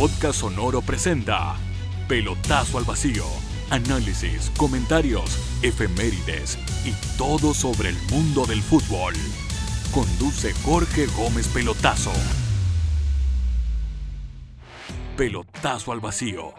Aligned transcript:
Podcast 0.00 0.40
Sonoro 0.40 0.80
presenta 0.80 1.56
Pelotazo 2.08 2.78
al 2.78 2.84
Vacío. 2.84 3.26
Análisis, 3.68 4.50
comentarios, 4.56 5.38
efemérides 5.60 6.56
y 6.86 6.94
todo 7.18 7.52
sobre 7.52 7.90
el 7.90 7.96
mundo 8.10 8.46
del 8.46 8.62
fútbol. 8.62 9.12
Conduce 9.92 10.54
Jorge 10.64 11.04
Gómez 11.18 11.48
Pelotazo. 11.48 12.12
Pelotazo 15.18 15.92
al 15.92 16.00
Vacío. 16.00 16.54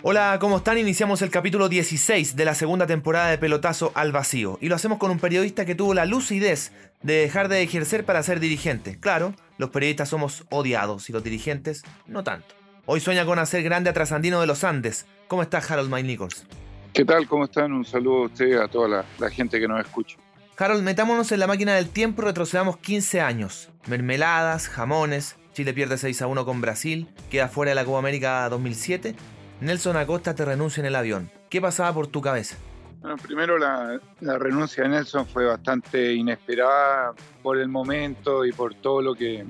Hola, 0.00 0.38
¿cómo 0.40 0.56
están? 0.56 0.78
Iniciamos 0.78 1.20
el 1.20 1.28
capítulo 1.28 1.68
16 1.68 2.34
de 2.34 2.44
la 2.46 2.54
segunda 2.54 2.86
temporada 2.86 3.28
de 3.28 3.36
Pelotazo 3.36 3.92
al 3.94 4.12
Vacío. 4.12 4.56
Y 4.62 4.70
lo 4.70 4.74
hacemos 4.74 4.96
con 4.96 5.10
un 5.10 5.18
periodista 5.18 5.66
que 5.66 5.74
tuvo 5.74 5.92
la 5.92 6.06
lucidez 6.06 6.72
de 7.02 7.16
dejar 7.16 7.48
de 7.48 7.60
ejercer 7.60 8.06
para 8.06 8.22
ser 8.22 8.40
dirigente. 8.40 8.98
Claro, 8.98 9.34
los 9.58 9.68
periodistas 9.68 10.08
somos 10.08 10.46
odiados 10.48 11.10
y 11.10 11.12
los 11.12 11.22
dirigentes 11.22 11.82
no 12.06 12.24
tanto. 12.24 12.55
Hoy 12.88 13.00
sueña 13.00 13.26
con 13.26 13.40
hacer 13.40 13.64
grande 13.64 13.90
a 13.90 13.92
Trasandino 13.92 14.40
de 14.40 14.46
los 14.46 14.62
Andes. 14.62 15.06
¿Cómo 15.26 15.42
está 15.42 15.58
Harold 15.58 15.92
Mike 15.92 16.06
Nichols? 16.06 16.46
¿Qué 16.92 17.04
tal? 17.04 17.26
¿Cómo 17.26 17.46
están? 17.46 17.72
Un 17.72 17.84
saludo 17.84 18.22
a 18.22 18.26
usted 18.26 18.46
y 18.46 18.52
a 18.52 18.68
toda 18.68 18.86
la, 18.86 19.04
la 19.18 19.28
gente 19.28 19.58
que 19.58 19.66
nos 19.66 19.80
escucha. 19.80 20.16
Harold, 20.56 20.84
metámonos 20.84 21.32
en 21.32 21.40
la 21.40 21.48
máquina 21.48 21.74
del 21.74 21.88
tiempo 21.88 22.22
y 22.22 22.26
retrocedamos 22.26 22.76
15 22.76 23.20
años. 23.20 23.70
Mermeladas, 23.88 24.68
jamones, 24.68 25.36
Chile 25.52 25.74
pierde 25.74 25.98
6 25.98 26.22
a 26.22 26.28
1 26.28 26.44
con 26.44 26.60
Brasil, 26.60 27.08
queda 27.28 27.48
fuera 27.48 27.70
de 27.70 27.74
la 27.74 27.84
Copa 27.84 27.98
América 27.98 28.48
2007. 28.48 29.16
Nelson 29.60 29.96
Acosta 29.96 30.36
te 30.36 30.44
renuncia 30.44 30.80
en 30.80 30.86
el 30.86 30.94
avión. 30.94 31.28
¿Qué 31.50 31.60
pasaba 31.60 31.92
por 31.92 32.06
tu 32.06 32.22
cabeza? 32.22 32.56
Bueno, 33.00 33.16
primero 33.16 33.58
la, 33.58 34.00
la, 34.20 34.38
renuncia 34.38 34.84
de 34.84 34.90
Nelson 34.90 35.26
fue 35.26 35.44
bastante 35.44 36.14
inesperada 36.14 37.14
por 37.42 37.58
el 37.58 37.68
momento 37.68 38.44
y 38.44 38.52
por 38.52 38.74
todo 38.76 39.02
lo 39.02 39.14
que, 39.16 39.44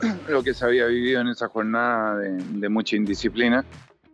lo 0.28 0.42
que 0.42 0.54
se 0.54 0.64
había 0.64 0.86
vivido 0.86 1.20
en 1.20 1.28
esa 1.28 1.48
jornada 1.48 2.18
de, 2.18 2.68
mucha 2.68 2.96
indisciplina. 2.96 3.64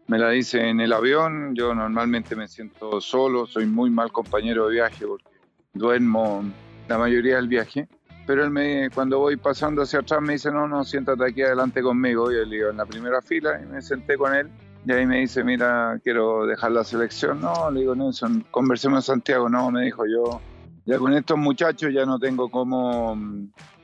Me 0.07 0.19
la 0.19 0.31
dice 0.31 0.69
en 0.69 0.81
el 0.81 0.93
avión, 0.93 1.55
yo 1.55 1.75
normalmente 1.75 2.35
me 2.35 2.49
siento 2.49 3.01
solo, 3.01 3.47
soy 3.47 3.67
muy 3.67 3.91
mal 3.91 4.11
compañero 4.11 4.67
de 4.67 4.75
viaje 4.75 5.07
porque 5.07 5.29
duermo 5.73 6.45
la 6.89 6.99
mayoría 6.99 7.37
del 7.37 7.49
viaje. 7.49 7.89
Pero 8.27 8.45
él 8.45 8.51
me, 8.51 8.91
cuando 8.91 9.19
voy 9.19 9.37
pasando 9.37 9.83
hacia 9.83 10.01
atrás 10.01 10.21
me 10.21 10.35
dice, 10.35 10.51
no, 10.51 10.69
no, 10.69 10.85
siéntate 10.85 11.25
aquí 11.25 11.43
adelante 11.43 11.83
conmigo. 11.83 12.31
Y 12.31 12.37
yo 12.37 12.45
le 12.45 12.57
digo, 12.57 12.71
en 12.71 12.77
la 12.77 12.87
primera 12.87 13.23
fila, 13.23 13.61
y 13.63 13.67
me 13.67 13.81
senté 13.83 14.17
con 14.17 14.35
él. 14.35 14.49
Y 14.87 14.93
ahí 14.93 15.07
me 15.07 15.21
dice, 15.21 15.45
mira, 15.45 15.99
quiero 16.03 16.47
dejar 16.47 16.73
la 16.73 16.85
selección. 16.85 17.41
No, 17.41 17.71
le 17.71 17.81
digo, 17.81 17.95
Nelson, 17.95 18.45
conversemos 18.51 18.99
en 18.99 19.15
Santiago. 19.15 19.49
No, 19.49 19.71
me 19.71 19.85
dijo 19.85 20.05
yo, 20.07 20.41
ya 20.87 20.99
con 20.99 21.13
estos 21.13 21.39
muchachos 21.39 21.93
ya 21.93 22.07
no 22.07 22.19
tengo 22.19 22.51
cómo, 22.51 23.17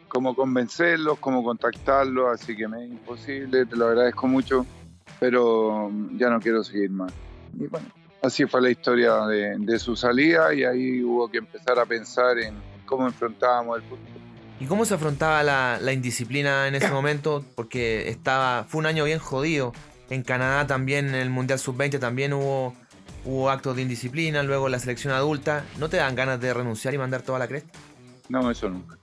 cómo 0.09 0.35
convencerlos, 0.35 1.19
cómo 1.19 1.43
contactarlos, 1.43 2.41
así 2.41 2.57
que 2.57 2.69
me 2.69 2.85
es 2.85 2.91
imposible, 2.91 3.67
te 3.67 3.77
lo 3.77 3.89
agradezco 3.89 4.27
mucho, 4.27 4.67
pero 5.21 5.91
ya 6.13 6.31
no 6.31 6.41
quiero 6.41 6.63
seguir 6.65 6.91
más. 6.91 7.13
Y 7.59 7.67
bueno, 7.67 7.87
así 8.23 8.47
fue 8.47 8.63
la 8.63 8.71
historia 8.71 9.27
de, 9.27 9.57
de 9.59 9.79
su 9.79 9.97
salida 9.97 10.55
y 10.55 10.65
ahí 10.65 11.03
hubo 11.03 11.29
que 11.29 11.39
empezar 11.39 11.79
a 11.79 11.87
pensar 11.87 12.39
en 12.39 12.55
cómo 12.85 13.07
enfrentábamos 13.07 13.79
el 13.79 13.83
fútbol. 13.85 14.27
¿Y 14.59 14.65
cómo 14.67 14.87
se 14.87 14.95
afrontaba 14.95 15.43
la, 15.43 15.79
la, 15.81 15.93
indisciplina 15.93 16.67
en 16.67 16.75
ese 16.75 16.91
momento? 16.93 17.45
Porque 17.55 18.09
estaba, 18.09 18.65
fue 18.65 18.79
un 18.79 18.87
año 18.87 19.05
bien 19.05 19.19
jodido. 19.19 19.73
En 20.09 20.23
Canadá 20.23 20.67
también, 20.67 21.09
en 21.09 21.15
el 21.17 21.31
Mundial 21.31 21.59
Sub-20 21.59 21.99
también 21.99 22.33
hubo, 22.33 22.75
hubo 23.25 23.51
actos 23.51 23.77
de 23.77 23.83
indisciplina, 23.83 24.43
luego 24.43 24.69
la 24.69 24.79
selección 24.79 25.13
adulta. 25.13 25.65
¿No 25.79 25.89
te 25.89 25.99
dan 25.99 26.15
ganas 26.15 26.41
de 26.41 26.55
renunciar 26.55 26.95
y 26.95 26.99
mandar 26.99 27.23
toda 27.23 27.39
la 27.39 27.49
cresta? 27.49 27.79
No, 28.29 28.51
eso 28.51 28.69
nunca. 28.69 28.97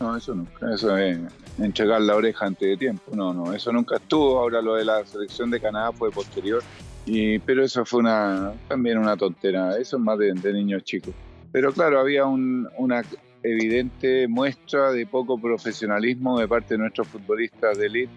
No, 0.00 0.16
eso 0.16 0.34
nunca. 0.34 0.74
Eso 0.74 0.96
es 0.96 1.18
entregar 1.58 2.00
la 2.00 2.16
oreja 2.16 2.46
antes 2.46 2.68
de 2.68 2.76
tiempo. 2.76 3.12
No, 3.14 3.32
no, 3.32 3.52
eso 3.52 3.72
nunca 3.72 3.96
estuvo. 3.96 4.38
Ahora 4.38 4.60
lo 4.60 4.74
de 4.74 4.84
la 4.84 5.04
selección 5.04 5.50
de 5.50 5.60
Canadá 5.60 5.92
fue 5.92 6.10
posterior. 6.10 6.62
Y, 7.06 7.38
pero 7.40 7.62
eso 7.62 7.84
fue 7.84 8.00
una, 8.00 8.52
también 8.68 8.98
una 8.98 9.16
tontera. 9.16 9.76
Eso 9.76 9.96
es 9.96 10.02
más 10.02 10.18
de, 10.18 10.34
niños 10.52 10.82
chicos. 10.84 11.14
Pero 11.52 11.72
claro, 11.72 12.00
había 12.00 12.24
un, 12.24 12.68
una 12.78 13.02
evidente 13.42 14.26
muestra 14.26 14.90
de 14.90 15.06
poco 15.06 15.38
profesionalismo 15.38 16.38
de 16.38 16.48
parte 16.48 16.74
de 16.74 16.78
nuestros 16.78 17.06
futbolistas 17.06 17.78
de 17.78 17.86
élite 17.86 18.12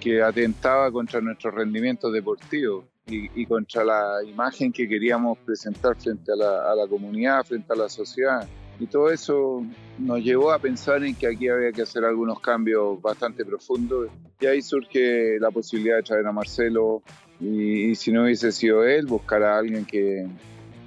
que 0.00 0.20
atentaba 0.20 0.90
contra 0.90 1.20
nuestros 1.20 1.54
rendimientos 1.54 2.12
deportivos 2.12 2.84
y, 3.06 3.40
y, 3.40 3.46
contra 3.46 3.84
la 3.84 4.18
imagen 4.26 4.72
que 4.72 4.88
queríamos 4.88 5.38
presentar 5.38 5.96
frente 5.96 6.32
a 6.32 6.36
la, 6.36 6.72
a 6.72 6.74
la, 6.74 6.88
comunidad, 6.88 7.44
frente 7.44 7.72
a 7.72 7.76
la 7.76 7.88
sociedad. 7.88 8.46
Y 8.82 8.88
todo 8.88 9.12
eso 9.12 9.64
nos 9.96 10.18
llevó 10.24 10.50
a 10.50 10.58
pensar 10.58 11.04
en 11.04 11.14
que 11.14 11.28
aquí 11.28 11.48
había 11.48 11.70
que 11.70 11.82
hacer 11.82 12.04
algunos 12.04 12.40
cambios 12.40 13.00
bastante 13.00 13.44
profundos. 13.44 14.08
Y 14.40 14.46
ahí 14.46 14.60
surge 14.60 15.38
la 15.38 15.52
posibilidad 15.52 15.98
de 15.98 16.02
traer 16.02 16.26
a 16.26 16.32
Marcelo 16.32 17.00
y, 17.38 17.94
si 17.94 18.10
no 18.10 18.24
hubiese 18.24 18.50
sido 18.50 18.82
él, 18.82 19.06
buscar 19.06 19.44
a 19.44 19.56
alguien 19.56 19.84
que, 19.84 20.26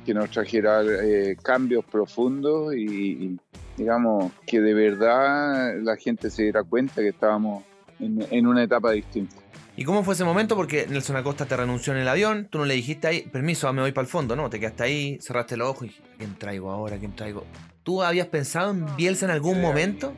que 0.05 0.13
nos 0.13 0.29
trajera 0.29 0.81
eh, 0.83 1.37
cambios 1.41 1.85
profundos 1.85 2.75
y, 2.75 3.39
digamos 3.77 4.33
que 4.45 4.59
de 4.59 4.73
verdad 4.73 5.77
la 5.81 5.95
gente 5.95 6.29
se 6.29 6.43
diera 6.43 6.63
cuenta 6.63 6.95
que 6.95 7.09
estábamos 7.09 7.63
en, 7.99 8.45
una 8.45 8.61
etapa 8.61 8.91
distinta. 8.91 9.37
¿Y 9.77 9.85
cómo 9.85 10.03
fue 10.03 10.15
ese 10.15 10.25
momento? 10.25 10.57
Porque 10.57 10.85
Nelson 10.89 11.15
Acosta 11.15 11.45
te 11.45 11.55
renunció 11.55 11.93
en 11.93 11.99
el 11.99 12.09
avión, 12.09 12.49
tú 12.49 12.57
no 12.57 12.65
le 12.65 12.73
dijiste 12.73 13.07
ahí, 13.07 13.21
permiso, 13.21 13.71
me 13.71 13.81
voy 13.81 13.93
para 13.93 14.03
el 14.03 14.11
fondo, 14.11 14.35
¿no? 14.35 14.49
Te 14.49 14.59
quedaste 14.59 14.83
ahí, 14.83 15.17
cerraste 15.21 15.55
los 15.55 15.69
ojos 15.69 15.87
y 15.87 15.91
¿a 16.13 16.17
quién 16.17 16.35
traigo 16.35 16.71
ahora? 16.71 16.97
¿A 16.97 16.99
quién 16.99 17.15
traigo? 17.15 17.45
¿Tú 17.85 18.03
habías 18.03 18.27
pensado 18.27 18.71
en 18.71 18.85
Bielsa 18.97 19.27
en 19.27 19.31
algún 19.31 19.61
momento? 19.61 20.13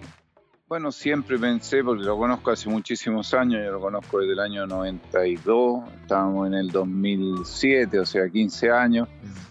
Bueno, 0.67 0.91
siempre 0.91 1.38
pensé, 1.38 1.83
porque 1.83 2.03
lo 2.03 2.17
conozco 2.17 2.50
hace 2.50 2.67
muchísimos 2.67 3.31
años, 3.35 3.63
yo 3.63 3.72
lo 3.72 3.79
conozco 3.79 4.19
desde 4.19 4.33
el 4.33 4.39
año 4.39 4.66
92, 4.66 5.83
estábamos 6.01 6.47
en 6.47 6.55
el 6.55 6.72
2007, 6.72 8.00
o 8.00 8.05
sea, 8.05 8.28
15 8.28 8.72
años. 8.72 9.07
Mm 9.22 9.47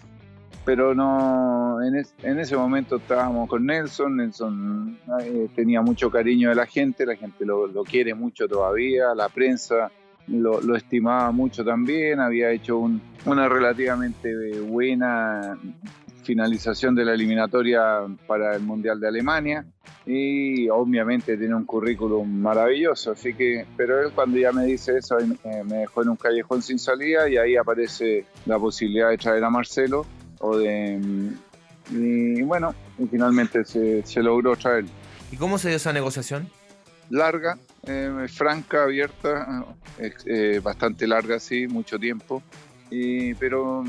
pero 0.67 0.93
no 0.93 1.81
en, 1.81 1.95
es, 1.95 2.13
en, 2.23 2.39
ese 2.39 2.57
momento 2.57 2.97
estábamos 2.97 3.47
con 3.47 3.65
Nelson, 3.65 4.17
Nelson 4.17 4.97
eh, 5.21 5.47
tenía 5.55 5.81
mucho 5.81 6.11
cariño 6.11 6.49
de 6.49 6.55
la 6.55 6.65
gente, 6.65 7.05
la 7.05 7.15
gente 7.15 7.45
lo, 7.45 7.67
lo 7.67 7.85
quiere 7.85 8.13
mucho 8.13 8.49
todavía, 8.49 9.15
la 9.15 9.29
prensa 9.29 9.89
lo, 10.27 10.59
lo, 10.59 10.75
estimaba 10.75 11.31
mucho 11.31 11.63
también, 11.63 12.19
había 12.19 12.51
hecho 12.51 12.79
un, 12.79 13.01
una 13.25 13.47
relativamente 13.47 14.59
buena 14.59 15.57
finalización 16.27 16.93
de 16.93 17.05
la 17.05 17.13
eliminatoria 17.13 18.05
para 18.27 18.55
el 18.55 18.61
Mundial 18.61 18.99
de 18.99 19.07
Alemania. 19.07 19.65
Y 20.05 20.69
obviamente 20.69 21.37
tiene 21.37 21.55
un 21.55 21.65
currículum 21.65 22.29
maravilloso, 22.29 23.11
así 23.11 23.33
que, 23.33 23.65
pero 23.75 24.01
él 24.01 24.11
cuando 24.13 24.37
ya 24.37 24.51
me 24.51 24.65
dice 24.65 24.97
eso 24.97 25.17
me, 25.65 25.77
dejó 25.79 26.03
en 26.03 26.09
un 26.09 26.15
callejón 26.15 26.61
sin 26.61 26.79
salida 26.79 27.27
y 27.29 27.37
ahí 27.37 27.55
aparece 27.57 28.25
la 28.45 28.59
posibilidad 28.59 29.09
de 29.09 29.17
traer 29.17 29.43
a 29.43 29.49
Marcelo 29.49 30.05
o 30.39 30.57
de 30.57 30.99
y 31.89 32.41
bueno 32.43 32.75
y 32.99 33.05
finalmente 33.07 33.63
se, 33.65 34.05
se, 34.05 34.21
logró 34.21 34.55
traer 34.55 34.85
¿y 35.31 35.37
cómo 35.37 35.57
se 35.57 35.69
dio 35.69 35.77
esa 35.77 35.93
negociación? 35.93 36.49
larga 37.09 37.57
eh, 37.83 38.27
franca 38.29 38.83
abierta 38.83 39.65
eh, 39.99 40.59
bastante 40.63 41.07
larga 41.07 41.39
sí 41.39 41.67
mucho 41.67 41.97
tiempo. 41.97 42.43
Y, 42.89 43.33
pero 43.35 43.83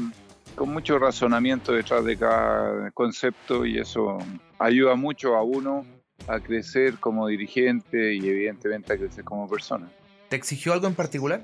con 0.58 0.72
mucho 0.72 0.98
razonamiento 0.98 1.72
detrás 1.72 2.04
de 2.04 2.16
cada 2.16 2.90
concepto 2.90 3.64
y 3.64 3.78
eso 3.78 4.18
ayuda 4.58 4.96
mucho 4.96 5.36
a 5.36 5.42
uno 5.42 5.86
a 6.26 6.40
crecer 6.40 6.98
como 6.98 7.28
dirigente 7.28 8.14
y 8.14 8.28
evidentemente 8.28 8.92
a 8.92 8.96
crecer 8.96 9.24
como 9.24 9.48
persona 9.48 9.88
¿Te 10.28 10.36
exigió 10.36 10.74
algo 10.74 10.88
en 10.88 10.94
particular? 10.94 11.42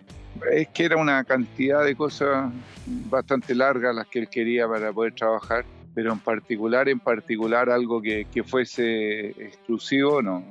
Es 0.52 0.68
que 0.68 0.84
era 0.84 0.96
una 0.96 1.24
cantidad 1.24 1.82
de 1.84 1.96
cosas 1.96 2.52
bastante 2.86 3.54
largas 3.54 3.94
las 3.94 4.06
que 4.08 4.18
él 4.18 4.28
quería 4.28 4.68
para 4.68 4.92
poder 4.92 5.14
trabajar, 5.14 5.64
pero 5.94 6.12
en 6.12 6.18
particular, 6.18 6.88
en 6.90 7.00
particular 7.00 7.70
algo 7.70 8.02
que, 8.02 8.26
que 8.26 8.42
fuese 8.42 9.28
exclusivo, 9.42 10.20
no, 10.20 10.44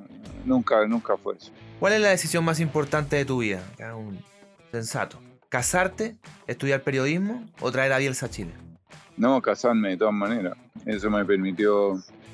nunca, 0.46 0.88
nunca 0.88 1.16
fue 1.16 1.36
eso. 1.36 1.52
¿Cuál 1.80 1.94
es 1.94 2.02
la 2.02 2.10
decisión 2.10 2.44
más 2.44 2.60
importante 2.60 3.18
de 3.18 3.26
tu 3.26 3.40
vida? 3.40 3.62
Un 3.96 4.18
sensato. 4.72 5.20
¿Casarte, 5.54 6.16
estudiar 6.48 6.82
periodismo 6.82 7.46
o 7.62 7.72
traer 7.72 7.94
a 7.94 8.00
Bielsa 8.00 8.26
a 8.26 8.30
Chile? 8.32 8.50
No, 9.18 9.40
casarme 9.40 9.90
de 9.90 9.98
todas 9.98 10.14
maneras. 10.16 10.58
Eso 10.84 11.12
me 11.12 11.24
permitió 11.24 11.94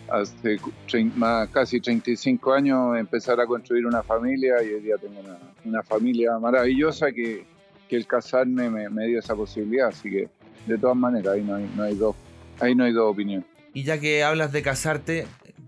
hace 0.10 0.58
más, 1.18 1.50
casi 1.50 1.82
35 1.82 2.54
años 2.54 2.98
empezar 2.98 3.42
a 3.42 3.46
construir 3.46 3.86
una 3.86 4.04
familia 4.04 4.64
y 4.64 4.70
hoy 4.70 4.80
día 4.80 4.96
tengo 4.96 5.20
una, 5.20 5.38
una 5.66 5.84
familia 5.84 6.40
maravillosa 6.40 7.12
que, 7.12 7.46
que 7.90 7.98
el 7.98 8.08
casarme 8.08 8.70
me, 8.70 8.90
me, 8.90 9.08
dio 9.08 9.20
esa 9.20 9.36
posibilidad, 9.36 9.90
así 9.90 10.10
que 10.10 10.30
de 10.66 10.78
todas 10.78 10.96
maneras 10.96 11.34
ahí 11.34 11.44
no 11.44 11.56
hay, 11.56 11.70
no 11.76 11.84
hay, 11.84 11.96
dos, 11.96 12.16
ahí 12.62 12.74
no 12.74 12.86
hay 12.86 12.94
dos 12.94 13.12
opiniones. 13.12 13.46
Y 13.74 13.84
ya 13.84 14.00
que 14.00 14.24
hablas 14.24 14.54
de 14.54 14.62
casarte, 14.62 15.28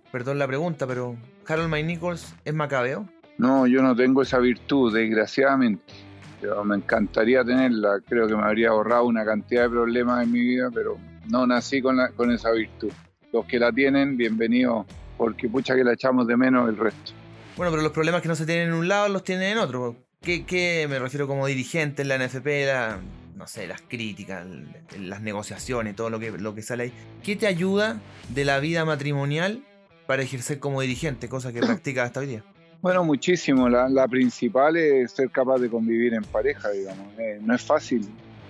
perdón 0.10 0.40
la 0.40 0.48
pregunta, 0.48 0.88
pero 0.88 1.18
Harold 1.46 1.68
May 1.68 1.84
Nichols 1.84 2.34
es 2.46 2.54
macabeo? 2.54 3.10
No, 3.38 3.68
yo 3.68 3.82
no 3.82 3.94
tengo 3.94 4.22
esa 4.22 4.40
virtud, 4.40 4.96
desgraciadamente. 4.96 6.11
Yo 6.42 6.64
me 6.64 6.76
encantaría 6.76 7.44
tenerla, 7.44 8.02
creo 8.08 8.28
que 8.28 8.36
me 8.36 8.44
habría 8.44 8.70
ahorrado 8.70 9.06
una 9.06 9.24
cantidad 9.24 9.64
de 9.64 9.70
problemas 9.70 10.24
en 10.24 10.32
mi 10.32 10.42
vida, 10.42 10.70
pero 10.74 10.98
no 11.30 11.46
nací 11.46 11.82
con, 11.82 11.98
la, 11.98 12.10
con 12.10 12.32
esa 12.32 12.52
virtud 12.52 12.92
los 13.32 13.46
que 13.46 13.60
la 13.60 13.72
tienen, 13.72 14.18
bienvenidos, 14.18 14.86
porque 15.18 15.48
pucha 15.48 15.76
que 15.76 15.84
la 15.84 15.94
echamos 15.94 16.28
de 16.28 16.36
menos 16.36 16.68
el 16.68 16.78
resto. 16.78 17.14
Bueno, 17.56 17.72
pero 17.72 17.84
los 17.84 17.92
problemas 17.92 18.22
que 18.22 18.28
no 18.28 18.36
se 18.36 18.46
tienen 18.46 18.70
en 18.70 18.74
un 18.74 18.88
lado 18.88 19.08
los 19.10 19.24
tienen 19.24 19.54
en 19.54 19.58
otro. 19.58 19.96
¿Qué, 20.22 20.86
me 20.90 21.00
refiero 21.00 21.28
como 21.28 21.48
dirigente 21.48 22.04
en 22.04 22.10
la 22.10 22.18
NFP? 22.18 22.48
no 23.36 23.48
sé, 23.48 23.66
las 23.66 23.82
críticas, 23.82 24.46
las 25.00 25.22
negociaciones, 25.22 25.96
todo 25.96 26.12
lo 26.12 26.20
que, 26.20 26.32
lo 26.32 26.54
que 26.54 26.62
sale 26.62 26.84
ahí. 26.84 26.94
¿Qué 27.24 27.36
te 27.36 27.48
ayuda 27.48 28.00
de 28.30 28.46
la 28.46 28.60
vida 28.60 28.86
matrimonial 28.86 29.64
para 30.06 30.22
ejercer 30.22 30.60
como 30.60 30.82
dirigente, 30.82 31.28
cosa 31.28 31.52
que 31.52 31.60
practicas 31.62 32.08
hasta 32.08 32.20
hoy 32.20 32.28
día? 32.28 32.44
Bueno, 32.82 33.04
muchísimo. 33.04 33.70
La, 33.70 34.08
principal 34.08 34.76
es 34.76 35.12
ser 35.12 35.30
capaz 35.30 35.60
de 35.60 35.70
convivir 35.70 36.14
en 36.14 36.24
pareja, 36.24 36.70
digamos. 36.70 37.08
Eh, 37.18 37.40
no 37.42 37.54
es 37.54 37.62
fácil. 37.62 38.08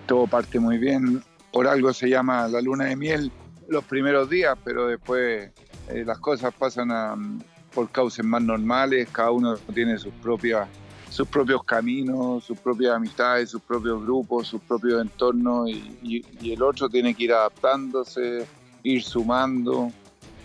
Todo 0.07 0.27
parte 0.27 0.59
muy 0.59 0.77
bien. 0.77 1.21
Por 1.51 1.67
algo 1.67 1.93
se 1.93 2.09
llama 2.09 2.47
la 2.47 2.61
luna 2.61 2.85
de 2.85 2.95
miel 2.95 3.31
los 3.67 3.83
primeros 3.83 4.29
días, 4.29 4.57
pero 4.63 4.87
después 4.87 5.51
eh, 5.89 6.03
las 6.05 6.19
cosas 6.19 6.53
pasan 6.53 7.43
por 7.73 7.89
causas 7.89 8.25
más 8.25 8.41
normales. 8.41 9.09
Cada 9.11 9.31
uno 9.31 9.55
tiene 9.73 9.97
sus 9.97 10.13
propias 10.15 10.67
sus 11.11 11.27
propios 11.27 11.61
caminos, 11.65 12.45
sus 12.45 12.57
propias 12.57 12.95
amistades, 12.95 13.49
sus 13.49 13.61
propios 13.61 14.01
grupos, 14.01 14.47
sus 14.47 14.61
propios 14.61 15.01
entornos 15.01 15.69
y, 15.69 16.23
el 16.41 16.63
otro 16.63 16.87
tiene 16.87 17.13
que 17.13 17.25
ir 17.25 17.33
adaptándose, 17.33 18.45
ir 18.81 19.03
sumando 19.03 19.91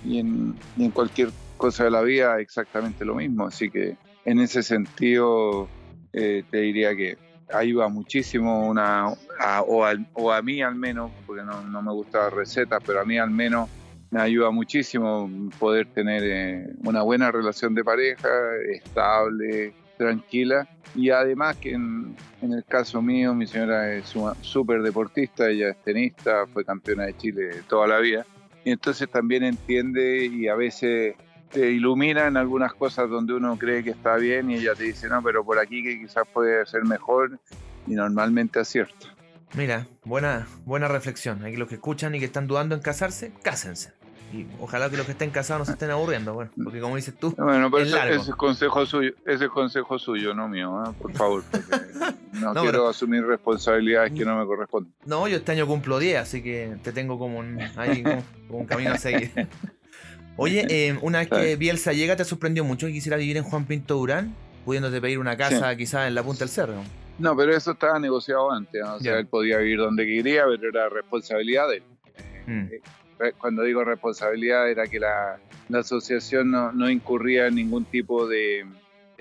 y 0.05 0.19
en, 0.19 0.57
cualquier 0.93 1.31
cosa 1.57 1.85
de 1.85 1.91
la 1.91 2.03
vida 2.03 2.41
exactamente 2.41 3.05
lo 3.05 3.15
mismo. 3.15 3.47
Así 3.47 3.71
que 3.71 3.97
en 4.25 4.41
ese 4.41 4.63
sentido 4.63 5.69
eh, 6.13 6.45
te 6.51 6.59
diría 6.59 6.95
que 6.97 7.19
ayuda 7.53 7.89
muchísimo 7.89 8.67
una, 8.67 9.13
o, 9.67 9.85
a, 9.85 10.43
mí 10.43 10.63
al 10.63 10.75
menos, 10.75 11.13
porque 11.27 11.43
no, 11.43 11.83
me 11.83 11.93
gusta 11.93 12.19
la 12.19 12.31
receta, 12.31 12.81
pero 12.81 13.01
a 13.01 13.05
mí 13.05 13.19
al 13.19 13.31
menos 13.31 13.71
me 14.11 14.21
ayuda 14.21 14.51
muchísimo 14.51 15.31
poder 15.59 15.87
tener 15.87 16.23
eh, 16.25 16.67
una 16.85 17.03
buena 17.03 17.31
relación 17.31 17.75
de 17.75 17.85
pareja, 17.85 18.29
estable, 18.73 19.75
tranquila. 19.97 20.69
Y 20.95 21.11
además 21.11 21.57
que 21.57 21.73
en, 21.73 22.17
el 22.41 22.65
caso 22.65 23.03
mío, 23.03 23.35
mi 23.35 23.47
señora 23.47 23.93
es 23.95 24.15
súper 24.41 24.83
deportista, 24.83 25.49
ella 25.49 25.71
es 25.71 25.83
tenista, 25.83 26.47
fue 26.47 26.65
campeona 26.65 27.07
de 27.07 27.17
Chile 27.17 27.51
toda 27.69 27.87
la 27.87 27.99
vida. 27.99 28.25
Y 28.65 28.71
entonces 28.71 29.09
también 29.09 29.45
entiende 29.45 30.27
y 30.27 30.49
a 30.49 30.55
veces 30.55 31.15
te 31.51 31.71
ilumina 31.71 32.27
en 32.27 32.37
algunas 32.37 32.75
cosas 32.75 33.09
donde 33.09 33.35
uno 33.35 33.57
cree 33.59 33.83
que 33.83 33.91
está 33.91 34.17
bien 34.17 34.51
y 34.51 34.57
ella 34.57 34.75
te 34.75 34.85
dice, 34.85 35.09
no, 35.09 35.23
pero 35.23 35.45
por 35.45 35.59
aquí 35.59 35.83
que 35.83 35.99
quizás 35.99 36.25
puede 36.33 36.65
ser 36.67 36.85
mejor 36.85 37.39
y 37.87 37.95
normalmente 37.95 38.59
acierta. 38.61 39.15
Mira, 39.55 39.87
buena, 40.05 40.47
buena 40.65 40.89
reflexión. 40.89 41.45
Aquí 41.45 41.57
los 41.57 41.69
que 41.69 41.77
escuchan 41.77 42.15
y 42.15 42.19
que 42.19 42.27
están 42.27 42.47
dudando 42.47 42.75
en 42.75 42.81
casarse, 42.81 43.33
cásense. 43.43 43.93
Y 44.33 44.47
ojalá 44.61 44.91
que 44.91 44.97
los 44.97 45.07
que 45.07 45.13
estén 45.13 45.31
casados 45.31 45.61
no 45.61 45.65
se 45.67 45.73
estén 45.73 45.91
aburriendo, 45.91 46.35
bueno, 46.35 46.51
porque 46.63 46.81
como 46.81 46.97
dices 46.97 47.15
tú, 47.17 47.33
bueno, 47.39 47.71
pero 47.71 47.85
es 47.85 47.93
largo. 47.93 48.15
Ese, 48.15 48.31
es 48.31 48.37
consejo 48.37 48.85
suyo, 48.85 49.13
ese 49.25 49.45
es 49.45 49.51
consejo 49.51 50.01
suyo, 50.01 50.35
no 50.35 50.49
mío, 50.49 50.83
¿eh? 50.85 50.93
por 51.01 51.13
favor, 51.13 51.45
no, 52.33 52.53
quiero 52.55 52.89
asumir 52.89 53.25
responsabilidades 53.25 54.13
que 54.13 54.25
no 54.25 54.37
me 54.37 54.45
corresponden. 54.45 54.93
No, 55.05 55.29
yo 55.29 55.37
este 55.37 55.53
año 55.53 55.69
cumplo 55.69 56.01
10, 56.01 56.19
así 56.19 56.43
que 56.43 56.77
te 56.83 56.93
tengo 56.93 57.21
como 57.21 57.39
un, 57.39 57.61
ahí, 57.77 58.03
como, 58.03 58.59
un 58.61 58.67
camino 58.67 58.93
a 58.93 58.99
seguir. 58.99 59.31
Oye, 60.37 60.67
eh, 60.69 60.99
una 61.03 61.21
vez 61.21 61.29
que 61.29 61.57
Bielsa 61.57 61.93
llega, 61.93 62.17
¿te 62.17 62.25
sorprendió 62.25 62.65
mucho 62.65 62.87
que 62.87 62.93
quisiera 62.93 63.17
vivir 63.17 63.37
en 63.37 63.45
Juan 63.45 63.65
Pinto 63.65 63.95
Durán? 63.95 64.35
Pudiéndote 64.65 65.01
pedir 65.01 65.19
una 65.19 65.37
casa 65.37 65.75
quizás 65.77 66.09
en 66.09 66.15
la 66.15 66.23
punta 66.23 66.41
del 66.41 66.49
cerro. 66.49 66.83
No, 67.19 67.37
pero 67.37 67.57
eso 67.57 67.73
estaba 67.73 67.99
negociado 67.99 68.51
antes. 68.51 68.83
O 68.83 69.01
sea, 69.01 69.19
él 69.19 69.27
podía 69.27 69.59
vivir 69.59 69.79
donde 69.79 70.05
quería, 70.05 70.45
pero 70.45 70.69
era 70.69 70.89
responsabilidad 70.89 71.69
de 71.69 71.77
él. 71.77 71.83
Mm. 72.47 72.69
Eh, 72.73 73.33
cuando 73.39 73.63
digo 73.63 73.83
responsabilidad 73.85 74.71
era 74.71 74.87
que 74.87 75.01
la, 75.01 75.39
asociación 75.73 76.51
no, 76.51 76.91
incurría 76.91 77.47
en 77.47 77.55
ningún 77.55 77.85
tipo 77.87 78.29
de, 78.29 78.67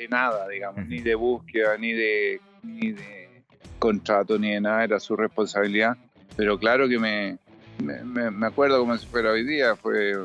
nada, 0.10 0.48
digamos, 0.50 0.86
ni 0.88 1.00
de 1.00 1.16
búsqueda, 1.16 1.78
ni 1.78 1.94
de, 1.94 2.42
ni 2.62 2.92
de 2.92 3.44
contrato, 3.80 4.38
ni 4.38 4.52
de 4.52 4.62
nada, 4.62 4.84
era 4.84 5.00
su 5.00 5.16
responsabilidad. 5.16 5.98
Pero 6.36 6.60
claro 6.60 6.90
que 6.90 7.00
me, 7.00 7.38
me, 7.80 8.46
acuerdo 8.46 8.80
como 8.80 8.98
si 8.98 9.08
fuera 9.08 9.32
hoy 9.32 9.46
día, 9.46 9.76
fue 9.76 10.16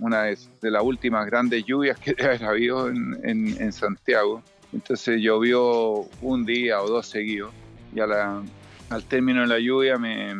una 0.00 0.24
de, 0.24 0.36
las 0.62 0.82
últimas 0.82 1.26
grandes 1.26 1.64
lluvias 1.64 1.98
que 1.98 2.10
haber 2.24 2.44
habido 2.44 2.88
en, 2.88 3.72
Santiago. 3.72 4.42
Entonces 4.72 5.20
llovió 5.20 6.06
un 6.22 6.44
día 6.44 6.80
o 6.80 6.88
dos 6.88 7.06
seguidos 7.06 7.52
y 7.94 8.00
al 8.00 9.04
término 9.08 9.40
de 9.42 9.46
la 9.48 9.58
lluvia 9.58 9.98
me, 9.98 10.34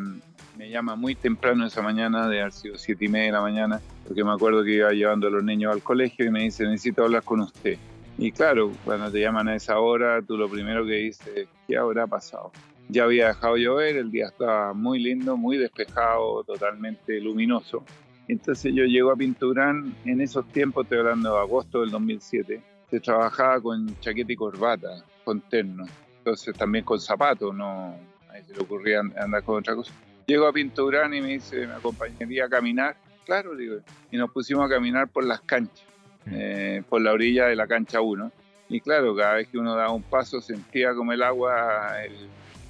me 0.60 0.68
llama 0.68 0.94
muy 0.94 1.14
temprano 1.14 1.66
esa 1.66 1.80
mañana, 1.80 2.28
de 2.28 2.42
haber 2.42 2.52
sido 2.52 2.76
siete 2.76 3.06
y 3.06 3.08
media 3.08 3.26
de 3.26 3.32
la 3.32 3.40
mañana, 3.40 3.80
porque 4.06 4.22
me 4.22 4.32
acuerdo 4.32 4.62
que 4.62 4.72
iba 4.74 4.90
llevando 4.90 5.26
a 5.28 5.30
los 5.30 5.42
niños 5.42 5.72
al 5.72 5.82
colegio 5.82 6.26
y 6.26 6.30
me 6.30 6.42
dice, 6.42 6.64
necesito 6.64 7.02
hablar 7.02 7.22
con 7.22 7.40
usted. 7.40 7.78
Y 8.18 8.30
claro, 8.30 8.70
cuando 8.84 9.10
te 9.10 9.20
llaman 9.20 9.48
a 9.48 9.56
esa 9.56 9.78
hora, 9.78 10.20
tú 10.20 10.36
lo 10.36 10.50
primero 10.50 10.84
que 10.84 10.96
dices, 10.96 11.48
¿qué 11.66 11.78
habrá 11.78 12.06
pasado? 12.06 12.52
Ya 12.90 13.04
había 13.04 13.28
dejado 13.28 13.56
llover, 13.56 13.96
el 13.96 14.10
día 14.10 14.26
estaba 14.26 14.74
muy 14.74 14.98
lindo, 14.98 15.38
muy 15.38 15.56
despejado, 15.56 16.44
totalmente 16.44 17.18
luminoso. 17.20 17.82
Entonces 18.30 18.72
yo 18.74 18.84
llego 18.84 19.10
a 19.10 19.16
Pinturán, 19.16 19.94
en 20.04 20.20
esos 20.20 20.46
tiempos, 20.48 20.84
estoy 20.84 20.98
hablando 20.98 21.32
de 21.32 21.40
agosto 21.40 21.80
del 21.80 21.90
2007, 21.90 22.62
se 22.88 23.00
trabajaba 23.00 23.60
con 23.60 23.98
chaqueta 24.00 24.32
y 24.32 24.36
corbata, 24.36 25.04
con 25.24 25.40
terno, 25.40 25.84
entonces 26.18 26.56
también 26.56 26.84
con 26.84 27.00
zapatos, 27.00 27.52
no, 27.52 27.96
a 28.28 28.42
se 28.42 28.54
le 28.54 28.60
ocurría 28.60 29.00
andar 29.00 29.42
con 29.42 29.58
otra 29.58 29.74
cosa. 29.74 29.92
Llego 30.26 30.46
a 30.46 30.52
Pinturán 30.52 31.12
y 31.12 31.20
me 31.20 31.28
dice, 31.28 31.66
¿me 31.66 31.74
acompañaría 31.74 32.44
a 32.44 32.48
caminar? 32.48 32.96
Claro, 33.26 33.56
digo. 33.56 33.78
Y 34.12 34.16
nos 34.16 34.30
pusimos 34.30 34.64
a 34.66 34.68
caminar 34.72 35.08
por 35.08 35.24
las 35.24 35.40
canchas, 35.40 35.84
eh, 36.30 36.82
por 36.88 37.00
la 37.00 37.12
orilla 37.12 37.46
de 37.46 37.56
la 37.56 37.66
cancha 37.66 38.00
1. 38.00 38.30
Y 38.68 38.80
claro, 38.80 39.16
cada 39.16 39.34
vez 39.34 39.48
que 39.48 39.58
uno 39.58 39.74
daba 39.74 39.90
un 39.90 40.04
paso 40.04 40.40
sentía 40.40 40.94
como 40.94 41.12
el 41.12 41.24
agua, 41.24 42.04
el, 42.04 42.14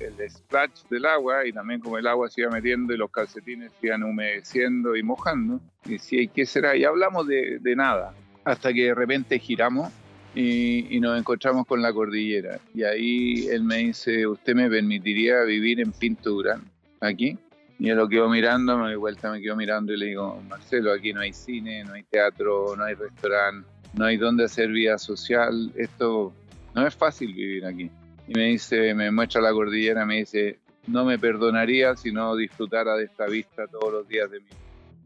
el 0.01 0.31
splash 0.31 0.85
del 0.89 1.07
agua 1.07 1.47
y 1.47 1.53
también 1.53 1.81
como 1.81 1.99
el 1.99 2.07
agua 2.07 2.29
se 2.29 2.41
iba 2.41 2.51
metiendo 2.51 2.95
y 2.95 2.97
los 2.97 3.11
calcetines 3.11 3.73
se 3.81 3.87
iban 3.87 4.03
humedeciendo 4.03 4.97
y 4.97 5.03
mojando. 5.03 5.61
Y 5.85 5.93
decía, 5.93 6.23
¿y 6.23 6.29
qué 6.29 6.47
será? 6.47 6.77
Y 6.77 6.85
hablamos 6.85 7.27
de, 7.27 7.61
nada, 7.77 8.15
hasta 8.45 8.73
que 8.73 8.85
de 8.87 8.95
repente 8.95 9.39
giramos 9.39 9.93
y, 10.35 10.99
nos 11.01 11.19
encontramos 11.19 11.67
con 11.67 11.83
la 11.83 11.93
cordillera. 11.93 12.59
Y 12.75 12.83
ahí 12.83 13.47
él 13.49 13.63
me 13.63 13.79
dice, 13.79 14.27
¿usted 14.27 14.55
me 14.55 14.69
permitiría 14.69 15.43
vivir 15.43 15.81
en 15.81 15.93
Pinturán, 15.93 16.63
aquí? 17.01 17.39
Y 17.79 17.87
yo 17.87 17.95
lo 17.95 18.09
quedo 18.09 18.29
mirando, 18.29 18.77
me 18.77 18.85
doy 18.85 18.97
vuelta, 18.97 19.31
me 19.31 19.41
quedo 19.41 19.57
mirando 19.57 19.93
y 19.95 19.97
le 19.97 20.07
digo, 20.07 20.43
Marcelo, 20.49 20.93
aquí 20.93 21.15
no 21.15 21.21
hay 21.21 21.33
cine, 21.33 21.83
no 21.85 21.95
hay 21.95 22.03
teatro, 22.03 22.75
no 22.77 22.85
hay 22.85 22.95
restaurante, 22.95 23.67
no 23.95 24.05
hay 24.05 24.19
dónde 24.19 24.45
hacer 24.45 24.69
vida 24.69 24.99
social, 24.99 25.73
esto 25.77 26.35
no 26.75 26.87
es 26.87 26.95
fácil 26.95 27.33
vivir 27.33 27.65
aquí. 27.65 27.91
Y 28.31 28.35
me 28.35 28.45
dice, 28.45 28.95
me 28.95 29.11
muestra 29.11 29.41
la 29.41 29.53
cordillera, 29.53 30.07
me 30.07 30.19
dice, 30.19 30.61
no 30.87 31.05
me 31.05 31.19
perdonaría 31.19 31.97
si 31.97 32.13
no 32.13 32.37
disfrutara 32.37 32.95
de 32.95 33.07
esta 33.07 33.27
vista 33.27 33.67
todos 33.67 33.93
los 33.93 34.09
días 34.09 34.31
de 34.31 34.39
vida. 34.39 34.57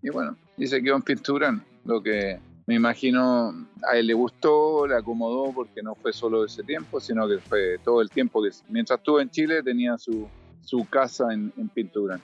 Y 0.02 0.10
bueno, 0.10 0.36
dice 0.58 0.82
que 0.82 0.90
en 0.90 1.00
pintura, 1.00 1.58
lo 1.86 2.02
que 2.02 2.38
me 2.66 2.74
imagino 2.74 3.66
a 3.90 3.96
él 3.96 4.08
le 4.08 4.12
gustó, 4.12 4.86
le 4.86 4.96
acomodó, 4.96 5.54
porque 5.54 5.82
no 5.82 5.94
fue 5.94 6.12
solo 6.12 6.44
ese 6.44 6.62
tiempo, 6.64 7.00
sino 7.00 7.26
que 7.26 7.38
fue 7.38 7.78
todo 7.82 8.02
el 8.02 8.10
tiempo 8.10 8.42
que 8.42 8.50
mientras 8.68 8.98
estuvo 8.98 9.18
en 9.18 9.30
Chile 9.30 9.62
tenía 9.62 9.96
su, 9.96 10.28
su 10.60 10.86
casa 10.90 11.32
en, 11.32 11.50
en 11.56 11.70
Pintura. 11.70 12.20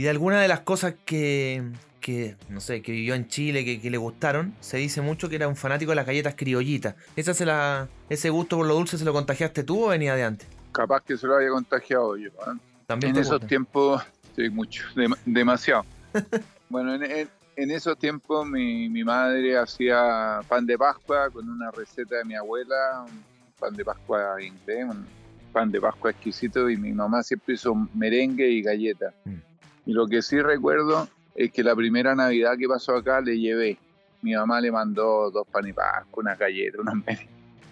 Y 0.00 0.04
de 0.04 0.08
alguna 0.08 0.40
de 0.40 0.48
las 0.48 0.60
cosas 0.60 0.94
que, 1.04 1.62
que 2.00 2.34
no 2.48 2.60
sé, 2.60 2.80
que 2.80 2.90
vivió 2.90 3.14
en 3.14 3.28
Chile, 3.28 3.78
que, 3.78 3.90
le 3.90 3.98
gustaron, 3.98 4.54
se 4.60 4.78
dice 4.78 5.02
mucho 5.02 5.28
que 5.28 5.36
era 5.36 5.46
un 5.46 5.56
fanático 5.56 5.90
de 5.90 5.96
las 5.96 6.06
galletas 6.06 6.36
criollitas. 6.38 6.94
¿Esa 7.16 7.34
se 7.34 7.44
la, 7.44 7.86
¿Ese 8.08 8.30
gusto 8.30 8.56
por 8.56 8.66
lo 8.66 8.72
dulce 8.72 8.96
se 8.96 9.04
lo 9.04 9.12
contagiaste 9.12 9.62
tú 9.62 9.84
o 9.84 9.88
venía 9.88 10.14
de 10.14 10.24
antes? 10.24 10.48
Capaz 10.72 11.02
que 11.02 11.18
se 11.18 11.26
lo 11.26 11.36
había 11.36 11.50
contagiado 11.50 12.16
yo. 12.16 12.30
¿eh? 12.30 12.58
También 12.86 13.14
en 13.14 13.20
esos 13.20 13.46
tiempos, 13.46 14.02
sí, 14.34 14.48
mucho, 14.48 14.84
demasiado. 15.26 15.84
bueno, 16.70 16.94
en, 16.94 17.28
en, 17.56 17.70
esos 17.70 17.98
tiempos 17.98 18.48
mi, 18.48 18.88
mi 18.88 19.04
madre 19.04 19.58
hacía 19.58 20.40
pan 20.48 20.64
de 20.64 20.78
Pascua 20.78 21.28
con 21.28 21.46
una 21.46 21.70
receta 21.72 22.16
de 22.16 22.24
mi 22.24 22.36
abuela, 22.36 23.04
un 23.06 23.22
pan 23.58 23.76
de 23.76 23.84
Pascua 23.84 24.42
inglés, 24.42 24.86
un 24.88 25.04
pan 25.52 25.70
de 25.70 25.78
Pascua 25.78 26.12
exquisito, 26.12 26.70
y 26.70 26.78
mi 26.78 26.90
mamá 26.94 27.22
siempre 27.22 27.52
hizo 27.52 27.74
merengue 27.92 28.48
y 28.48 28.62
galletas. 28.62 29.12
Mm. 29.26 29.49
Y 29.86 29.92
lo 29.92 30.06
que 30.06 30.22
sí 30.22 30.40
recuerdo 30.40 31.08
es 31.34 31.50
que 31.52 31.62
la 31.62 31.74
primera 31.74 32.14
Navidad 32.14 32.56
que 32.58 32.68
pasó 32.68 32.96
acá 32.96 33.20
le 33.20 33.38
llevé. 33.38 33.78
Mi 34.22 34.34
mamá 34.34 34.60
le 34.60 34.70
mandó 34.70 35.30
dos 35.30 35.46
pan 35.48 35.66
y 35.66 35.74
una 36.12 36.34
galleta, 36.34 36.78
una 36.80 37.02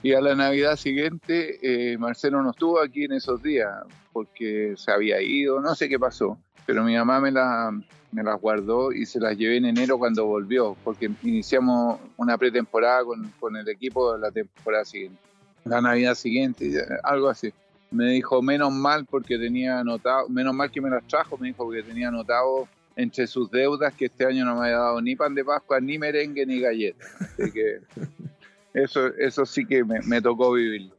Y 0.03 0.13
a 0.15 0.21
la 0.21 0.35
Navidad 0.35 0.77
siguiente, 0.77 1.59
eh, 1.63 1.99
Marcelo 1.99 2.43
no 2.43 2.51
estuvo 2.51 2.81
aquí 2.81 3.05
en 3.05 3.13
esos 3.13 3.43
días 3.43 3.71
porque 4.13 4.75
se 4.77 4.91
había 4.91 5.21
ido, 5.21 5.61
no 5.61 5.75
sé 5.75 5.89
qué 5.89 5.99
pasó. 5.99 6.39
Pero 6.65 6.85
mi 6.85 6.97
mamá 6.97 7.21
me 7.21 8.23
las 8.23 8.41
guardó 8.41 8.93
y 8.93 9.07
se 9.07 9.21
las 9.21 9.37
llevé 9.37 9.59
en 9.59 9.67
enero 9.67 9.99
cuando 9.99 10.27
volvió, 10.27 10.77
porque 10.85 11.11
iniciamos 11.23 12.01
una 12.17 12.37
pretemporada 12.37 13.05
con, 13.05 13.33
con 13.39 13.57
el 13.57 13.69
equipo 13.69 14.15
de 14.15 14.21
la 14.21 14.31
temporada 14.31 14.85
siguiente. 14.85 15.19
La 15.65 15.81
Navidad 15.81 16.15
siguiente, 16.15 16.73
algo 17.03 17.29
así 17.29 17.53
me 17.91 18.11
dijo 18.11 18.43
menos 18.43 18.73
mal 18.73 19.07
porque 19.07 19.39
tenía 19.39 19.81
anotado, 19.81 20.29
menos 20.29 20.55
mal 20.55 20.71
que 20.71 20.81
me 20.81 20.91
las 20.91 21.07
trajo, 21.07 21.39
me 21.39 21.49
dijo 21.49 21.65
porque 21.65 21.83
tenía 21.83 22.09
anotado 22.09 22.69
entre 22.97 23.27
sus 23.27 23.51
deudas 23.51 23.95
que 23.95 24.07
este 24.07 24.27
año 24.27 24.45
no 24.45 24.57
me 24.57 24.67
había 24.67 24.79
dado 24.79 25.01
ni 25.01 25.15
pan 25.15 25.35
de 25.35 25.45
Pascua, 25.45 25.81
ni 25.81 25.99
merengue, 25.99 26.45
ni 26.45 26.61
galleta. 26.61 27.05
Así 27.21 27.51
que 27.53 27.81
eso, 28.75 29.07
eso 29.15 29.47
sí 29.47 29.65
que 29.65 29.85
me, 29.85 30.21
tocó 30.21 30.53
vivir. 30.53 30.91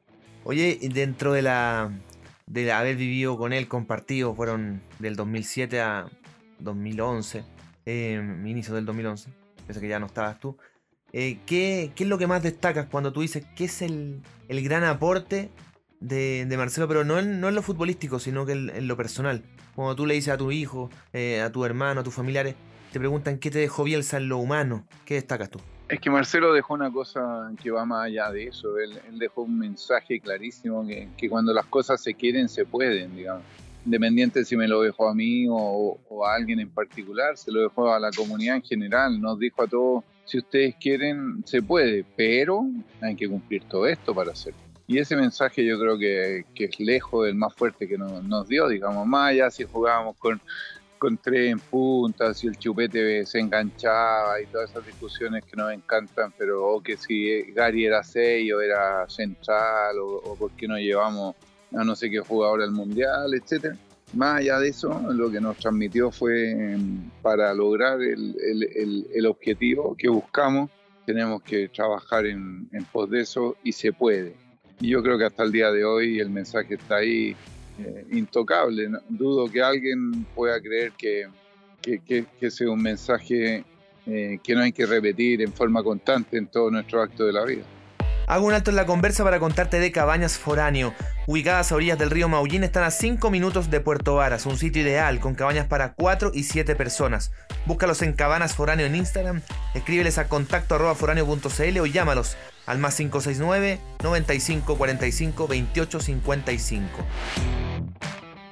Oye, 0.44 0.80
dentro 0.94 1.34
de 1.34 1.42
la 1.42 1.92
de 2.48 2.72
haber 2.72 2.96
vivido 2.96 3.38
con 3.38 3.54
él, 3.54 3.68
compartido, 3.68 4.34
fueron 4.34 4.82
del 4.98 5.16
2007 5.16 5.82
a 5.82 6.08
2011, 6.60 7.44
eh, 7.86 8.22
inicio 8.46 8.74
del 8.74 8.86
2011, 8.86 9.30
pensé 9.68 9.82
que 9.82 9.88
ya 9.88 10.00
no 10.00 10.08
estabas 10.08 10.40
tú. 10.40 10.58
Eh, 11.12 11.40
¿qué, 11.46 11.92
es 11.96 12.08
lo 12.08 12.18
que 12.18 12.28
más 12.28 12.44
destacas 12.44 12.88
cuando 12.88 13.12
tú 13.12 13.22
dices 13.22 13.44
que 13.56 13.66
es 13.66 13.82
el, 13.82 14.22
gran 14.48 14.84
aporte 14.84 15.50
de, 16.00 16.54
Marcelo, 16.58 16.88
pero 16.88 17.04
no 17.04 17.20
en, 17.20 17.40
no 17.42 17.50
en 17.50 17.56
lo 17.56 17.62
futbolístico, 17.62 18.20
sino 18.20 18.46
que 18.46 18.54
en, 18.54 18.88
lo 18.88 18.98
personal? 18.98 19.44
Cuando 19.76 19.96
tú 19.96 20.06
le 20.06 20.14
dices 20.14 20.34
a 20.34 20.38
tu 20.38 20.52
hijo, 20.52 20.90
eh, 21.14 21.42
a 21.42 21.52
tu 21.52 21.66
hermano, 21.66 22.02
a 22.02 22.04
tus 22.04 22.14
familiares, 22.14 22.56
te 22.92 23.00
preguntan 23.00 23.38
qué 23.38 23.52
te 23.52 23.60
dejó 23.60 23.84
Bielsa 23.84 24.18
en 24.18 24.30
lo 24.30 24.38
humano, 24.38 24.86
¿qué 25.06 25.16
destacas 25.16 25.50
tú? 25.50 25.60
Es 25.88 26.00
que 26.00 26.10
Marcelo 26.12 26.54
dejó 26.54 26.76
una 26.76 26.92
cosa 26.92 27.52
que 27.62 27.72
va 27.72 27.84
más 27.84 28.06
allá 28.06 28.32
de 28.32 28.46
eso. 28.46 28.78
Él, 28.78 29.00
dejó 29.14 29.42
un 29.42 29.58
mensaje 29.58 30.20
clarísimo 30.20 30.86
que, 30.86 31.10
que, 31.18 31.28
cuando 31.28 31.52
las 31.52 31.66
cosas 31.66 32.02
se 32.02 32.14
quieren, 32.14 32.48
se 32.48 32.64
pueden, 32.64 33.16
digamos. 33.16 33.44
Independiente 33.86 34.46
si 34.46 34.56
me 34.56 34.68
lo 34.68 34.82
dejó 34.82 35.10
a 35.10 35.16
mí 35.16 35.48
o, 35.50 35.98
a 36.24 36.36
alguien 36.36 36.60
en 36.60 36.70
particular, 36.70 37.38
se 37.38 37.52
lo 37.52 37.62
dejó 37.62 37.92
a 37.92 38.00
la 38.00 38.12
comunidad 38.12 38.58
en 38.58 38.62
general. 38.62 39.20
Nos 39.20 39.40
dijo 39.40 39.64
a 39.64 39.68
todos, 39.68 40.04
si 40.26 40.38
ustedes 40.38 40.76
quieren, 40.76 41.44
se 41.46 41.64
puede, 41.64 42.06
pero 42.16 42.68
hay 43.02 43.16
que 43.16 43.28
cumplir 43.28 43.64
todo 43.64 43.88
esto 43.88 44.14
para 44.14 44.32
hacerlo. 44.32 44.60
Y 44.90 44.98
ese 44.98 45.16
mensaje 45.16 45.64
yo 45.64 45.80
creo 45.80 46.00
que, 46.00 46.46
es 46.56 46.80
lejos 46.80 47.28
del 47.28 47.36
más 47.36 47.54
fuerte 47.54 47.88
que 47.88 47.96
nos, 47.96 48.24
nos 48.24 48.48
dio, 48.48 48.68
digamos, 48.68 49.06
más 49.06 49.30
allá 49.30 49.52
si 49.52 49.64
jugábamos 49.64 50.18
con 50.18 51.18
tres 51.22 51.52
en 51.52 51.60
punta, 51.60 52.34
si 52.34 52.48
el 52.48 52.58
chupete 52.58 53.24
se 53.28 53.40
enganchaba 53.40 54.42
y 54.42 54.48
todas 54.48 54.72
esas 54.72 54.84
discusiones 54.84 55.46
que 55.46 55.56
nos 55.56 55.72
encantan, 55.72 56.34
pero 56.36 56.66
o 56.66 56.82
que 56.82 56.98
si 56.98 57.44
Gary 57.52 57.86
era 57.86 58.02
6 58.02 58.52
o 58.52 58.62
era 58.62 59.08
central 59.08 60.00
o, 60.00 60.08
o 60.24 60.36
por 60.36 60.50
qué 60.54 60.68
no 60.68 60.80
llevamos 60.80 61.36
a 61.72 61.84
no 61.84 61.96
sé 61.96 62.10
qué 62.10 62.18
jugador 62.18 62.64
al 62.64 62.72
mundial, 62.72 63.32
etcétera. 63.36 63.78
Más 64.14 64.40
allá 64.40 64.58
de 64.58 64.70
eso, 64.70 65.00
lo 65.12 65.30
que 65.30 65.40
nos 65.40 65.58
transmitió 65.58 66.10
fue 66.10 66.50
em, 66.50 67.12
para 67.22 67.54
lograr 67.54 68.02
el, 68.02 68.36
el, 68.42 69.08
el, 69.14 69.26
objetivo 69.28 69.96
que 69.96 70.10
buscamos, 70.10 70.72
tenemos 71.06 71.44
que 71.44 71.70
trabajar 71.70 72.26
en, 72.26 72.68
en 72.72 72.86
pos 72.86 73.08
de 73.12 73.22
eso 73.22 73.56
y 73.64 73.72
se 73.74 73.94
puede. 73.94 74.49
Y 74.80 74.90
yo 74.90 75.04
creo 75.04 75.18
que 75.18 75.26
hasta 75.26 75.44
el 75.44 75.52
día 75.52 75.72
de 75.72 75.84
hoy 75.84 76.20
el 76.20 76.30
mensaje 76.30 76.76
está 76.76 76.98
ahí 76.98 77.36
eh, 77.80 78.06
intocable. 78.12 78.90
Dudo 79.10 79.50
que 79.52 79.62
alguien 79.62 80.26
pueda 80.36 80.60
creer 80.62 80.94
que, 80.98 81.28
que, 81.82 82.52
sea 82.52 82.70
un 82.70 82.82
mensaje 82.82 83.64
eh, 84.06 84.40
que 84.44 84.56
no 84.56 84.62
hay 84.62 84.72
que 84.72 84.86
repetir 84.86 85.42
en 85.42 85.54
forma 85.54 85.84
constante 85.84 86.38
en 86.38 86.48
todo 86.48 86.72
nuestro 86.72 87.02
acto 87.02 87.26
de 87.26 87.34
la 87.34 87.46
vida. 87.46 87.64
Hago 88.30 88.46
un 88.46 88.54
alto 88.54 88.70
en 88.70 88.76
la 88.76 88.86
conversa 88.86 89.24
para 89.24 89.40
contarte 89.40 89.80
de 89.80 89.92
Cabañas 89.92 90.38
Foráneo. 90.38 90.94
Ubicadas 91.26 91.72
a 91.72 91.76
orillas 91.76 91.98
del 91.98 92.12
río 92.12 92.30
Maullín, 92.30 92.64
están 92.64 92.84
a 92.84 92.92
5 92.92 93.32
minutos 93.32 93.72
de 93.72 93.80
Puerto 93.80 94.16
Varas, 94.16 94.46
un 94.46 94.56
sitio 94.56 94.84
ideal 94.84 95.20
con 95.20 95.34
cabañas 95.34 95.66
para 95.66 95.94
4 95.94 96.32
y 96.36 96.44
7 96.44 96.76
personas. 96.76 97.32
Búscalos 97.66 98.04
en 98.04 98.14
Cabanas 98.14 98.54
Foráneo 98.54 98.86
en 98.86 98.96
Instagram, 98.96 99.42
escríbeles 99.74 100.20
a 100.20 100.28
contacto 100.28 100.76
o 100.76 101.86
llámalos 101.88 102.38
al 102.70 102.78
más 102.78 102.96
569 102.96 103.80
95 104.04 104.78
45 104.78 105.48
28 105.48 106.00
55. 106.00 106.88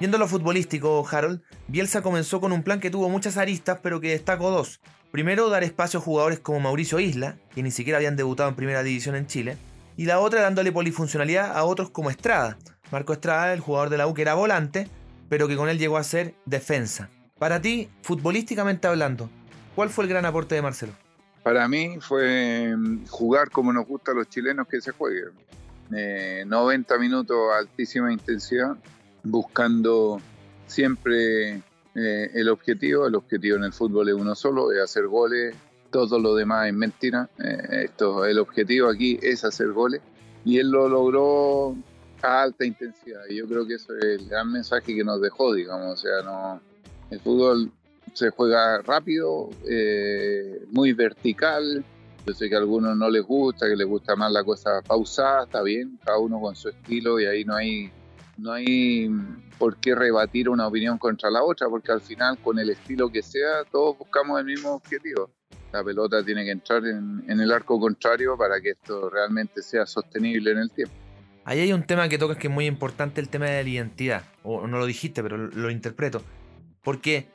Yendo 0.00 0.16
a 0.16 0.20
lo 0.20 0.26
futbolístico, 0.26 1.06
Harold, 1.08 1.40
Bielsa 1.68 2.02
comenzó 2.02 2.40
con 2.40 2.52
un 2.52 2.64
plan 2.64 2.80
que 2.80 2.90
tuvo 2.90 3.08
muchas 3.08 3.36
aristas, 3.36 3.78
pero 3.80 4.00
que 4.00 4.10
destacó 4.10 4.50
dos. 4.50 4.80
Primero, 5.12 5.48
dar 5.50 5.62
espacio 5.62 6.00
a 6.00 6.02
jugadores 6.02 6.40
como 6.40 6.58
Mauricio 6.58 6.98
Isla, 6.98 7.36
que 7.54 7.62
ni 7.62 7.70
siquiera 7.70 7.98
habían 7.98 8.16
debutado 8.16 8.48
en 8.48 8.56
primera 8.56 8.82
división 8.82 9.14
en 9.14 9.28
Chile, 9.28 9.56
y 9.96 10.06
la 10.06 10.18
otra 10.18 10.42
dándole 10.42 10.72
polifuncionalidad 10.72 11.56
a 11.56 11.62
otros 11.62 11.90
como 11.90 12.10
Estrada. 12.10 12.58
Marco 12.90 13.12
Estrada, 13.12 13.52
el 13.52 13.60
jugador 13.60 13.88
de 13.88 13.98
la 13.98 14.08
U 14.08 14.14
que 14.14 14.22
era 14.22 14.34
volante, 14.34 14.88
pero 15.28 15.46
que 15.46 15.56
con 15.56 15.68
él 15.68 15.78
llegó 15.78 15.96
a 15.96 16.02
ser 16.02 16.34
defensa. 16.44 17.08
Para 17.38 17.60
ti, 17.60 17.88
futbolísticamente 18.02 18.88
hablando, 18.88 19.30
¿cuál 19.76 19.90
fue 19.90 20.04
el 20.04 20.10
gran 20.10 20.26
aporte 20.26 20.56
de 20.56 20.62
Marcelo? 20.62 20.92
Para 21.42 21.68
mí 21.68 21.98
fue 22.00 22.74
mm, 22.76 23.06
jugar 23.06 23.50
como 23.50 23.72
nos 23.72 23.86
gusta 23.86 24.12
a 24.12 24.14
los 24.14 24.28
chilenos 24.28 24.66
que 24.68 24.80
se 24.80 24.92
jueguen. 24.92 25.32
90 25.90 26.94
eh, 26.94 26.98
minutos 26.98 27.36
a 27.54 27.58
altísima 27.58 28.12
intensidad, 28.12 28.76
buscando 29.22 30.20
siempre 30.66 31.62
eh, 31.94 32.30
el 32.34 32.48
objetivo. 32.48 33.06
El 33.06 33.14
objetivo 33.14 33.56
en 33.56 33.64
el 33.64 33.72
fútbol 33.72 34.08
es 34.08 34.14
uno 34.14 34.34
solo, 34.34 34.72
es 34.72 34.80
hacer 34.80 35.06
goles. 35.06 35.56
Todo 35.90 36.18
lo 36.18 36.34
demás 36.34 36.68
es 36.68 36.74
mentira. 36.74 37.28
Eh, 37.38 37.84
esto, 37.84 38.24
el 38.24 38.38
objetivo 38.38 38.88
aquí 38.88 39.18
es 39.22 39.44
hacer 39.44 39.72
goles. 39.72 40.02
Y 40.44 40.58
él 40.58 40.70
lo 40.70 40.88
logró 40.88 41.76
a 42.22 42.42
alta 42.42 42.64
intensidad. 42.64 43.22
Y 43.28 43.36
yo 43.36 43.48
creo 43.48 43.66
que 43.66 43.74
eso 43.74 43.96
es 43.96 44.20
el 44.20 44.28
gran 44.28 44.52
mensaje 44.52 44.94
que 44.94 45.04
nos 45.04 45.20
dejó, 45.20 45.54
digamos. 45.54 45.92
O 45.92 45.96
sea, 45.96 46.22
no, 46.22 46.60
el 47.10 47.20
fútbol 47.20 47.72
se 48.18 48.30
juega 48.30 48.82
rápido, 48.82 49.48
eh, 49.68 50.62
muy 50.72 50.92
vertical. 50.92 51.84
Yo 52.26 52.34
sé 52.34 52.48
que 52.48 52.56
a 52.56 52.58
algunos 52.58 52.96
no 52.96 53.08
les 53.08 53.22
gusta, 53.22 53.66
que 53.66 53.76
les 53.76 53.86
gusta 53.86 54.16
más 54.16 54.32
la 54.32 54.42
cosa 54.44 54.82
pausada, 54.82 55.44
está 55.44 55.62
bien, 55.62 55.98
cada 56.04 56.18
uno 56.18 56.40
con 56.40 56.56
su 56.56 56.68
estilo 56.68 57.20
y 57.20 57.26
ahí 57.26 57.44
no 57.44 57.54
hay, 57.54 57.90
no 58.36 58.52
hay 58.52 59.08
por 59.56 59.76
qué 59.76 59.94
rebatir 59.94 60.48
una 60.48 60.66
opinión 60.66 60.98
contra 60.98 61.30
la 61.30 61.42
otra, 61.42 61.68
porque 61.68 61.92
al 61.92 62.00
final 62.00 62.36
con 62.38 62.58
el 62.58 62.70
estilo 62.70 63.08
que 63.08 63.22
sea, 63.22 63.64
todos 63.70 63.96
buscamos 63.96 64.38
el 64.40 64.46
mismo 64.46 64.72
objetivo. 64.72 65.30
La 65.72 65.84
pelota 65.84 66.22
tiene 66.24 66.44
que 66.44 66.50
entrar 66.50 66.84
en, 66.86 67.24
en 67.28 67.40
el 67.40 67.52
arco 67.52 67.78
contrario 67.78 68.36
para 68.36 68.60
que 68.60 68.70
esto 68.70 69.08
realmente 69.08 69.62
sea 69.62 69.86
sostenible 69.86 70.50
en 70.50 70.58
el 70.58 70.70
tiempo. 70.70 70.94
Ahí 71.44 71.60
hay 71.60 71.72
un 71.72 71.84
tema 71.84 72.08
que 72.08 72.18
tocas 72.18 72.36
que 72.36 72.48
es 72.48 72.52
muy 72.52 72.66
importante, 72.66 73.20
el 73.20 73.28
tema 73.28 73.46
de 73.46 73.62
la 73.62 73.68
identidad. 73.68 74.24
O 74.42 74.66
no 74.66 74.78
lo 74.78 74.86
dijiste, 74.86 75.22
pero 75.22 75.36
lo 75.36 75.70
interpreto. 75.70 76.22
Porque 76.82 77.28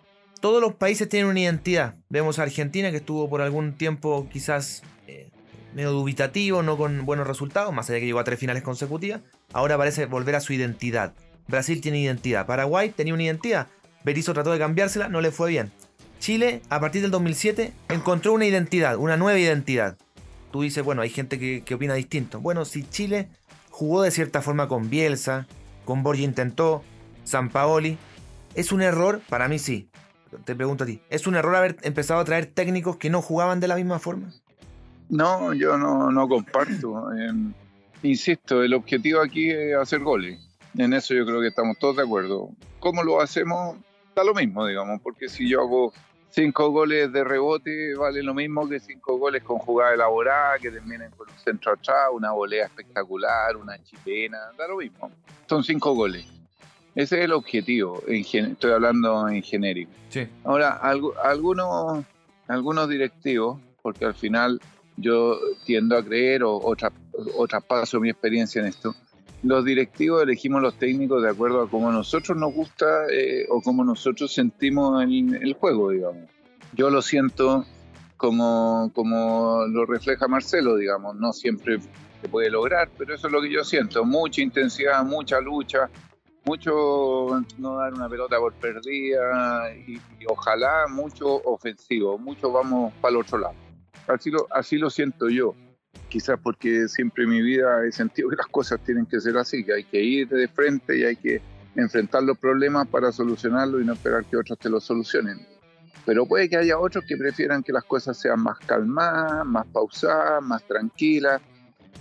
todos 0.44 0.60
los 0.60 0.74
países 0.74 1.08
tienen 1.08 1.30
una 1.30 1.40
identidad. 1.40 1.96
Vemos 2.10 2.38
a 2.38 2.44
Argentina 2.44 2.92
que 2.92 2.98
estuvo 2.98 3.30
por 3.30 3.42
algún 3.42 3.78
tiempo 3.78 4.28
quizás 4.30 4.84
eh, 5.08 5.30
medio 5.74 5.94
dubitativo, 5.94 6.62
no 6.64 6.76
con 6.76 7.06
buenos 7.06 7.26
resultados, 7.26 7.74
más 7.74 7.90
allá 7.90 8.02
que 8.02 8.08
llegó 8.08 8.20
a 8.20 8.26
tres 8.26 8.40
finales 8.40 8.62
consecutivas. 8.62 9.22
Ahora 9.54 9.78
parece 9.78 10.06
volver 10.06 10.36
a 10.36 10.42
su 10.42 10.52
identidad. 10.52 11.14
Brasil 11.48 11.80
tiene 11.80 12.02
identidad. 12.02 12.46
Paraguay 12.46 12.90
tenía 12.90 13.14
una 13.14 13.24
identidad. 13.24 13.68
Berizzo 14.04 14.34
trató 14.34 14.52
de 14.52 14.60
cambiársela, 14.60 15.08
no 15.08 15.22
le 15.22 15.32
fue 15.32 15.50
bien. 15.50 15.72
Chile, 16.20 16.62
a 16.68 16.82
partir 16.82 17.02
del 17.04 17.12
2007, 17.12 17.72
encontró 17.88 18.34
una 18.34 18.46
identidad, 18.46 18.98
una 18.98 19.16
nueva 19.16 19.40
identidad. 19.40 19.98
Tú 20.52 20.64
dices, 20.64 20.84
bueno, 20.84 21.04
hay 21.04 21.10
gente 21.10 21.40
que, 21.40 21.74
opina 21.74 21.94
distinto. 21.94 22.42
Bueno, 22.42 22.66
si 22.66 22.84
Chile 22.84 23.30
jugó 23.70 24.02
de 24.02 24.12
cierta 24.12 24.42
forma 24.42 24.68
con 24.68 24.90
Bielsa, 24.90 25.48
con 25.86 26.04
Borja 26.04 26.24
intentó, 26.24 26.84
San 27.24 27.48
Paoli, 27.48 27.98
¿es 28.56 28.74
un 28.74 28.82
error? 28.82 29.22
Para 29.30 29.48
mí 29.48 29.58
sí 29.58 29.88
te 30.44 30.56
pregunto 30.56 30.84
a 30.84 30.88
ti, 30.88 31.02
¿es 31.10 31.28
un 31.28 31.36
error 31.36 31.56
haber 31.56 31.78
empezado 31.82 32.20
a 32.20 32.26
traer 32.26 32.46
técnicos 32.48 32.98
que 32.98 33.10
no 33.10 33.22
jugaban 33.22 33.60
de 33.60 33.68
la 33.68 33.76
misma 33.76 34.00
forma? 34.00 34.32
No, 35.10 35.54
yo 35.54 35.78
no, 35.78 36.12
no 36.12 36.28
comparto. 36.28 37.12
Em, 37.14 37.54
insisto, 38.02 38.64
el 38.64 38.74
objetivo 38.74 39.22
aquí 39.22 39.50
es 39.50 39.76
hacer 39.76 40.00
goles. 40.00 40.40
En 40.78 40.94
eso 40.94 41.14
yo 41.14 41.26
creo 41.26 41.40
que 41.40 41.48
estamos 41.48 41.78
todos 41.78 41.98
de 41.98 42.04
acuerdo. 42.04 42.50
¿Cómo 42.80 43.04
lo 43.04 43.22
hacemos? 43.22 43.78
Da 44.16 44.24
lo 44.24 44.34
mismo, 44.34 44.66
digamos, 44.66 45.02
porque 45.02 45.30
si 45.30 45.48
yo 45.48 45.62
hago 45.62 45.94
cinco 46.30 46.72
goles 46.72 47.12
de 47.12 47.24
rebote, 47.24 47.96
vale 47.96 48.24
lo 48.24 48.34
mismo 48.34 48.68
que 48.68 48.80
cinco 48.80 49.18
goles 49.18 49.44
con 49.44 49.60
jugada 49.60 49.94
elaborada, 49.94 50.58
que 50.60 50.72
terminen 50.72 51.12
con 51.12 51.30
un 51.30 51.38
centro 51.38 51.74
atrás, 51.74 52.10
una 52.12 52.32
volea 52.32 52.66
espectacular, 52.66 53.56
una 53.56 53.82
chilena, 53.84 54.40
da 54.58 54.68
lo 54.68 54.78
mismo. 54.78 55.12
Son 55.48 55.64
cinco 55.64 55.94
goles. 55.94 56.43
Ese 56.96 57.18
es 57.18 57.26
el 57.26 57.32
objetivo, 57.32 58.04
estoy 58.08 58.72
hablando 58.72 59.28
en 59.28 59.42
genérico. 59.42 59.92
Ahora, 60.44 60.80
algunos, 61.24 62.06
algunos 62.48 62.88
directivos, 62.88 63.60
porque 63.82 64.06
al 64.06 64.14
final 64.14 64.62
yo 64.98 65.40
tiendo 65.66 65.98
a 65.98 66.04
creer 66.04 66.44
o, 66.44 66.56
o, 66.56 67.48
traspaso 67.48 68.00
mi 68.00 68.12
experiencia 68.12 68.62
en 68.62 68.68
esto, 68.68 68.96
los 69.42 69.66
directivos 69.66 70.22
elegimos 70.22 70.62
los 70.62 70.76
técnicos 70.76 71.24
de 71.24 71.30
acuerdo 71.30 71.64
a 71.64 71.70
cómo 71.70 71.92
nosotros 71.92 72.38
nos 72.38 72.54
gusta 72.54 73.08
eh, 73.12 73.46
o 73.50 73.62
cómo 73.62 73.84
nosotros 73.84 74.32
sentimos 74.32 75.04
el, 75.04 75.36
el, 75.42 75.54
juego, 75.54 75.90
digamos. 75.90 76.30
Yo 76.74 76.92
lo 76.92 77.02
siento 77.02 77.66
como, 78.18 78.92
como 78.94 79.66
lo 79.68 79.86
refleja 79.88 80.28
Marcelo, 80.28 80.78
digamos, 80.78 81.16
no 81.16 81.34
siempre 81.34 81.80
se 82.22 82.30
puede 82.30 82.52
lograr, 82.52 82.90
pero 82.98 83.16
eso 83.16 83.28
es 83.28 83.34
lo 83.34 83.42
que 83.42 83.52
yo 83.52 83.64
siento, 83.64 84.06
mucha 84.06 84.42
intensidad, 84.42 85.04
mucha 85.04 85.42
lucha, 85.42 85.90
mucho 86.46 87.44
no 87.58 87.78
dar 87.78 87.94
una 87.94 88.10
pelota 88.10 88.38
por 88.38 88.54
perdida 88.54 89.74
y, 89.76 90.00
ojalá 90.28 90.88
mucho 90.90 91.42
ofensivo, 91.44 92.18
mucho 92.18 92.52
vamos 92.52 92.94
para 93.02 93.14
el 93.16 93.22
otro 93.22 93.38
lado. 93.38 93.56
Así 94.08 94.30
lo, 94.30 94.48
así 94.52 94.78
lo 94.78 94.90
siento 94.90 95.30
yo, 95.30 95.56
quizás 96.10 96.40
porque 96.42 96.88
siempre 96.88 97.24
en 97.24 97.30
mi 97.30 97.42
vida 97.42 97.86
he 97.86 97.92
sentido 97.92 98.30
que 98.30 98.36
las 98.36 98.48
cosas 98.48 98.80
tienen 98.84 99.06
que 99.06 99.22
ser 99.22 99.38
así, 99.38 99.64
que 99.64 99.74
hay 99.74 99.84
que 99.84 100.02
ir 100.02 100.28
de 100.28 100.48
frente 100.48 100.98
y 100.98 101.04
hay 101.04 101.16
que 101.16 101.42
enfrentar 101.76 102.24
los 102.24 102.38
problemas 102.38 102.88
para 102.88 103.12
solucionarlos 103.12 103.82
y 103.82 103.86
no 103.86 103.94
esperar 103.94 104.26
que 104.26 104.38
otros 104.38 104.60
te 104.60 104.70
lo 104.70 104.80
solucionen. 104.80 105.40
Pero 106.06 106.26
puede 106.26 106.50
que 106.50 106.58
haya 106.58 106.78
otros 106.78 107.06
que 107.08 107.16
prefieran 107.16 107.64
que 107.64 107.72
las 107.72 107.86
cosas 107.86 108.18
sean 108.20 108.42
más 108.42 108.60
calmadas, 108.60 109.46
más 109.46 109.66
pausadas, 109.68 110.44
más 110.44 110.62
tranquilas, 110.64 111.42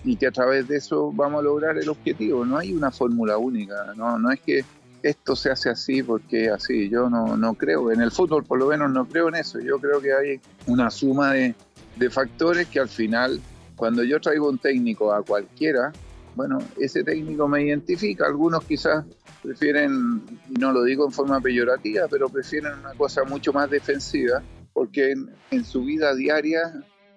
y 0.05 0.17
que 0.17 0.27
a 0.27 0.33
través 0.33 0.69
de 0.69 0.79
eso 0.79 1.13
vamos 1.13 1.41
a 1.41 1.43
lograr 1.43 1.79
el 1.79 1.89
objetivo. 1.89 2.45
No 2.45 2.59
hay 2.59 2.73
una 2.73 2.91
fórmula 2.91 3.37
única, 3.37 3.93
no, 3.97 4.19
no 4.19 4.31
es 4.31 4.41
que 4.41 4.65
esto 5.03 5.35
se 5.35 5.51
hace 5.51 5.71
así 5.71 6.03
porque 6.03 6.51
así. 6.51 6.89
Yo 6.89 7.11
no, 7.11 7.37
no 7.37 7.55
creo, 7.55 7.91
en 7.91 8.01
el 8.01 8.11
fútbol 8.11 8.45
por 8.45 8.59
lo 8.59 8.67
menos 8.67 8.91
no 8.91 9.07
creo 9.07 9.29
en 9.29 9.37
eso. 9.37 9.61
Yo 9.61 9.79
creo 9.79 10.01
que 10.01 10.13
hay 10.13 10.41
una 10.67 10.91
suma 10.91 11.33
de, 11.33 11.55
de 11.97 12.11
factores 12.11 12.69
que 12.69 12.81
al 12.81 12.89
final, 12.89 13.41
cuando 13.77 14.03
yo 14.05 14.21
traigo 14.21 14.49
un 14.49 14.59
técnico 14.59 15.13
a 15.13 15.23
cualquiera, 15.23 15.93
bueno, 16.35 16.59
ese 16.79 17.05
técnico 17.05 17.49
me 17.49 17.63
identifica. 17.63 18.27
Algunos 18.27 18.65
quizás 18.65 19.05
prefieren, 19.43 20.23
y 20.49 20.55
no 20.55 20.73
lo 20.73 20.85
digo 20.85 21.05
en 21.05 21.13
forma 21.13 21.41
peyorativa, 21.41 22.07
pero 22.09 22.29
prefieren 22.29 22.73
una 22.79 22.95
cosa 22.95 23.25
mucho 23.25 23.53
más 23.53 23.69
defensiva, 23.69 24.43
porque 24.73 25.15
en, 25.51 25.65
su 25.65 25.85
vida 25.85 26.15
diaria, 26.15 26.73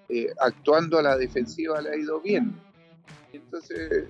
eh, 0.09 0.27
actuando 0.39 0.99
a 0.99 1.03
la 1.03 1.17
defensiva, 1.17 1.81
le 1.81 1.91
ha 1.91 1.95
ido 1.95 2.19
bien. 2.19 2.55
Entonces 3.35 4.05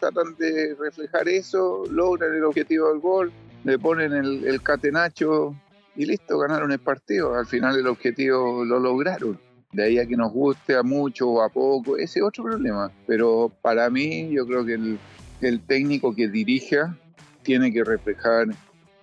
tratan 0.00 0.36
de 0.38 0.74
reflejar 0.78 1.28
eso, 1.28 1.84
logran 1.90 2.34
el 2.34 2.44
objetivo 2.44 2.88
del 2.88 3.00
gol, 3.00 3.32
le 3.64 3.78
ponen 3.78 4.12
el, 4.12 4.62
catenacho 4.62 5.54
y 5.96 6.06
listo, 6.06 6.38
ganaron 6.38 6.72
el 6.72 6.78
partido. 6.78 7.34
Al 7.34 7.46
final 7.46 7.76
el 7.78 7.86
objetivo 7.86 8.64
lo 8.64 8.78
lograron. 8.78 9.40
De 9.72 9.82
ahí 9.82 9.98
a 9.98 10.06
que 10.06 10.16
nos 10.16 10.32
guste 10.32 10.76
a 10.76 10.82
mucho 10.82 11.28
o 11.28 11.42
a 11.42 11.50
poco, 11.50 11.96
ese 11.96 12.20
es 12.20 12.24
otro 12.24 12.44
problema. 12.44 12.90
Pero 13.06 13.52
para 13.60 13.90
mí 13.90 14.30
yo 14.30 14.46
creo 14.46 14.64
que 14.64 14.74
el, 14.74 14.98
el 15.40 15.60
técnico 15.60 16.14
que 16.14 16.28
dirija 16.28 16.96
tiene 17.42 17.72
que 17.72 17.84
reflejar 17.84 18.46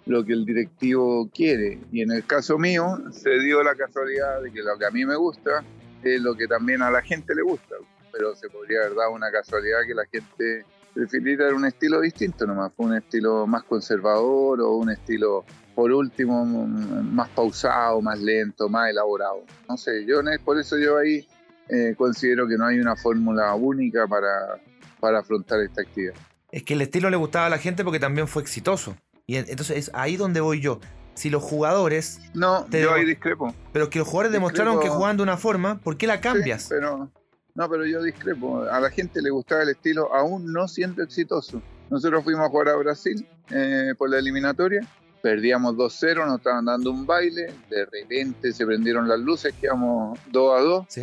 lo 0.06 0.24
que 0.24 0.34
el 0.34 0.46
directivo 0.46 1.30
quiere. 1.34 1.80
Y 1.92 2.02
en 2.02 2.12
el 2.12 2.26
caso 2.26 2.58
mío 2.58 2.98
se 3.12 3.40
dio 3.40 3.62
la 3.64 3.76
casualidad 3.76 4.42
de 4.42 4.52
que 4.52 4.64
lo 4.64 4.78
que 4.78 4.86
a 4.86 4.92
mí 4.92 5.06
me 5.06 5.16
gusta 5.16 5.64
es 6.04 6.22
lo 6.22 6.36
que 6.36 6.48
también 6.48 6.82
a 6.82 6.92
la 6.92 7.02
gente 7.02 7.36
le 7.36 7.42
gusta 7.42 7.76
pero 8.16 8.36
se 8.36 8.50
podría 8.50 8.80
haber 8.82 8.96
dado 8.96 9.12
una 9.12 9.32
casualidad 9.32 9.80
que 9.86 9.94
la 9.94 10.06
gente 10.06 10.66
prefiriera 10.94 11.54
un 11.54 11.66
estilo 11.66 12.00
distinto 12.00 12.46
nomás, 12.46 12.72
un 12.78 12.96
estilo 12.96 13.46
más 13.46 13.64
conservador 13.64 14.62
o 14.62 14.78
un 14.78 14.90
estilo, 14.90 15.44
por 15.76 15.92
último, 15.92 16.46
más 16.46 17.30
pausado, 17.30 18.02
más 18.02 18.20
lento, 18.20 18.70
más 18.70 18.90
elaborado. 18.90 19.44
No 19.68 19.76
sé, 19.76 20.06
yo 20.06 20.22
por 20.44 20.58
eso 20.58 20.78
yo 20.78 20.98
ahí 20.98 21.28
eh, 21.68 21.96
considero 21.98 22.48
que 22.48 22.58
no 22.58 22.66
hay 22.66 22.80
una 22.80 22.96
fórmula 22.96 23.54
única 23.56 24.08
para, 24.08 24.62
para 25.00 25.20
afrontar 25.20 25.60
esta 25.60 25.82
actividad. 25.82 26.14
Es 26.52 26.64
que 26.64 26.76
el 26.76 26.82
estilo 26.82 27.10
le 27.10 27.18
gustaba 27.18 27.48
a 27.48 27.50
la 27.50 27.58
gente 27.58 27.84
porque 27.84 28.00
también 28.00 28.30
fue 28.30 28.42
exitoso. 28.42 28.96
Y 29.28 29.36
entonces 29.36 29.78
es 29.78 29.92
ahí 29.94 30.16
donde 30.16 30.40
voy 30.40 30.62
yo. 30.62 30.80
Si 31.16 31.30
los 31.30 31.44
jugadores... 31.44 32.20
No, 32.34 32.70
yo 32.70 32.94
ahí 32.94 33.06
discrepo. 33.06 33.54
Pero 33.74 33.90
que 33.90 34.00
los 34.00 34.08
jugadores 34.08 34.32
demostraron 34.32 34.80
que 34.80 34.90
jugaban 34.90 35.18
de 35.18 35.24
una 35.24 35.38
forma, 35.38 35.80
¿por 35.80 35.98
qué 35.98 36.08
la 36.08 36.22
cambias? 36.22 36.68
pero 36.70 37.10
no, 37.56 37.70
pero 37.70 37.86
yo 37.86 38.04
discrepo. 38.04 38.64
A 38.64 38.82
la 38.82 38.92
gente 38.92 39.22
le 39.22 39.30
gustaba 39.30 39.64
el 39.64 39.70
estilo 39.70 40.14
aún 40.14 40.52
no 40.52 40.68
siendo 40.68 41.02
exitoso. 41.02 41.62
Nosotros 41.90 42.24
fuimos 42.24 42.46
a 42.46 42.50
jugar 42.50 42.70
a 42.70 42.76
Brasil 42.76 43.26
eh, 43.50 43.94
por 43.98 44.10
la 44.10 44.20
eliminatoria. 44.20 44.86
Perdíamos 45.22 45.76
2-0, 45.76 46.26
nos 46.26 46.40
estaban 46.40 46.66
dando 46.66 46.92
un 46.92 47.06
baile. 47.06 47.54
De 47.70 47.86
repente 47.86 48.52
se 48.52 48.66
prendieron 48.66 49.08
las 49.08 49.20
luces, 49.20 49.54
quedamos 49.60 50.20
2 50.32 50.60
a 50.60 50.62
2. 50.62 50.86
¿Sí? 50.90 51.02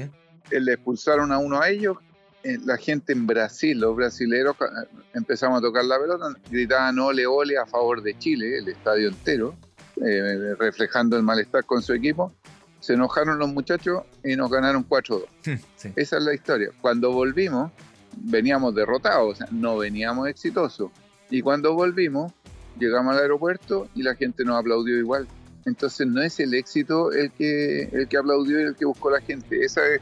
Eh, 0.50 0.60
le 0.60 0.74
expulsaron 0.74 1.32
a 1.32 1.38
uno 1.38 1.58
a 1.58 1.70
ellos. 1.70 1.96
Eh, 2.42 2.58
la 2.66 2.76
gente 2.76 3.14
en 3.14 3.26
Brasil, 3.26 3.80
los 3.80 3.96
brasileros, 3.96 4.54
empezamos 5.14 5.58
a 5.58 5.62
tocar 5.62 5.86
la 5.86 5.98
pelota, 5.98 6.26
gritaban 6.50 6.98
ole 6.98 7.26
ole 7.26 7.56
a 7.56 7.64
favor 7.64 8.02
de 8.02 8.18
Chile, 8.18 8.58
el 8.58 8.68
estadio 8.68 9.08
entero, 9.08 9.54
reflejando 10.58 11.16
el 11.16 11.22
malestar 11.22 11.64
con 11.64 11.80
su 11.82 11.92
equipo 11.92 12.34
se 12.82 12.94
enojaron 12.94 13.38
los 13.38 13.48
muchachos 13.48 14.02
y 14.24 14.34
nos 14.34 14.50
ganaron 14.50 14.86
4-2. 14.86 15.24
Esa 15.94 16.16
es 16.16 16.22
la 16.24 16.34
historia. 16.34 16.70
Cuando 16.80 17.12
volvimos, 17.12 17.70
veníamos 18.16 18.74
derrotados, 18.74 19.34
o 19.34 19.34
sea, 19.36 19.46
no 19.52 19.78
veníamos 19.78 20.26
exitosos. 20.26 20.90
Y 21.30 21.42
cuando 21.42 21.74
volvimos, 21.74 22.32
llegamos 22.80 23.14
al 23.14 23.22
aeropuerto 23.22 23.88
y 23.94 24.02
la 24.02 24.16
gente 24.16 24.44
nos 24.44 24.58
aplaudió 24.58 24.98
igual. 24.98 25.28
Entonces 25.64 26.08
no 26.08 26.22
es 26.22 26.40
el 26.40 26.54
éxito 26.54 27.12
el 27.12 27.30
que, 27.30 27.82
el 27.84 28.08
que 28.08 28.16
aplaudió 28.16 28.60
y 28.60 28.64
el 28.64 28.74
que 28.74 28.84
buscó 28.84 29.12
la 29.12 29.20
gente. 29.20 29.64
Ese 29.64 29.94
es 29.94 30.00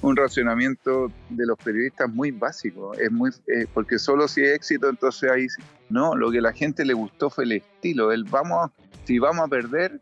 un 0.00 0.14
racionamiento 0.14 1.10
de 1.30 1.46
los 1.46 1.58
periodistas 1.58 2.08
muy 2.08 2.30
básico. 2.30 2.94
Es 2.94 3.10
muy, 3.10 3.30
eh, 3.48 3.66
porque 3.74 3.98
solo 3.98 4.28
si 4.28 4.42
es 4.42 4.54
éxito, 4.54 4.88
entonces 4.88 5.28
ahí 5.32 5.48
no, 5.88 6.14
lo 6.14 6.30
que 6.30 6.40
la 6.40 6.52
gente 6.52 6.84
le 6.84 6.94
gustó 6.94 7.28
fue 7.28 7.42
el 7.42 7.52
estilo. 7.52 8.12
El 8.12 8.22
vamos, 8.22 8.70
si 9.04 9.18
vamos 9.18 9.44
a 9.44 9.48
perder, 9.48 10.00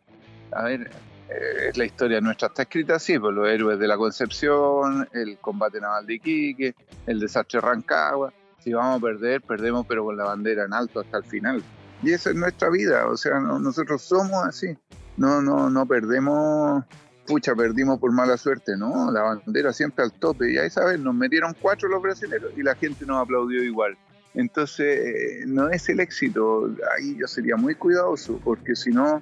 a 0.53 0.65
ver, 0.65 0.91
es 1.29 1.77
la 1.77 1.85
historia 1.85 2.21
nuestra 2.21 2.49
está 2.49 2.63
escrita 2.63 2.97
así, 2.97 3.19
por 3.19 3.35
pues, 3.35 3.37
los 3.37 3.49
héroes 3.49 3.79
de 3.79 3.87
la 3.87 3.97
Concepción, 3.97 5.09
el 5.13 5.39
combate 5.39 5.81
naval 5.81 6.07
de 6.07 6.15
Iquique, 6.15 6.75
el 7.07 7.21
desastre 7.21 7.61
de 7.61 7.67
Rancagua. 7.67 8.33
Si 8.59 8.73
vamos 8.73 8.99
a 8.99 9.05
perder, 9.05 9.43
perdemos 9.43 9.87
pero 9.87 10.05
con 10.05 10.17
la 10.17 10.25
bandera 10.25 10.65
en 10.65 10.73
alto 10.73 11.01
hasta 11.01 11.19
el 11.19 11.25
final. 11.25 11.63
Y 12.03 12.13
esa 12.13 12.31
es 12.31 12.37
nuestra 12.37 12.71
vida, 12.71 13.07
o 13.07 13.17
sea, 13.17 13.41
nosotros 13.41 14.03
somos 14.03 14.45
así. 14.45 14.77
No, 15.17 15.43
no, 15.43 15.69
no 15.69 15.85
perdemos, 15.85 16.85
pucha, 17.27 17.55
perdimos 17.55 17.99
por 17.99 18.13
mala 18.13 18.37
suerte, 18.37 18.77
no, 18.77 19.11
la 19.11 19.23
bandera 19.23 19.73
siempre 19.73 20.05
al 20.05 20.13
tope. 20.13 20.53
Y 20.53 20.59
ahí, 20.59 20.71
¿sabes? 20.71 20.99
Nos 21.01 21.15
metieron 21.15 21.55
cuatro 21.61 21.89
los 21.89 22.01
brasileños 22.01 22.53
y 22.57 22.63
la 22.63 22.75
gente 22.75 23.05
nos 23.05 23.23
aplaudió 23.23 23.63
igual. 23.63 23.99
Entonces, 24.35 25.01
eh, 25.05 25.45
no 25.47 25.69
es 25.69 25.89
el 25.89 25.99
éxito. 25.99 26.71
Ahí 26.97 27.17
yo 27.17 27.27
sería 27.27 27.57
muy 27.57 27.75
cuidadoso, 27.75 28.41
porque 28.45 28.77
si 28.77 28.91
no, 28.91 29.21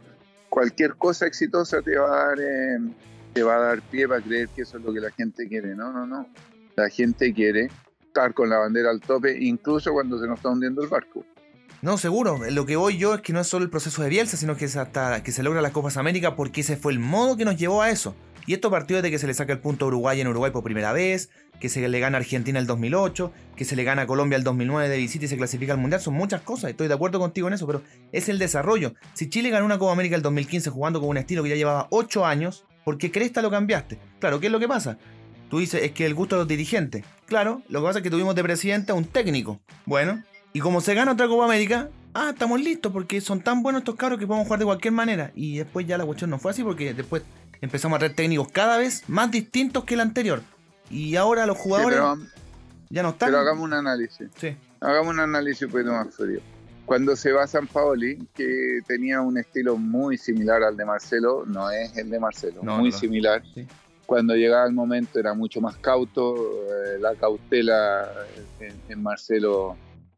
cualquier 0.49 0.97
cosa 0.97 1.27
exitosa 1.27 1.83
te 1.83 1.97
va 1.97 2.07
a 2.07 2.27
dar, 2.29 2.41
eh, 2.41 2.79
te 3.33 3.43
va 3.43 3.57
a 3.57 3.61
dar 3.61 3.83
pie 3.83 4.09
para 4.09 4.21
creer 4.21 4.49
que 4.49 4.63
eso 4.63 4.79
es 4.79 4.85
lo 4.85 4.93
que 4.93 5.01
la 5.01 5.11
gente 5.11 5.49
quiere. 5.49 5.75
No, 5.75 5.93
no, 5.93 6.07
no. 6.07 6.29
La 6.77 6.89
gente 6.89 7.33
quiere 7.33 7.71
estar 8.05 8.35
con 8.35 8.49
la 8.49 8.59
bandera 8.59 8.91
al 8.91 9.01
tope, 9.01 9.37
incluso 9.39 9.93
cuando 9.93 10.19
se 10.19 10.27
nos 10.27 10.39
está 10.39 10.49
hundiendo 10.49 10.83
el 10.83 10.89
barco. 10.89 11.25
No, 11.83 11.99
seguro. 11.99 12.41
Lo 12.51 12.67
que 12.67 12.77
voy 12.77 12.97
yo 12.97 13.15
es 13.15 13.21
que 13.21 13.33
no 13.33 13.41
es 13.41 13.47
solo 13.47 13.65
el 13.65 13.71
proceso 13.71 14.03
de 14.03 14.09
Bielsa, 14.09 14.37
sino 14.37 14.57
que 14.57 14.65
es 14.65 14.77
hasta 14.77 15.23
que 15.23 15.33
se 15.33 15.43
logra 15.43 15.61
las 15.61 15.73
Copas 15.73 15.97
América 15.97 16.35
porque 16.35 16.63
ese 16.63 16.77
fue 16.77 16.93
el 16.93 16.99
modo 16.99 17.37
que 17.37 17.45
nos 17.45 17.57
llevó 17.57 17.83
a 17.83 17.91
eso. 17.91 18.15
Y 18.47 18.55
esto 18.55 18.71
partió 18.71 19.03
de 19.03 19.11
que 19.11 19.19
se 19.19 19.27
le 19.27 19.35
saca 19.35 19.53
el 19.53 19.59
punto 19.59 19.87
Uruguay 19.87 20.21
en 20.21 20.29
Uruguay 20.29 20.53
por 20.53 20.63
primera 20.63 20.93
vez, 20.93 21.31
que 21.59 21.69
se 21.69 21.87
le 21.87 22.01
gana 22.01 22.19
a 22.19 22.21
Argentina 22.21 22.59
el 22.59 22.67
2008, 22.67 23.33
que 23.57 23.65
se 23.65 23.75
le 23.75 23.83
gana 23.83 24.07
Colombia 24.07 24.37
el 24.37 24.45
2009 24.45 24.89
de 24.89 24.97
visita 24.97 25.25
y 25.25 25.29
se 25.29 25.37
clasifica 25.37 25.73
al 25.73 25.79
Mundial. 25.79 26.01
Son 26.01 26.15
muchas 26.15 26.43
cosas, 26.43 26.71
estoy 26.71 26.87
de 26.87 26.95
acuerdo 26.95 27.19
contigo 27.19 27.49
en 27.49 27.55
eso, 27.55 27.67
pero 27.67 27.83
es 28.13 28.29
el 28.29 28.39
desarrollo. 28.39 28.95
Si 29.15 29.29
Chile 29.29 29.51
ganó 29.51 29.67
una 29.67 29.79
Copa 29.79 29.93
América 29.93 30.15
el 30.15 30.23
2015 30.23 30.71
jugando 30.71 31.01
con 31.01 31.09
un 31.09 31.17
estilo 31.17 31.43
que 31.43 31.49
ya 31.49 31.57
llevaba 31.57 31.89
8 31.91 32.25
años, 32.25 32.65
¿por 32.85 32.99
qué 32.99 33.11
Cresta 33.11 33.43
lo 33.43 33.51
cambiaste? 33.51 33.99
Claro, 34.21 34.39
¿qué 34.39 34.47
es 34.47 34.53
lo 34.53 34.61
que 34.61 34.69
pasa? 34.69 34.97
Tú 35.51 35.59
dices, 35.59 35.83
es 35.83 35.93
que 35.93 36.07
el 36.07 36.15
gusto 36.15 36.37
de 36.37 36.41
los 36.41 36.49
dirigentes. 36.49 37.05
Claro, 37.27 37.63
lo 37.69 37.81
que 37.81 37.87
pasa 37.87 37.99
es 37.99 38.03
que 38.03 38.11
tuvimos 38.11 38.35
de 38.35 38.43
presidente 38.43 38.93
a 38.93 38.95
un 38.95 39.05
técnico. 39.05 39.61
Bueno, 39.85 40.23
y 40.53 40.61
como 40.61 40.81
se 40.81 40.95
gana 40.95 41.13
otra 41.13 41.29
Copa 41.29 41.45
América, 41.45 41.89
ah, 42.15 42.31
estamos 42.33 42.61
listos 42.61 42.93
porque 42.93 43.21
son 43.21 43.41
tan 43.41 43.63
buenos 43.63 43.81
estos 43.81 43.95
cabros 43.95 44.19
que 44.19 44.27
podemos 44.27 44.47
jugar 44.47 44.59
de 44.59 44.65
cualquier 44.65 44.93
manera. 44.93 45.33
Y 45.35 45.59
después 45.59 45.87
ya 45.87 45.99
la 45.99 46.05
cuestión 46.05 46.31
no 46.31 46.39
fue 46.39 46.51
así 46.51 46.63
porque 46.63 46.95
después 46.95 47.23
empezamos 47.61 47.97
a 47.97 47.99
traer 48.01 48.15
técnicos 48.15 48.49
cada 48.51 48.79
vez 48.79 49.09
más 49.09 49.31
distintos 49.31 49.85
que 49.85 49.95
el 49.95 50.01
anterior. 50.01 50.43
Y 50.91 51.17
ahora 51.17 51.47
los 51.47 51.59
jugadores 51.59 51.99
ya 52.91 53.03
no 53.03 53.11
están. 53.11 53.29
Pero 53.29 53.41
hagamos 53.41 53.65
un 53.65 53.75
análisis. 53.75 54.29
Sí. 54.37 54.57
Hagamos 54.81 55.15
un 55.15 55.21
análisis 55.21 55.63
un 55.63 55.71
poquito 55.71 55.93
más 55.93 56.15
frío. 56.15 56.41
Cuando 56.85 57.17
se 57.17 57.33
va 57.33 57.43
a 57.43 57.47
San 57.49 57.67
Paoli, 57.67 58.29
que 58.33 58.81
tenía 58.87 59.21
un 59.21 59.39
estilo 59.39 59.77
muy 59.77 60.17
similar 60.17 60.63
al 60.63 60.77
de 60.77 60.85
Marcelo, 60.85 61.45
no 61.45 61.69
es 61.71 61.97
el 61.97 62.11
de 62.11 62.21
Marcelo, 62.21 62.63
muy 62.63 62.93
similar. 62.93 63.43
Cuando 64.07 64.37
llegaba 64.37 64.67
el 64.67 64.73
momento 64.73 65.19
era 65.19 65.35
mucho 65.35 65.61
más 65.61 65.77
cauto, 65.79 66.37
eh, 66.37 67.01
la 67.01 67.17
cautela 67.17 68.09
en, 68.89 69.03
Marcelo 69.03 69.77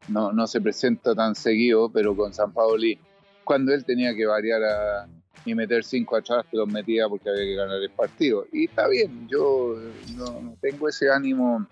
no, 0.09 0.31
no 0.31 0.45
se 0.45 0.61
presenta 0.61 1.15
tan 1.15 1.33
seguido, 1.33 1.89
pero 1.91 2.15
con 2.15 2.35
San 2.35 2.53
Paoli, 2.53 2.99
cuando 3.43 3.73
él 3.73 3.83
tenía 3.83 4.15
que 4.15 4.27
variar 4.27 4.63
a, 4.63 5.07
y 5.45 5.55
meter 5.55 5.83
cinco 5.83 6.17
atrás 6.17 6.45
que 6.49 6.57
los 6.57 6.67
metía 6.67 7.07
porque 7.07 7.29
había 7.29 7.43
que 7.43 7.55
ganar 7.55 7.81
el 7.81 7.89
partido. 7.89 8.45
Y 8.51 8.65
está 8.65 8.87
bien, 8.87 9.27
yo 9.27 9.75
no, 10.15 10.55
tengo 10.61 10.89
ese 10.89 11.09
ánimo 11.09 11.65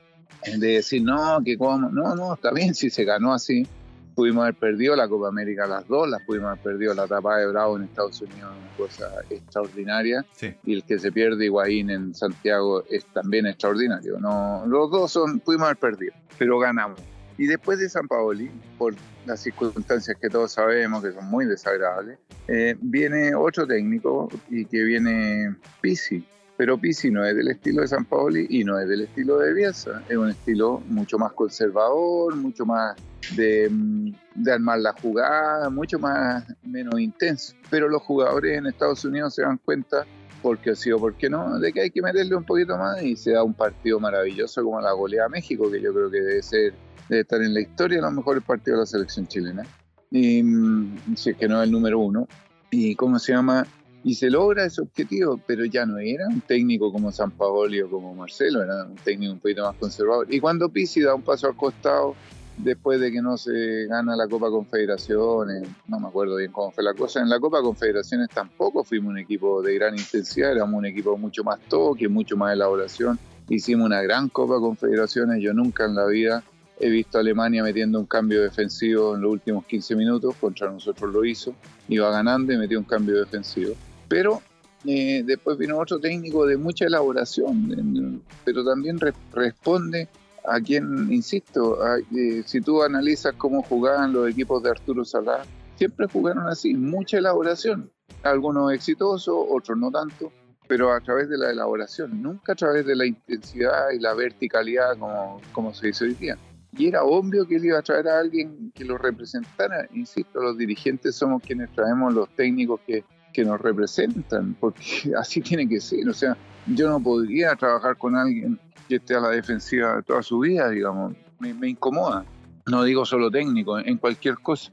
de 0.45 0.67
decir, 0.67 1.03
no, 1.03 1.39
que 1.43 1.57
como, 1.57 1.89
no, 1.89 2.15
no, 2.15 2.33
está 2.33 2.51
bien 2.51 2.73
si 2.73 2.89
se 2.89 3.03
ganó 3.03 3.33
así. 3.33 3.67
Pudimos 4.15 4.43
haber 4.43 4.55
perdido 4.55 4.95
la 4.95 5.07
Copa 5.07 5.27
América 5.27 5.67
las 5.67 5.87
dos, 5.87 6.09
las 6.09 6.23
pudimos 6.23 6.49
haber 6.49 6.63
perdido 6.63 6.93
la 6.95 7.05
etapa 7.05 7.37
de 7.37 7.45
Bravo 7.47 7.77
en 7.77 7.83
Estados 7.83 8.19
Unidos, 8.19 8.51
una 8.57 8.75
cosa 8.75 9.11
extraordinaria. 9.29 10.25
Y 10.65 10.73
el 10.73 10.83
que 10.83 10.97
se 10.97 11.11
pierde 11.11 11.45
Higuaín 11.45 11.91
en 11.91 12.15
Santiago 12.15 12.83
es 12.89 13.05
también 13.13 13.45
extraordinario. 13.45 14.17
No, 14.19 14.63
los 14.65 14.89
dos 14.89 15.11
son, 15.11 15.39
pudimos 15.39 15.65
haber 15.65 15.77
perdido, 15.77 16.13
pero 16.39 16.57
ganamos. 16.57 16.99
Y 17.37 17.45
después 17.45 17.79
de 17.79 17.89
San 17.89 18.07
Paoli, 18.07 18.49
por 18.77 18.95
las 19.25 19.41
circunstancias 19.41 20.17
que 20.19 20.29
todos 20.29 20.53
sabemos 20.53 21.03
que 21.03 21.11
son 21.11 21.25
muy 21.25 21.45
desagradables, 21.45 22.17
eh, 22.47 22.75
viene 22.81 23.35
otro 23.35 23.67
técnico 23.67 24.27
y 24.49 24.65
que 24.65 24.83
viene 24.83 25.55
Pisi. 25.81 26.25
Pero 26.57 26.75
Pisi 26.79 27.11
no 27.11 27.23
es 27.23 27.35
del 27.35 27.49
estilo 27.49 27.83
de 27.83 27.87
San 27.87 28.05
Paoli 28.05 28.47
y 28.49 28.63
no 28.63 28.79
es 28.79 28.89
del 28.89 29.01
estilo 29.01 29.37
de 29.37 29.53
Bielsa. 29.53 30.01
Es 30.09 30.17
un 30.17 30.29
estilo 30.29 30.81
mucho 30.87 31.19
más 31.19 31.33
conservador, 31.33 32.35
mucho 32.35 32.65
más 32.65 32.95
de, 33.35 33.69
mm, 33.69 34.13
armar 34.49 34.79
la 34.79 34.93
jugada, 34.93 35.69
mucho 35.69 35.99
más 35.99 36.43
menos 36.63 36.99
intenso. 36.99 37.53
Pero 37.69 37.87
los 37.87 38.01
jugadores 38.01 38.57
en 38.57 38.65
Estados 38.65 39.05
Unidos 39.05 39.35
se 39.35 39.43
dan 39.43 39.59
cuenta 39.63 40.07
porque 40.47 40.71
ha 40.71 40.75
sido, 40.75 40.97
¿por 40.97 41.15
qué 41.15 41.29
no? 41.29 41.59
De 41.59 41.73
que 41.73 41.81
hay 41.81 41.91
que 41.91 42.01
meterle 42.01 42.35
un 42.35 42.45
poquito 42.45 42.77
más 42.77 43.03
y 43.03 43.17
se 43.17 43.31
da 43.31 43.43
un 43.43 43.53
partido 43.53 43.99
maravilloso 43.99 44.63
como 44.63 44.79
la 44.79 44.93
goleada 44.93 45.27
México, 45.27 45.69
que 45.69 45.81
yo 45.81 45.93
creo 45.93 46.09
que 46.09 46.21
debe 46.21 46.41
ser, 46.41 46.73
debe 47.09 47.21
estar 47.21 47.41
en 47.41 47.53
la 47.53 47.59
historia 47.59 47.97
de 47.97 48.03
los 48.03 48.13
mejores 48.13 48.43
partidos 48.43 48.77
de 48.77 48.81
la 48.81 48.85
selección 48.85 49.27
chilena. 49.27 49.63
Y 50.09 50.41
mm, 50.41 51.15
si 51.17 51.31
es 51.31 51.35
que 51.35 51.49
no 51.49 51.61
es 51.61 51.65
el 51.65 51.71
número 51.71 51.99
uno. 51.99 52.27
Y 52.71 52.95
cómo 52.95 53.19
se 53.19 53.33
llama, 53.33 53.67
y 54.03 54.15
se 54.15 54.29
logra 54.29 54.63
ese 54.63 54.81
objetivo, 54.81 55.37
pero 55.45 55.65
ya 55.65 55.85
no 55.85 55.97
era 55.97 56.27
un 56.27 56.39
técnico 56.39 56.93
como 56.93 57.11
San 57.11 57.31
Paoli 57.31 57.81
o 57.81 57.89
como 57.89 58.15
Marcelo, 58.15 58.63
era 58.63 58.85
un 58.85 58.95
técnico 58.95 59.33
un 59.33 59.39
poquito 59.39 59.63
más 59.63 59.75
conservador. 59.75 60.33
Y 60.33 60.39
cuando 60.39 60.69
Pizzi 60.69 61.01
da 61.01 61.13
un 61.13 61.23
paso 61.23 61.47
al 61.47 61.57
costado, 61.57 62.15
después 62.57 62.99
de 62.99 63.11
que 63.11 63.21
no 63.21 63.37
se 63.37 63.85
gana 63.85 64.15
la 64.15 64.27
Copa 64.27 64.49
Confederaciones, 64.49 65.67
no 65.87 65.99
me 65.99 66.07
acuerdo 66.07 66.35
bien 66.35 66.51
cómo 66.51 66.71
fue 66.71 66.83
la 66.83 66.93
cosa, 66.93 67.21
en 67.21 67.29
la 67.29 67.39
Copa 67.39 67.61
Confederaciones 67.61 68.29
tampoco 68.29 68.83
fuimos 68.83 69.11
un 69.11 69.19
equipo 69.19 69.61
de 69.61 69.75
gran 69.75 69.95
intensidad, 69.97 70.51
éramos 70.51 70.77
un 70.77 70.85
equipo 70.85 71.17
mucho 71.17 71.43
más 71.43 71.59
toque, 71.69 72.07
mucho 72.07 72.35
más 72.35 72.53
elaboración, 72.53 73.19
hicimos 73.49 73.85
una 73.85 74.01
gran 74.01 74.29
Copa 74.29 74.59
Confederaciones, 74.59 75.41
yo 75.41 75.53
nunca 75.53 75.85
en 75.85 75.95
la 75.95 76.05
vida 76.07 76.43
he 76.79 76.89
visto 76.89 77.17
a 77.17 77.21
Alemania 77.21 77.63
metiendo 77.63 77.99
un 77.99 78.05
cambio 78.05 78.41
defensivo 78.41 79.15
en 79.15 79.21
los 79.21 79.31
últimos 79.31 79.65
15 79.65 79.95
minutos, 79.95 80.35
contra 80.39 80.71
nosotros 80.71 81.11
lo 81.11 81.25
hizo, 81.25 81.53
iba 81.87 82.09
ganando 82.11 82.53
y 82.53 82.57
metió 82.57 82.77
un 82.77 82.85
cambio 82.85 83.19
defensivo. 83.19 83.73
Pero 84.07 84.41
eh, 84.85 85.23
después 85.25 85.57
vino 85.57 85.77
otro 85.77 85.99
técnico 85.99 86.45
de 86.45 86.57
mucha 86.57 86.85
elaboración, 86.85 88.21
pero 88.45 88.63
también 88.63 88.99
responde 89.33 90.07
a 90.47 90.61
quien, 90.61 91.11
insisto, 91.11 91.77
eh, 91.97 92.43
si 92.45 92.61
tú 92.61 92.81
analizas 92.81 93.33
cómo 93.37 93.61
jugaban 93.63 94.13
los 94.13 94.29
equipos 94.29 94.63
de 94.63 94.69
Arturo 94.69 95.03
Salá, 95.03 95.43
siempre 95.75 96.07
jugaron 96.07 96.47
así, 96.47 96.73
mucha 96.73 97.17
elaboración, 97.17 97.91
algunos 98.23 98.71
exitosos, 98.71 99.35
otros 99.49 99.77
no 99.77 99.91
tanto, 99.91 100.31
pero 100.67 100.91
a 100.91 100.99
través 100.99 101.29
de 101.29 101.37
la 101.37 101.51
elaboración, 101.51 102.21
nunca 102.21 102.53
a 102.53 102.55
través 102.55 102.85
de 102.85 102.95
la 102.95 103.05
intensidad 103.05 103.91
y 103.91 103.99
la 103.99 104.13
verticalidad 104.13 104.97
como, 104.97 105.41
como 105.51 105.73
se 105.73 105.87
dice 105.87 106.05
hoy 106.05 106.13
día. 106.13 106.37
Y 106.77 106.87
era 106.87 107.03
obvio 107.03 107.47
que 107.47 107.55
él 107.55 107.65
iba 107.65 107.79
a 107.79 107.81
traer 107.81 108.07
a 108.07 108.19
alguien 108.19 108.71
que 108.75 108.85
lo 108.85 108.97
representara. 108.97 109.87
Insisto, 109.93 110.41
los 110.41 110.57
dirigentes 110.57 111.15
somos 111.15 111.41
quienes 111.41 111.71
traemos 111.71 112.13
los 112.13 112.29
técnicos 112.35 112.79
que, 112.85 113.03
que 113.37 113.45
nos 113.45 113.61
representan, 113.61 114.55
porque 114.59 115.11
así 115.19 115.41
tiene 115.41 115.69
que 115.69 115.79
ser. 115.79 116.09
O 116.09 116.13
sea, 116.13 116.35
yo 116.65 116.89
no 116.89 116.99
podría 116.99 117.55
trabajar 117.55 117.95
con 117.95 118.15
alguien 118.15 118.59
que 118.89 118.95
esté 118.95 119.13
a 119.13 119.19
la 119.19 119.29
defensiva 119.29 120.01
toda 120.01 120.23
su 120.23 120.39
vida, 120.39 120.71
digamos. 120.71 121.13
Me, 121.39 121.69
incomoda. 121.69 122.25
No 122.65 122.83
digo 122.83 123.05
solo 123.05 123.29
técnico, 123.29 123.77
en 123.77 123.97
cualquier 123.97 124.39
cosa. 124.39 124.71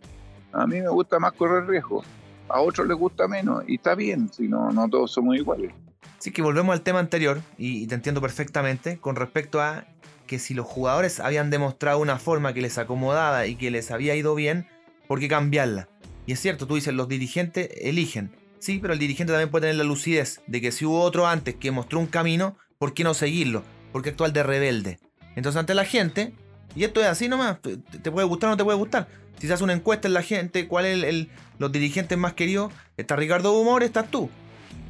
A 0.52 0.66
mí 0.66 0.80
me 0.80 0.88
gusta 0.88 1.18
más 1.18 1.34
correr 1.34 1.66
riesgo. 1.66 2.02
A 2.48 2.62
otros 2.62 2.88
les 2.88 2.96
gusta 2.96 3.28
menos. 3.28 3.64
Y 3.68 3.74
está 3.74 3.94
bien, 3.94 4.32
si 4.32 4.48
no, 4.48 4.70
no 4.70 4.88
todos 4.88 5.12
somos 5.12 5.36
iguales. 5.36 5.70
Así 6.18 6.30
que 6.30 6.40
volvemos 6.40 6.72
al 6.72 6.80
tema 6.80 7.00
anterior, 7.00 7.42
y, 7.58 7.86
te 7.86 7.94
entiendo 7.94 8.22
perfectamente, 8.22 8.98
con 8.98 9.14
respecto 9.14 9.60
a 9.60 9.84
que 10.26 10.38
si 10.38 10.54
los 10.54 10.64
jugadores 10.64 11.20
habían 11.20 11.50
demostrado 11.50 11.98
una 11.98 12.18
forma 12.18 12.54
que 12.54 12.62
les 12.62 12.78
acomodaba 12.78 13.46
y 13.46 13.56
que 13.56 13.70
les 13.70 13.90
había 13.90 14.16
ido 14.16 14.34
bien, 14.34 14.66
¿por 15.06 15.20
qué 15.20 15.28
cambiarla? 15.28 15.86
Y 16.24 16.32
es 16.32 16.40
cierto, 16.40 16.66
tú 16.66 16.76
dices, 16.76 16.94
los 16.94 17.08
dirigentes 17.08 17.68
eligen. 17.82 18.30
Sí, 18.64 18.78
pero 18.80 18.94
el 18.94 18.98
dirigente 18.98 19.30
también 19.30 19.50
puede 19.50 19.64
tener 19.64 19.76
la 19.76 19.84
lucidez 19.84 20.40
de 20.46 20.62
que 20.62 20.72
si 20.72 20.86
hubo 20.86 21.02
otro 21.02 21.26
antes 21.26 21.54
que 21.54 21.70
mostró 21.70 22.00
un 22.00 22.06
camino, 22.06 22.56
¿por 22.78 22.94
qué 22.94 23.04
no 23.04 23.12
seguirlo? 23.12 23.62
¿Por 23.92 24.00
qué 24.00 24.12
de 24.12 24.42
rebelde? 24.42 24.98
Entonces 25.36 25.60
ante 25.60 25.74
la 25.74 25.84
gente, 25.84 26.32
y 26.74 26.84
esto 26.84 27.02
es 27.02 27.06
así 27.06 27.28
nomás, 27.28 27.58
te 27.60 28.10
puede 28.10 28.26
gustar 28.26 28.48
o 28.48 28.52
no 28.52 28.56
te 28.56 28.64
puede 28.64 28.78
gustar. 28.78 29.06
Si 29.38 29.48
se 29.48 29.52
hace 29.52 29.64
una 29.64 29.74
encuesta 29.74 30.08
en 30.08 30.14
la 30.14 30.22
gente, 30.22 30.66
¿cuál 30.66 30.86
es 30.86 31.04
el, 31.04 31.28
los 31.58 31.72
dirigentes 31.72 32.16
más 32.16 32.32
queridos? 32.32 32.72
Está 32.96 33.16
Ricardo 33.16 33.52
Humor, 33.52 33.82
estás 33.82 34.10
tú. 34.10 34.30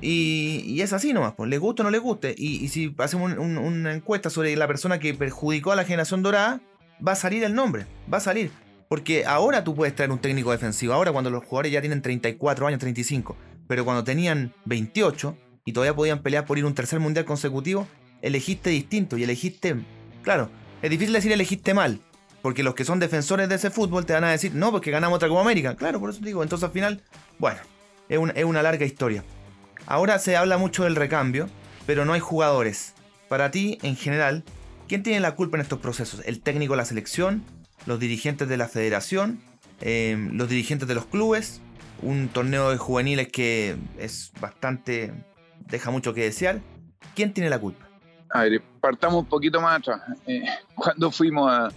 Y, 0.00 0.80
es 0.80 0.92
así 0.92 1.12
nomás, 1.12 1.34
pues, 1.34 1.50
le 1.50 1.58
guste 1.58 1.82
o 1.82 1.84
no 1.84 1.90
le 1.90 1.98
guste. 1.98 2.32
Y, 2.38 2.68
si 2.68 2.94
hacemos 2.98 3.36
una 3.36 3.92
encuesta 3.92 4.30
sobre 4.30 4.54
la 4.54 4.68
persona 4.68 5.00
que 5.00 5.14
perjudicó 5.14 5.72
a 5.72 5.76
la 5.76 5.82
generación 5.82 6.22
dorada, 6.22 6.60
va 7.04 7.10
a 7.10 7.16
salir 7.16 7.42
el 7.42 7.56
nombre, 7.56 7.86
va 8.12 8.18
a 8.18 8.20
salir. 8.20 8.52
Porque 8.88 9.26
ahora 9.26 9.64
tú 9.64 9.74
puedes 9.74 9.96
traer 9.96 10.12
un 10.12 10.20
técnico 10.20 10.52
defensivo, 10.52 10.92
ahora 10.92 11.10
cuando 11.10 11.30
los 11.30 11.42
jugadores 11.44 11.72
ya 11.72 11.80
tienen 11.80 12.02
34 12.02 12.68
años, 12.68 12.78
35. 12.78 13.36
Pero 13.66 13.84
cuando 13.84 14.04
tenían 14.04 14.52
28 14.66 15.36
y 15.64 15.72
todavía 15.72 15.96
podían 15.96 16.22
pelear 16.22 16.44
por 16.44 16.58
ir 16.58 16.64
un 16.64 16.74
tercer 16.74 17.00
mundial 17.00 17.24
consecutivo, 17.24 17.86
elegiste 18.22 18.70
distinto 18.70 19.16
y 19.16 19.24
elegiste. 19.24 19.76
Claro, 20.22 20.50
es 20.82 20.90
difícil 20.90 21.12
decir 21.14 21.32
elegiste 21.32 21.74
mal, 21.74 22.00
porque 22.42 22.62
los 22.62 22.74
que 22.74 22.84
son 22.84 23.00
defensores 23.00 23.48
de 23.48 23.54
ese 23.54 23.70
fútbol 23.70 24.06
te 24.06 24.12
van 24.12 24.24
a 24.24 24.30
decir, 24.30 24.54
no, 24.54 24.70
porque 24.70 24.90
ganamos 24.90 25.16
otra 25.16 25.28
Copa 25.28 25.40
América. 25.40 25.76
Claro, 25.76 26.00
por 26.00 26.10
eso 26.10 26.20
digo. 26.22 26.42
Entonces 26.42 26.64
al 26.64 26.72
final, 26.72 27.02
bueno, 27.38 27.60
es 28.08 28.18
una, 28.18 28.32
es 28.32 28.44
una 28.44 28.62
larga 28.62 28.84
historia. 28.84 29.24
Ahora 29.86 30.18
se 30.18 30.36
habla 30.36 30.58
mucho 30.58 30.84
del 30.84 30.96
recambio, 30.96 31.48
pero 31.86 32.04
no 32.04 32.12
hay 32.12 32.20
jugadores. 32.20 32.94
Para 33.28 33.50
ti, 33.50 33.78
en 33.82 33.96
general, 33.96 34.44
¿quién 34.88 35.02
tiene 35.02 35.20
la 35.20 35.34
culpa 35.34 35.56
en 35.56 35.62
estos 35.62 35.78
procesos? 35.78 36.22
¿El 36.24 36.40
técnico 36.40 36.74
de 36.74 36.78
la 36.78 36.84
selección? 36.84 37.44
¿Los 37.86 38.00
dirigentes 38.00 38.48
de 38.48 38.56
la 38.56 38.68
federación? 38.68 39.40
Eh, 39.80 40.16
¿Los 40.32 40.48
dirigentes 40.48 40.88
de 40.88 40.94
los 40.94 41.06
clubes? 41.06 41.60
Un 42.02 42.28
torneo 42.28 42.70
de 42.70 42.76
juveniles 42.76 43.28
que 43.28 43.76
es 43.98 44.32
bastante. 44.40 45.12
deja 45.68 45.90
mucho 45.90 46.14
que 46.14 46.24
desear. 46.24 46.60
¿Quién 47.14 47.32
tiene 47.32 47.50
la 47.50 47.58
culpa? 47.58 47.86
A 48.30 48.42
ver, 48.42 48.62
partamos 48.80 49.22
un 49.22 49.28
poquito 49.28 49.60
más 49.60 49.78
atrás. 49.78 50.00
Eh, 50.26 50.44
cuando 50.74 51.10
fuimos 51.10 51.50
a, 51.50 51.70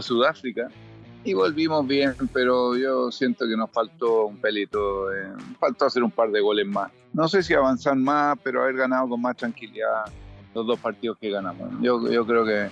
Sudáfrica 0.00 0.66
y 1.22 1.34
volvimos 1.34 1.86
bien, 1.86 2.14
pero 2.32 2.76
yo 2.76 3.12
siento 3.12 3.46
que 3.46 3.56
nos 3.56 3.70
faltó 3.70 4.26
un 4.26 4.38
pelito, 4.38 5.12
eh, 5.14 5.28
faltó 5.60 5.84
hacer 5.84 6.02
un 6.02 6.10
par 6.10 6.32
de 6.32 6.40
goles 6.40 6.66
más. 6.66 6.90
No 7.12 7.28
sé 7.28 7.44
si 7.44 7.54
avanzar 7.54 7.94
más, 7.94 8.36
pero 8.42 8.62
haber 8.62 8.74
ganado 8.74 9.08
con 9.10 9.22
más 9.22 9.36
tranquilidad 9.36 10.06
los 10.52 10.66
dos 10.66 10.80
partidos 10.80 11.16
que 11.18 11.30
ganamos. 11.30 11.70
Yo, 11.80 12.10
yo 12.10 12.26
creo 12.26 12.44
que. 12.44 12.68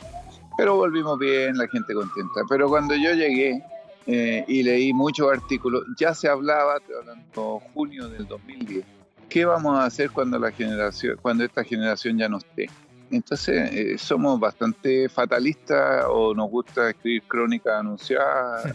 Pero 0.56 0.76
volvimos 0.76 1.18
bien, 1.18 1.56
la 1.56 1.68
gente 1.68 1.94
contenta. 1.94 2.40
Pero 2.48 2.68
cuando 2.68 2.94
yo 2.94 3.12
llegué, 3.14 3.62
eh, 4.06 4.44
y 4.48 4.62
leí 4.62 4.92
muchos 4.92 5.30
artículos. 5.30 5.84
Ya 5.98 6.14
se 6.14 6.28
hablaba, 6.28 6.78
hablando 7.00 7.60
junio 7.74 8.08
del 8.08 8.26
2010, 8.26 8.84
¿qué 9.28 9.44
vamos 9.44 9.78
a 9.78 9.84
hacer 9.84 10.10
cuando 10.10 10.38
la 10.38 10.50
generación, 10.50 11.16
cuando 11.22 11.44
esta 11.44 11.64
generación 11.64 12.18
ya 12.18 12.28
no 12.28 12.38
esté? 12.38 12.68
Entonces 13.12 13.70
eh, 13.72 13.98
somos 13.98 14.40
bastante 14.40 15.08
fatalistas 15.08 16.06
o 16.08 16.34
nos 16.34 16.50
gusta 16.50 16.90
escribir 16.90 17.22
crónicas 17.28 17.78
anunciadas 17.78 18.74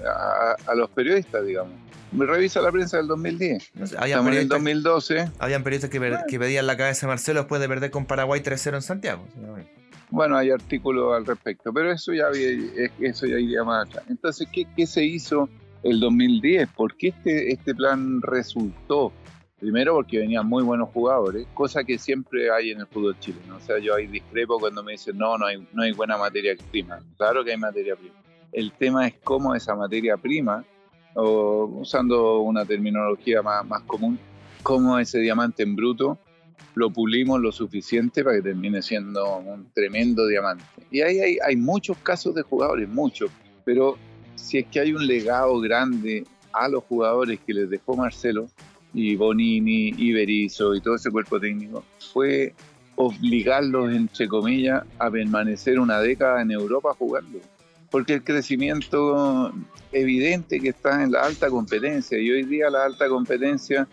a, 0.65 0.75
los 0.75 0.89
periodistas, 0.91 1.45
digamos. 1.45 1.73
Me 2.11 2.25
revisa 2.25 2.61
la 2.61 2.71
prensa 2.71 2.97
del 2.97 3.07
2010. 3.07 3.71
Estamos 3.81 4.27
en 4.27 4.33
el 4.33 4.47
2012. 4.47 5.31
Habían 5.39 5.63
periodistas 5.63 5.89
que, 5.89 6.17
que, 6.29 6.39
pedían 6.39 6.67
la 6.67 6.77
cabeza 6.77 7.07
de 7.07 7.11
Marcelo 7.11 7.41
después 7.41 7.59
de 7.59 7.67
perder 7.67 7.91
con 7.91 8.05
Paraguay 8.05 8.41
3-0 8.41 8.75
en 8.75 8.81
Santiago. 8.81 9.25
Bueno, 10.09 10.37
hay 10.37 10.51
artículos 10.51 11.15
al 11.15 11.25
respecto, 11.25 11.73
pero 11.73 11.91
eso 11.91 12.13
ya, 12.13 12.27
eso 12.99 13.25
ya 13.25 13.39
iría 13.39 13.63
más 13.63 13.87
atrás. 13.87 14.05
Entonces, 14.07 14.47
¿qué, 14.53 14.65
¿qué, 14.77 14.85
se 14.85 15.03
hizo 15.03 15.49
el 15.83 15.99
2010? 15.99 16.69
¿Por 16.69 16.95
qué 16.95 17.09
este, 17.09 17.51
este 17.51 17.75
plan 17.75 18.21
resultó? 18.21 19.11
Primero 19.59 19.95
porque 19.95 20.19
venían 20.19 20.47
muy 20.47 20.63
buenos 20.63 20.89
jugadores, 20.89 21.47
cosa 21.55 21.83
que 21.83 21.97
siempre 21.97 22.51
hay 22.51 22.71
en 22.71 22.81
el 22.81 22.87
fútbol 22.87 23.19
chileno. 23.19 23.55
O 23.55 23.59
sea, 23.59 23.79
yo 23.79 23.95
ahí 23.95 24.05
discrepo 24.05 24.59
cuando 24.59 24.83
me 24.83 24.91
dicen, 24.91 25.17
no, 25.17 25.35
no 25.37 25.47
hay, 25.47 25.67
no 25.73 25.81
hay 25.81 25.93
buena 25.93 26.15
materia 26.15 26.55
prima. 26.69 26.99
Claro 27.17 27.43
que 27.43 27.51
hay 27.51 27.57
materia 27.57 27.95
prima. 27.95 28.13
El 28.51 28.71
tema 28.73 29.07
es 29.07 29.15
cómo 29.23 29.55
esa 29.55 29.75
materia 29.75 30.15
prima, 30.15 30.63
o 31.15 31.65
usando 31.65 32.41
una 32.41 32.65
terminología 32.65 33.41
más, 33.41 33.81
común, 33.87 34.19
cómo 34.61 34.99
ese 34.99 35.19
diamante 35.19 35.63
en 35.63 35.75
bruto 35.75 36.19
lo 36.75 36.91
pulimos 36.91 37.41
lo 37.41 37.51
suficiente 37.51 38.23
para 38.23 38.35
que 38.35 38.43
termine 38.43 38.83
siendo 38.83 39.37
un 39.37 39.71
tremendo 39.73 40.27
diamante. 40.27 40.63
Y 40.91 41.01
ahí 41.01 41.19
hay, 41.19 41.37
hay 41.43 41.55
muchos 41.55 41.97
casos 41.97 42.35
de 42.35 42.43
jugadores, 42.43 42.87
muchos, 42.87 43.31
pero 43.65 43.97
si 44.35 44.59
es 44.59 44.67
que 44.67 44.81
hay 44.81 44.93
un 44.93 45.07
legado 45.07 45.59
grande 45.59 46.25
a 46.53 46.67
los 46.67 46.83
jugadores 46.83 47.39
que 47.39 47.53
les 47.55 47.69
dejó 47.71 47.95
Marcelo 47.95 48.47
y 48.93 49.15
Bonini 49.15 49.93
y 49.97 50.13
Berizzo 50.13 50.75
y 50.75 50.81
todo 50.81 50.95
ese 50.95 51.11
cuerpo 51.11 51.39
técnico, 51.39 51.83
fue 52.13 52.53
obligarlos, 52.95 53.93
entre 53.93 54.27
comillas, 54.27 54.83
a 54.97 55.09
permanecer 55.11 55.79
una 55.79 55.99
década 55.99 56.41
en 56.41 56.51
Europa 56.51 56.95
jugando. 56.97 57.39
Porque 57.91 58.15
el 58.15 58.23
crecimiento 58.23 59.53
evidente 59.91 60.59
que 60.59 60.69
está 60.69 61.03
en 61.03 61.11
la 61.11 61.21
alta 61.21 61.49
competencia, 61.49 62.19
y 62.19 62.29
hoy 62.29 62.43
día 62.43 62.69
la 62.69 62.85
alta 62.85 63.07
competencia 63.07 63.87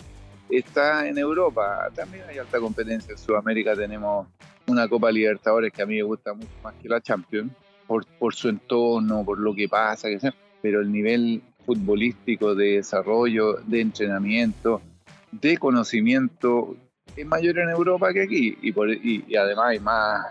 está 0.48 1.06
en 1.06 1.18
Europa. 1.18 1.88
También 1.94 2.24
hay 2.28 2.38
alta 2.38 2.58
competencia. 2.58 3.12
En 3.12 3.18
Sudamérica 3.18 3.74
tenemos 3.74 4.26
una 4.66 4.88
Copa 4.88 5.12
Libertadores 5.12 5.72
que 5.72 5.82
a 5.82 5.86
mí 5.86 5.96
me 5.96 6.02
gusta 6.02 6.32
mucho 6.32 6.48
más 6.62 6.74
que 6.80 6.88
la 6.88 7.00
Champions, 7.00 7.52
por, 7.86 8.06
por 8.18 8.34
su 8.34 8.48
entorno, 8.48 9.24
por 9.24 9.38
lo 9.38 9.54
que 9.54 9.68
pasa, 9.68 10.08
que 10.08 10.18
sea. 10.18 10.34
pero 10.62 10.80
el 10.80 10.90
nivel 10.90 11.42
futbolístico 11.64 12.54
de 12.54 12.76
desarrollo, 12.76 13.54
de 13.66 13.80
entrenamiento, 13.80 14.82
de 15.32 15.56
conocimiento 15.56 16.76
es 17.16 17.26
mayor 17.26 17.58
en 17.58 17.68
Europa 17.70 18.12
que 18.12 18.22
aquí 18.22 18.58
y, 18.60 18.72
por, 18.72 18.90
y, 18.90 19.24
además 19.36 19.66
hay 19.68 19.80
más, 19.80 20.26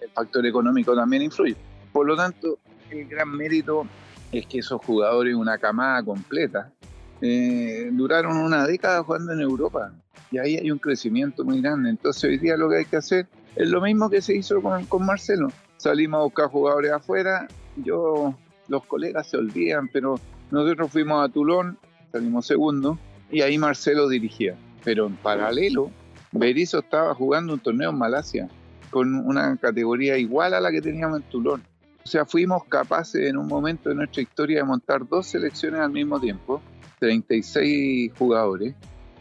el 0.00 0.10
factor 0.10 0.46
económico 0.46 0.94
también 0.94 1.22
influye. 1.22 1.56
Por 1.92 2.06
lo 2.06 2.16
tanto, 2.16 2.58
el 2.90 3.06
gran 3.08 3.30
mérito 3.30 3.86
es 4.30 4.46
que 4.46 4.58
esos 4.58 4.80
jugadores, 4.84 5.34
una 5.34 5.58
camada 5.58 6.02
completa, 6.02 6.72
eh, 7.20 7.90
duraron 7.92 8.36
una 8.36 8.66
década 8.66 9.02
jugando 9.02 9.32
en 9.32 9.40
Europa. 9.40 9.92
Y 10.30 10.38
ahí 10.38 10.56
hay 10.56 10.70
un 10.70 10.78
crecimiento 10.78 11.44
muy 11.44 11.60
grande. 11.60 11.90
Entonces 11.90 12.24
hoy 12.24 12.38
día 12.38 12.56
lo 12.56 12.70
que 12.70 12.78
hay 12.78 12.84
que 12.84 12.96
hacer 12.96 13.26
es 13.54 13.68
lo 13.68 13.80
mismo 13.80 14.08
que 14.08 14.22
se 14.22 14.34
hizo 14.34 14.62
con, 14.62 14.86
con 14.86 15.04
Marcelo. 15.04 15.48
Salimos 15.76 16.20
a 16.20 16.22
buscar 16.24 16.48
jugadores 16.48 16.92
afuera. 16.92 17.46
Yo, 17.76 18.34
los 18.68 18.84
colegas 18.86 19.28
se 19.28 19.36
olvidan, 19.36 19.88
pero 19.88 20.18
nosotros 20.52 20.92
fuimos 20.92 21.24
a 21.24 21.32
Tulón, 21.32 21.78
salimos 22.12 22.46
segundo, 22.46 22.98
y 23.30 23.40
ahí 23.40 23.56
Marcelo 23.58 24.08
dirigía. 24.08 24.54
Pero 24.84 25.06
en 25.06 25.16
paralelo, 25.16 25.90
Berizzo 26.30 26.80
estaba 26.80 27.14
jugando 27.14 27.54
un 27.54 27.60
torneo 27.60 27.90
en 27.90 27.98
Malasia 27.98 28.48
con 28.90 29.14
una 29.14 29.56
categoría 29.56 30.18
igual 30.18 30.52
a 30.52 30.60
la 30.60 30.70
que 30.70 30.82
teníamos 30.82 31.20
en 31.20 31.22
Tulón. 31.30 31.62
O 32.04 32.06
sea, 32.06 32.26
fuimos 32.26 32.64
capaces 32.64 33.28
en 33.28 33.38
un 33.38 33.46
momento 33.46 33.88
de 33.88 33.94
nuestra 33.94 34.22
historia 34.22 34.58
de 34.58 34.64
montar 34.64 35.08
dos 35.08 35.26
selecciones 35.26 35.80
al 35.80 35.90
mismo 35.90 36.20
tiempo, 36.20 36.60
36 36.98 38.12
jugadores 38.18 38.74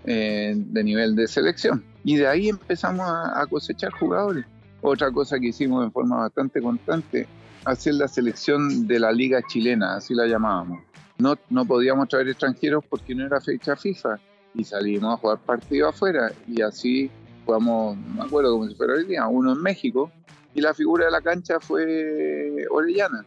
eh, 0.03 0.53
de 0.55 0.83
nivel 0.83 1.15
de 1.15 1.27
selección. 1.27 1.83
Y 2.03 2.17
de 2.17 2.27
ahí 2.27 2.49
empezamos 2.49 3.07
a, 3.07 3.45
cosechar 3.49 3.91
jugadores. 3.91 4.45
Otra 4.81 5.11
cosa 5.11 5.39
que 5.39 5.47
hicimos 5.47 5.85
de 5.85 5.91
forma 5.91 6.17
bastante 6.17 6.61
constante, 6.61 7.27
hacer 7.63 7.93
la 7.93 8.09
selección 8.09 8.87
de 8.87 8.99
la 8.99 9.11
liga 9.11 9.41
chilena, 9.47 9.95
así 9.95 10.13
la 10.13 10.25
llamábamos. 10.25 10.81
No, 11.21 11.35
no 11.49 11.65
podíamos 11.65 12.07
traer 12.07 12.27
extranjeros 12.29 12.83
porque 12.89 13.13
no 13.13 13.25
era 13.25 13.39
fecha 13.39 13.75
FIFA 13.75 14.19
y 14.55 14.63
salimos 14.63 15.13
a 15.13 15.17
jugar 15.17 15.37
partidos 15.39 15.93
afuera 15.93 16.31
y 16.47 16.61
así 16.61 17.11
jugamos, 17.45 17.95
me 17.95 18.23
acuerdo 18.23 18.53
como 18.53 18.67
si 18.67 18.75
fuera 18.75 18.93
hoy 18.93 19.05
día, 19.05 19.27
uno 19.27 19.53
en 19.53 19.61
México 19.61 20.11
y 20.53 20.61
la 20.61 20.73
figura 20.73 21.05
de 21.05 21.11
la 21.11 21.21
cancha 21.21 21.59
fue 21.59 22.65
Orellana, 22.69 23.25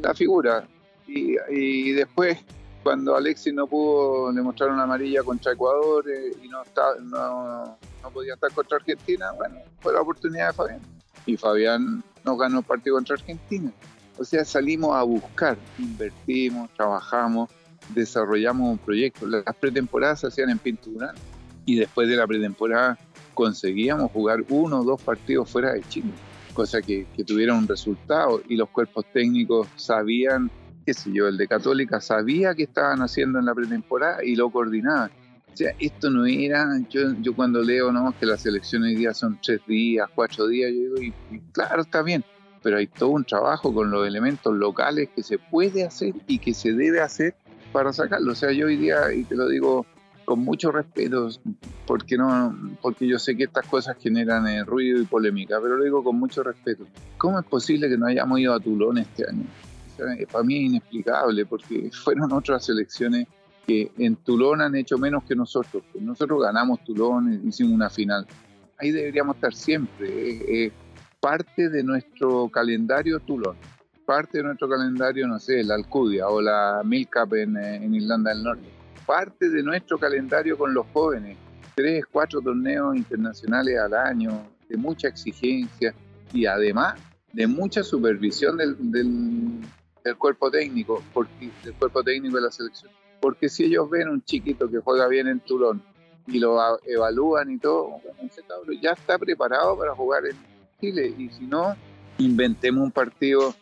la 0.00 0.14
figura. 0.14 0.66
Y, 1.06 1.92
después, 1.92 2.38
cuando 2.82 3.14
Alexis 3.14 3.52
no 3.52 3.66
pudo 3.66 4.32
demostrar 4.32 4.70
una 4.70 4.84
amarilla 4.84 5.22
contra 5.22 5.52
Ecuador 5.52 6.04
eh, 6.08 6.32
y 6.42 6.48
no, 6.48 6.62
está, 6.62 6.82
no, 7.02 7.76
no, 8.02 8.10
podía 8.10 8.32
estar 8.32 8.50
contra 8.52 8.78
Argentina, 8.78 9.32
bueno, 9.32 9.56
fue 9.80 9.92
la 9.92 10.00
oportunidad 10.00 10.48
de 10.48 10.52
Fabián. 10.54 10.80
Y 11.26 11.36
Fabián 11.36 12.02
nos 12.24 12.38
ganó 12.38 12.60
el 12.60 12.64
partido 12.64 12.96
contra 12.96 13.16
Argentina. 13.16 13.70
O 14.22 14.24
sea, 14.24 14.44
salimos 14.44 14.94
a 14.94 15.02
buscar, 15.02 15.58
invertimos, 15.78 16.70
trabajamos, 16.74 17.50
desarrollamos 17.94 18.70
un 18.70 18.78
proyecto. 18.78 19.26
Las 19.26 19.56
pretemporadas 19.58 20.20
se 20.20 20.28
hacían 20.28 20.50
en 20.50 20.58
pintura 20.58 21.12
y 21.66 21.76
después 21.76 22.08
de 22.08 22.16
la 22.16 22.26
pretemporada 22.26 22.98
conseguíamos 23.34 24.10
jugar 24.10 24.44
uno 24.48 24.80
o 24.80 24.84
dos 24.84 25.02
partidos 25.02 25.50
fuera 25.50 25.72
de 25.72 25.82
Chile 25.82 26.12
cosa 26.52 26.82
que, 26.82 27.06
que 27.16 27.24
tuviera 27.24 27.54
un 27.54 27.66
resultado 27.66 28.42
y 28.48 28.56
los 28.56 28.68
cuerpos 28.70 29.06
técnicos 29.12 29.68
sabían, 29.76 30.50
qué 30.86 30.94
sé 30.94 31.10
yo, 31.12 31.28
el 31.28 31.36
de 31.36 31.48
Católica 31.48 32.00
sabía 32.00 32.54
qué 32.54 32.64
estaban 32.64 33.00
haciendo 33.00 33.38
en 33.38 33.46
la 33.46 33.54
pretemporada 33.54 34.24
y 34.24 34.36
lo 34.36 34.50
coordinaba. 34.50 35.10
O 35.52 35.56
sea, 35.56 35.74
esto 35.78 36.08
no 36.08 36.24
era, 36.24 36.66
yo, 36.88 37.14
yo 37.20 37.34
cuando 37.34 37.62
leo 37.62 37.92
¿no? 37.92 38.14
que 38.18 38.24
las 38.24 38.40
selecciones 38.40 38.90
hoy 38.92 38.96
día 38.96 39.12
son 39.12 39.38
tres 39.42 39.60
días, 39.66 40.08
cuatro 40.14 40.46
días, 40.46 40.70
yo 40.72 40.94
digo, 40.94 41.14
y, 41.30 41.40
claro, 41.52 41.82
está 41.82 42.02
bien, 42.02 42.24
pero 42.62 42.78
hay 42.78 42.86
todo 42.86 43.10
un 43.10 43.24
trabajo 43.24 43.74
con 43.74 43.90
los 43.90 44.06
elementos 44.06 44.54
locales 44.54 45.08
que 45.14 45.22
se 45.22 45.38
puede 45.38 45.84
hacer 45.84 46.14
y 46.26 46.38
que 46.38 46.54
se 46.54 46.72
debe 46.72 47.00
hacer 47.00 47.34
para 47.72 47.92
sacarlo. 47.92 48.32
O 48.32 48.34
sea, 48.34 48.52
yo 48.52 48.66
hoy 48.66 48.76
día, 48.76 49.12
y 49.12 49.24
te 49.24 49.34
lo 49.34 49.48
digo 49.48 49.86
con 50.24 50.40
mucho 50.40 50.70
respeto, 50.70 51.28
porque, 51.86 52.16
no, 52.16 52.56
porque 52.80 53.06
yo 53.06 53.18
sé 53.18 53.36
que 53.36 53.44
estas 53.44 53.66
cosas 53.66 53.96
generan 54.00 54.46
eh, 54.46 54.64
ruido 54.64 55.00
y 55.00 55.04
polémica, 55.04 55.58
pero 55.60 55.76
lo 55.76 55.84
digo 55.84 56.04
con 56.04 56.18
mucho 56.18 56.42
respeto. 56.42 56.86
¿Cómo 57.18 57.38
es 57.38 57.46
posible 57.46 57.88
que 57.88 57.98
no 57.98 58.06
hayamos 58.06 58.38
ido 58.38 58.54
a 58.54 58.60
Tulón 58.60 58.98
este 58.98 59.28
año? 59.28 59.44
para 60.32 60.42
mí 60.42 60.56
es 60.56 60.62
inexplicable, 60.62 61.46
porque 61.46 61.90
fueron 62.04 62.32
otras 62.32 62.64
selecciones 62.64 63.26
que 63.66 63.92
en 63.98 64.16
Tulón 64.16 64.60
han 64.60 64.74
hecho 64.74 64.98
menos 64.98 65.24
que 65.24 65.36
nosotros. 65.36 65.82
Nosotros 66.00 66.42
ganamos 66.42 66.82
Tulón, 66.84 67.42
hicimos 67.46 67.72
una 67.72 67.90
final. 67.90 68.26
Ahí 68.78 68.90
deberíamos 68.90 69.36
estar 69.36 69.54
siempre. 69.54 70.72
Parte 71.22 71.70
de 71.70 71.82
nuestro 71.82 72.50
calendario 72.50 73.20
Tulón. 73.20 73.56
Parte 74.04 74.38
de 74.38 74.44
nuestro 74.44 74.68
calendario, 74.68 75.26
no 75.26 75.38
sé, 75.38 75.64
la 75.64 75.76
Alcudia 75.76 76.28
o 76.28 76.42
la 76.42 76.82
Milcap 76.84 77.32
en, 77.32 77.56
en 77.56 77.94
Irlanda 77.94 78.34
del 78.34 78.42
Norte 78.42 78.82
parte 79.06 79.48
de 79.48 79.62
nuestro 79.62 79.98
calendario 79.98 80.56
con 80.56 80.72
los 80.72 80.86
jóvenes. 80.92 81.36
Tres, 81.74 82.04
cuatro 82.10 82.40
torneos 82.40 82.96
internacionales 82.96 83.78
al 83.78 83.94
año, 83.94 84.46
de 84.68 84.76
mucha 84.76 85.08
exigencia 85.08 85.94
y 86.32 86.46
además 86.46 86.98
de 87.32 87.46
mucha 87.46 87.82
supervisión 87.82 88.58
del, 88.58 88.76
del, 88.90 90.16
cuerpo 90.18 90.50
técnico, 90.50 91.02
porque, 91.14 91.50
del 91.64 91.74
cuerpo 91.74 92.02
técnico 92.02 92.36
de 92.36 92.42
la 92.42 92.50
selección. 92.50 92.90
Porque 93.20 93.48
si 93.48 93.64
ellos 93.64 93.88
ven 93.88 94.08
un 94.08 94.22
chiquito 94.22 94.68
que 94.68 94.78
juega 94.78 95.08
bien 95.08 95.28
en 95.28 95.40
Tulón 95.40 95.82
y 96.26 96.38
lo 96.38 96.58
evalúan 96.86 97.50
y 97.50 97.58
todo, 97.58 98.00
ese 98.22 98.42
cabrón 98.42 98.78
ya 98.82 98.90
está 98.90 99.18
preparado 99.18 99.78
para 99.78 99.94
jugar 99.94 100.26
en 100.26 100.36
Chile. 100.82 101.14
Y 101.16 101.30
si 101.30 101.46
no, 101.46 101.74
inventemos 102.18 102.84
un 102.84 102.92
partido, 102.92 103.54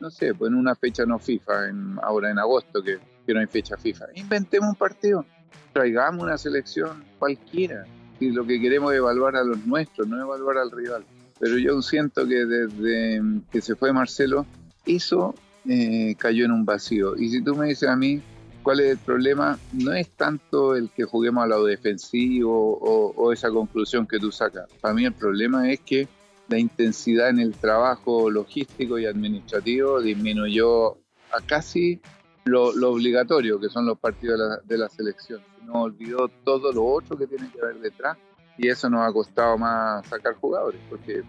no 0.00 0.10
sé, 0.10 0.34
pues 0.34 0.50
en 0.50 0.58
una 0.58 0.74
fecha 0.74 1.06
no 1.06 1.20
FIFA, 1.20 1.68
en, 1.68 1.98
ahora 2.02 2.32
en 2.32 2.40
agosto, 2.40 2.82
que 2.82 2.98
que 3.26 3.34
no 3.34 3.40
hay 3.40 3.46
fecha 3.46 3.76
FIFA. 3.76 4.06
Inventemos 4.14 4.70
un 4.70 4.76
partido, 4.76 5.24
traigamos 5.72 6.22
una 6.22 6.38
selección 6.38 7.04
cualquiera. 7.18 7.84
Y 8.20 8.30
lo 8.30 8.46
que 8.46 8.60
queremos 8.60 8.92
es 8.92 8.98
evaluar 8.98 9.36
a 9.36 9.42
los 9.42 9.64
nuestros, 9.66 10.06
no 10.06 10.20
evaluar 10.20 10.58
al 10.58 10.70
rival. 10.70 11.04
Pero 11.40 11.58
yo 11.58 11.82
siento 11.82 12.26
que 12.26 12.44
desde 12.46 13.20
que 13.50 13.60
se 13.60 13.74
fue 13.74 13.92
Marcelo, 13.92 14.46
eso 14.86 15.34
eh, 15.68 16.14
cayó 16.18 16.44
en 16.44 16.52
un 16.52 16.64
vacío. 16.64 17.16
Y 17.16 17.30
si 17.30 17.42
tú 17.42 17.56
me 17.56 17.68
dices 17.68 17.88
a 17.88 17.96
mí 17.96 18.22
cuál 18.62 18.78
es 18.80 18.92
el 18.92 18.98
problema, 18.98 19.58
no 19.72 19.92
es 19.92 20.08
tanto 20.10 20.76
el 20.76 20.90
que 20.90 21.02
juguemos 21.02 21.42
a 21.42 21.48
lo 21.48 21.64
defensivo 21.64 22.78
o, 22.80 23.12
o 23.16 23.32
esa 23.32 23.50
conclusión 23.50 24.06
que 24.06 24.20
tú 24.20 24.30
sacas. 24.30 24.68
Para 24.80 24.94
mí 24.94 25.04
el 25.04 25.14
problema 25.14 25.68
es 25.72 25.80
que 25.80 26.06
la 26.48 26.58
intensidad 26.58 27.30
en 27.30 27.38
el 27.38 27.54
trabajo 27.54 28.30
logístico 28.30 28.98
y 28.98 29.06
administrativo 29.06 30.00
disminuyó 30.00 30.92
a 31.32 31.40
casi 31.46 32.00
lo, 32.44 32.68
obligatorio, 32.90 33.60
que 33.60 33.68
son 33.68 33.86
los 33.86 33.98
partidos 33.98 34.38
de 34.38 34.46
la, 34.46 34.56
de 34.64 34.78
la 34.78 34.88
selección. 34.88 35.40
Nos 35.64 35.76
olvidó 35.76 36.28
todo 36.44 36.72
lo 36.72 36.84
otro 36.84 37.16
que 37.16 37.26
tiene 37.26 37.50
que 37.50 37.60
haber 37.60 37.80
detrás 37.80 38.18
y 38.58 38.68
eso 38.68 38.90
nos 38.90 39.08
ha 39.08 39.12
costado 39.12 39.56
más 39.56 40.06
sacar 40.06 40.34
jugadores, 40.34 40.80
porque 40.90 41.22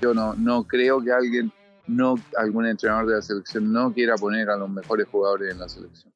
yo 0.00 0.14
no, 0.14 0.34
no 0.34 0.64
creo 0.64 1.02
que 1.02 1.12
alguien, 1.12 1.52
no 1.86 2.14
algún 2.36 2.66
entrenador 2.66 3.06
de 3.06 3.16
la 3.16 3.22
selección 3.22 3.72
no 3.72 3.92
quiera 3.92 4.16
poner 4.16 4.48
a 4.50 4.56
los 4.56 4.70
mejores 4.70 5.06
jugadores 5.08 5.52
en 5.52 5.58
la 5.58 5.68
selección. 5.68 6.12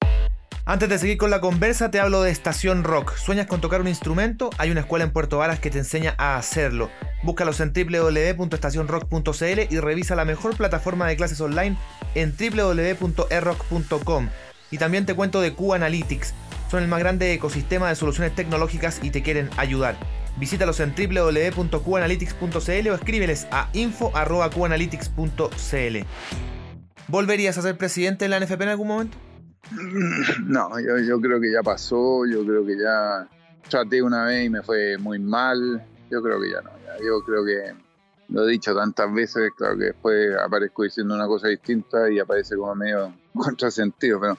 Antes 0.68 0.88
de 0.90 0.98
seguir 0.98 1.16
con 1.16 1.30
la 1.30 1.40
conversa, 1.40 1.90
te 1.90 1.98
hablo 1.98 2.20
de 2.20 2.30
Estación 2.30 2.84
Rock. 2.84 3.16
¿Sueñas 3.16 3.46
con 3.46 3.62
tocar 3.62 3.80
un 3.80 3.88
instrumento? 3.88 4.50
Hay 4.58 4.70
una 4.70 4.80
escuela 4.80 5.06
en 5.06 5.12
Puerto 5.12 5.38
Varas 5.38 5.60
que 5.60 5.70
te 5.70 5.78
enseña 5.78 6.14
a 6.18 6.36
hacerlo. 6.36 6.90
Búscalos 7.22 7.60
en 7.60 7.72
www.estacionrock.cl 7.72 9.60
y 9.70 9.80
revisa 9.80 10.14
la 10.14 10.26
mejor 10.26 10.58
plataforma 10.58 11.06
de 11.06 11.16
clases 11.16 11.40
online 11.40 11.78
en 12.14 12.34
www.errock.com. 12.36 14.28
Y 14.70 14.76
también 14.76 15.06
te 15.06 15.14
cuento 15.14 15.40
de 15.40 15.54
Q 15.54 15.72
Analytics. 15.72 16.34
Son 16.70 16.82
el 16.82 16.88
más 16.90 16.98
grande 16.98 17.32
ecosistema 17.32 17.88
de 17.88 17.96
soluciones 17.96 18.34
tecnológicas 18.34 19.00
y 19.02 19.08
te 19.08 19.22
quieren 19.22 19.48
ayudar. 19.56 19.96
Visítalos 20.36 20.80
en 20.80 20.94
www.qanalytics.cl 20.94 22.88
o 22.90 22.94
escríbeles 22.94 23.46
a 23.50 23.70
info.qanalytics.cl. 23.72 25.96
¿Volverías 27.06 27.56
a 27.56 27.62
ser 27.62 27.78
presidente 27.78 28.26
de 28.26 28.28
la 28.28 28.38
NFP 28.38 28.60
en 28.60 28.68
algún 28.68 28.88
momento? 28.88 29.16
No, 30.46 30.70
yo, 30.80 31.20
creo 31.20 31.40
que 31.40 31.52
ya 31.52 31.62
pasó, 31.62 32.24
yo 32.26 32.44
creo 32.44 32.64
que 32.64 32.78
ya 32.78 33.28
traté 33.68 34.02
una 34.02 34.24
vez 34.24 34.46
y 34.46 34.50
me 34.50 34.62
fue 34.62 34.96
muy 34.98 35.18
mal, 35.18 35.84
yo 36.10 36.22
creo 36.22 36.40
que 36.40 36.50
ya 36.50 36.62
no, 36.62 36.70
yo 37.04 37.22
creo 37.22 37.44
que 37.44 37.74
lo 38.28 38.46
he 38.46 38.52
dicho 38.52 38.74
tantas 38.74 39.12
veces, 39.12 39.52
claro 39.56 39.76
que 39.76 39.84
después 39.84 40.36
aparezco 40.36 40.82
diciendo 40.84 41.14
una 41.14 41.26
cosa 41.26 41.48
distinta 41.48 42.10
y 42.10 42.18
aparece 42.18 42.56
como 42.56 42.74
medio 42.74 43.12
contrasentido, 43.34 44.20
pero 44.20 44.38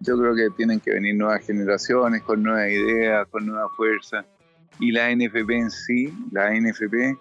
yo 0.00 0.18
creo 0.18 0.34
que 0.34 0.50
tienen 0.50 0.80
que 0.80 0.92
venir 0.92 1.14
nuevas 1.14 1.44
generaciones 1.44 2.22
con 2.22 2.42
nuevas 2.42 2.68
ideas, 2.70 3.26
con 3.28 3.46
nueva 3.46 3.68
fuerza. 3.70 4.24
Y 4.78 4.92
la 4.92 5.14
NFP 5.14 5.50
en 5.50 5.70
sí, 5.70 6.12
la 6.32 6.50
NFP, 6.52 7.18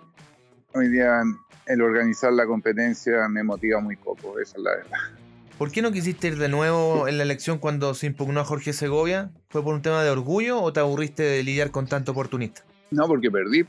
hoy 0.74 0.90
día 0.90 1.22
el 1.68 1.82
organizar 1.82 2.34
la 2.34 2.46
competencia 2.46 3.30
me 3.30 3.44
motiva 3.44 3.80
muy 3.80 3.96
poco, 3.96 4.40
esa 4.40 4.58
es 4.58 4.64
la 4.64 4.72
verdad. 4.72 5.25
¿Por 5.58 5.72
qué 5.72 5.82
no 5.82 5.94
quisiste 5.94 6.28
ir 6.28 6.38
de 6.38 6.50
nuevo 6.50 7.08
en 7.08 7.18
la 7.18 7.24
elección 7.24 7.60
cuando 7.60 7.94
se 7.94 8.08
impugnó 8.08 8.42
a 8.42 8.44
Jorge 8.44 8.74
Segovia? 8.74 9.32
¿Fue 9.48 9.64
por 9.64 9.74
un 9.74 9.82
tema 9.82 10.04
de 10.04 10.10
orgullo 10.10 10.62
o 10.62 10.74
te 10.74 10.82
aburriste 10.82 11.24
de 11.24 11.44
lidiar 11.44 11.72
con 11.72 11.88
tanto 11.88 12.12
oportunista? 12.12 12.64
No, 12.92 13.08
porque 13.08 13.32
perdí. 13.32 13.66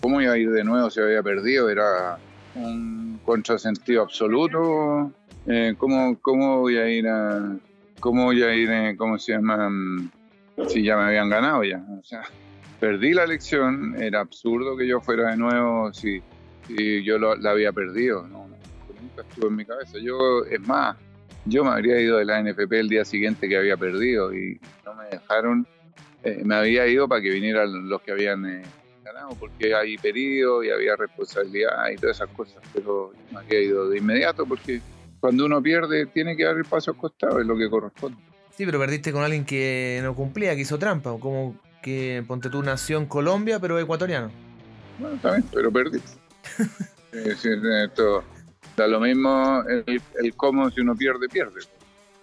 ¿Cómo 0.00 0.22
iba 0.22 0.32
a 0.32 0.38
ir 0.38 0.52
de 0.52 0.62
nuevo 0.62 0.88
si 0.90 1.00
había 1.00 1.24
perdido? 1.24 1.68
Era 1.68 2.18
un 2.54 3.18
contrasentido 3.24 4.02
absoluto. 4.02 5.10
Eh, 5.46 5.74
¿cómo, 5.76 6.16
¿Cómo 6.20 6.60
voy 6.60 6.76
a 6.76 6.88
ir 6.88 7.08
a... 7.08 7.56
¿Cómo 7.98 8.26
voy 8.26 8.42
a 8.44 8.54
ir, 8.54 8.70
eh, 8.70 8.94
cómo 8.96 9.18
se 9.18 9.32
llama? 9.32 9.68
Mm, 9.68 10.10
si 10.68 10.84
ya 10.84 10.96
me 10.96 11.04
habían 11.04 11.30
ganado 11.30 11.64
ya. 11.64 11.84
O 11.98 12.04
sea, 12.04 12.22
perdí 12.78 13.12
la 13.12 13.24
elección. 13.24 14.00
Era 14.00 14.20
absurdo 14.20 14.76
que 14.76 14.86
yo 14.86 15.00
fuera 15.00 15.32
de 15.32 15.36
nuevo 15.36 15.92
si, 15.92 16.22
yo 17.02 17.18
la 17.18 17.50
había 17.50 17.72
perdido. 17.72 18.22
No, 18.28 18.46
nunca 19.00 19.22
estuvo 19.28 19.48
en 19.48 19.56
mi 19.56 19.64
cabeza. 19.64 19.98
Yo, 19.98 20.44
es 20.44 20.60
más, 20.60 20.96
yo 21.44 21.64
me 21.64 21.70
habría 21.70 22.00
ido 22.00 22.18
de 22.18 22.24
la 22.24 22.42
NFP 22.42 22.72
el 22.72 22.88
día 22.88 23.04
siguiente 23.04 23.48
que 23.48 23.56
había 23.56 23.76
perdido 23.76 24.34
y 24.34 24.60
no 24.84 24.94
me 24.94 25.04
dejaron 25.06 25.66
eh, 26.24 26.40
me 26.42 26.54
había 26.54 26.86
ido 26.86 27.06
para 27.06 27.20
que 27.20 27.30
vinieran 27.30 27.86
los 27.86 28.00
que 28.00 28.12
habían 28.12 28.46
eh, 28.46 28.62
ganado, 29.04 29.36
porque 29.38 29.74
hay 29.74 29.98
pedido 29.98 30.64
y 30.64 30.70
había 30.70 30.96
responsabilidad 30.96 31.90
y 31.92 31.96
todas 31.96 32.16
esas 32.16 32.30
cosas, 32.30 32.62
pero 32.72 33.12
me 33.30 33.40
había 33.40 33.60
ido 33.60 33.90
de 33.90 33.98
inmediato 33.98 34.46
porque 34.46 34.80
cuando 35.20 35.44
uno 35.44 35.62
pierde 35.62 36.06
tiene 36.06 36.34
que 36.34 36.44
dar 36.44 36.56
el 36.56 36.64
paso 36.64 36.92
al 36.92 36.96
costado, 36.96 37.40
es 37.40 37.46
lo 37.46 37.58
que 37.58 37.68
corresponde. 37.68 38.16
Sí, 38.56 38.64
pero 38.64 38.78
perdiste 38.78 39.12
con 39.12 39.22
alguien 39.22 39.44
que 39.44 40.00
no 40.02 40.14
cumplía, 40.14 40.54
que 40.54 40.62
hizo 40.62 40.78
trampa, 40.78 41.14
como 41.20 41.60
que 41.82 42.24
ponte 42.26 42.48
tu 42.48 42.62
nación 42.62 43.04
Colombia, 43.04 43.60
pero 43.60 43.78
ecuatoriano. 43.78 44.30
Bueno, 44.98 45.18
también, 45.20 45.44
pero 45.52 45.70
perdiste. 45.70 46.18
esto, 47.84 48.24
da 48.76 48.86
lo 48.86 49.00
mismo 49.00 49.62
el, 49.66 50.34
cómo 50.36 50.70
si 50.70 50.80
uno 50.80 50.94
pierde, 50.94 51.28
pierde. 51.28 51.60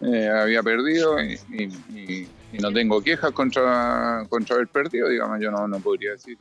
Eh, 0.02 0.28
había 0.28 0.64
perdido 0.64 1.22
y, 1.22 2.28
no 2.60 2.72
tengo 2.72 3.02
quejas 3.02 3.32
contra, 3.32 4.26
contra 4.28 4.56
haber 4.56 4.68
perdido, 4.68 5.08
digamos, 5.08 5.40
yo 5.40 5.52
no, 5.52 5.68
no 5.68 5.80
podría 5.80 6.12
decir 6.12 6.38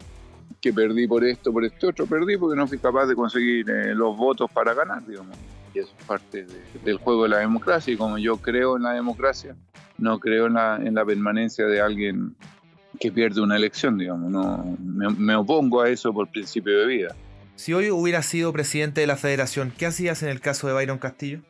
que 0.60 0.72
perdí 0.72 1.06
por 1.06 1.24
esto, 1.24 1.52
por 1.52 1.64
esto 1.64 1.88
otro, 1.88 2.06
perdí 2.06 2.36
porque 2.36 2.56
no 2.56 2.66
fui 2.66 2.78
capaz 2.78 3.06
de 3.06 3.14
conseguir 3.14 3.70
eh, 3.70 3.94
los 3.94 4.16
votos 4.16 4.50
para 4.50 4.74
ganar, 4.74 5.06
digamos. 5.06 5.36
Y 5.72 5.78
eso 5.78 5.92
es 5.98 6.04
parte 6.04 6.46
del 6.84 6.96
juego 6.98 7.24
de 7.24 7.30
la 7.30 7.38
democracia 7.38 7.94
y 7.94 7.96
como 7.96 8.18
yo 8.18 8.36
creo 8.38 8.76
en 8.76 8.82
la 8.82 8.92
democracia, 8.92 9.54
no 9.98 10.18
creo 10.18 10.46
en 10.46 10.54
la, 10.54 10.76
en 10.76 10.94
la 10.94 11.04
permanencia 11.04 11.66
de 11.66 11.80
alguien 11.80 12.34
que 12.98 13.12
pierde 13.12 13.40
una 13.40 13.56
elección, 13.56 13.96
digamos. 13.96 14.30
No, 14.30 14.76
me, 14.78 15.34
opongo 15.36 15.80
a 15.80 15.88
eso 15.88 16.12
por 16.12 16.28
principio 16.28 16.78
de 16.80 16.86
vida. 16.86 17.16
Si 17.60 17.74
hoy 17.74 17.90
hubieras 17.90 18.24
sido 18.24 18.54
presidente 18.54 19.02
de 19.02 19.06
la 19.06 19.18
federación, 19.18 19.70
¿qué 19.76 19.84
hacías 19.84 20.22
en 20.22 20.30
el 20.30 20.40
caso 20.40 20.66
de 20.66 20.72
Byron 20.72 20.96
Castillo? 20.96 21.40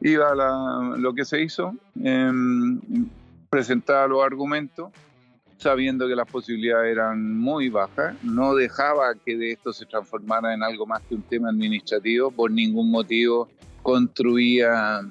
Iba 0.00 0.32
a 0.32 0.98
lo 0.98 1.14
que 1.14 1.24
se 1.24 1.40
hizo, 1.40 1.72
eh, 2.02 2.32
presentaba 3.48 4.08
los 4.08 4.24
argumentos, 4.24 4.90
sabiendo 5.56 6.08
que 6.08 6.16
las 6.16 6.28
posibilidades 6.28 6.90
eran 6.90 7.38
muy 7.38 7.68
bajas, 7.68 8.16
no 8.24 8.56
dejaba 8.56 9.14
que 9.24 9.36
de 9.36 9.52
esto 9.52 9.72
se 9.72 9.86
transformara 9.86 10.52
en 10.52 10.64
algo 10.64 10.84
más 10.84 11.00
que 11.02 11.14
un 11.14 11.22
tema 11.22 11.50
administrativo, 11.50 12.32
por 12.32 12.50
ningún 12.50 12.90
motivo 12.90 13.48
construía 13.84 15.02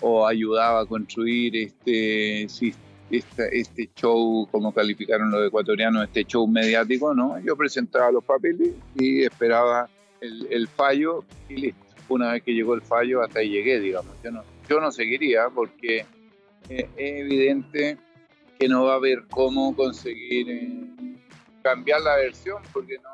o 0.00 0.24
ayudaba 0.24 0.82
a 0.82 0.86
construir 0.86 1.56
este, 1.56 2.48
este, 3.18 3.58
este 3.58 3.90
show, 3.94 4.48
como 4.50 4.72
calificaron 4.72 5.30
los 5.30 5.46
ecuatorianos, 5.46 6.04
este 6.04 6.24
show 6.24 6.46
mediático, 6.46 7.14
¿no? 7.14 7.38
Yo 7.40 7.56
presentaba 7.56 8.10
los 8.10 8.24
papeles 8.24 8.70
y 8.94 9.24
esperaba 9.24 9.88
el, 10.20 10.68
fallo 10.68 11.24
y 11.48 11.56
listo. 11.56 11.84
Una 12.08 12.32
vez 12.32 12.42
que 12.42 12.52
llegó 12.52 12.74
el 12.74 12.82
fallo, 12.82 13.22
hasta 13.22 13.40
ahí 13.40 13.50
llegué, 13.50 13.80
digamos. 13.80 14.14
Yo 14.22 14.30
no, 14.30 14.44
yo 14.68 14.80
no 14.80 14.90
seguiría 14.90 15.48
porque 15.54 16.04
es 16.68 16.86
evidente 16.96 17.98
que 18.58 18.68
no 18.68 18.84
va 18.84 18.94
a 18.94 18.96
haber 18.96 19.24
cómo 19.30 19.74
conseguir 19.74 20.50
eh, 20.50 21.16
cambiar 21.62 22.00
la 22.02 22.16
versión, 22.16 22.62
porque 22.72 22.96
no 23.02 23.10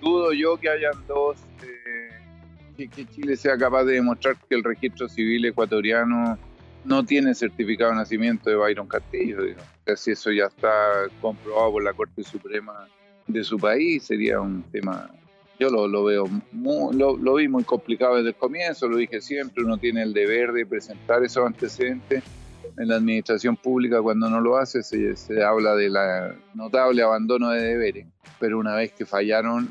dudo 0.00 0.32
yo 0.32 0.56
que 0.56 0.68
hayan 0.68 1.06
dos, 1.06 1.36
eh, 1.62 2.88
que, 2.88 3.06
Chile 3.06 3.36
sea 3.36 3.56
capaz 3.56 3.84
de 3.84 3.94
demostrar 3.94 4.36
que 4.48 4.54
el 4.54 4.64
registro 4.64 5.08
civil 5.08 5.44
ecuatoriano 5.44 6.38
no 6.84 7.04
tiene 7.04 7.34
certificado 7.34 7.90
de 7.90 7.98
nacimiento 7.98 8.50
de 8.50 8.56
Byron 8.56 8.86
Castillo. 8.86 9.42
Digo. 9.42 9.60
si 9.96 10.12
eso 10.12 10.30
ya 10.30 10.46
está 10.46 11.06
comprobado 11.20 11.72
por 11.72 11.84
la 11.84 11.92
Corte 11.92 12.22
Suprema 12.22 12.88
de 13.26 13.44
su 13.44 13.58
país, 13.58 14.04
sería 14.04 14.40
un 14.40 14.62
tema 14.70 15.10
yo 15.60 15.68
lo, 15.68 15.86
lo 15.86 16.04
veo, 16.04 16.24
lo, 16.54 17.18
lo, 17.18 17.34
vi 17.34 17.46
muy 17.46 17.64
complicado 17.64 18.16
desde 18.16 18.30
el 18.30 18.34
comienzo, 18.34 18.88
lo 18.88 18.96
dije 18.96 19.20
siempre, 19.20 19.62
uno 19.62 19.76
tiene 19.76 20.02
el 20.02 20.14
deber 20.14 20.52
de 20.52 20.64
presentar 20.64 21.22
esos 21.22 21.44
antecedentes 21.44 22.24
en 22.78 22.88
la 22.88 22.96
administración 22.96 23.56
pública 23.56 24.00
cuando 24.00 24.30
no 24.30 24.40
lo 24.40 24.56
hace 24.56 24.82
se, 24.82 25.14
se 25.16 25.44
habla 25.44 25.74
de 25.74 25.90
la 25.90 26.34
notable 26.54 27.02
abandono 27.02 27.50
de 27.50 27.60
deberes, 27.60 28.06
pero 28.38 28.58
una 28.58 28.74
vez 28.74 28.92
que 28.92 29.04
fallaron, 29.04 29.68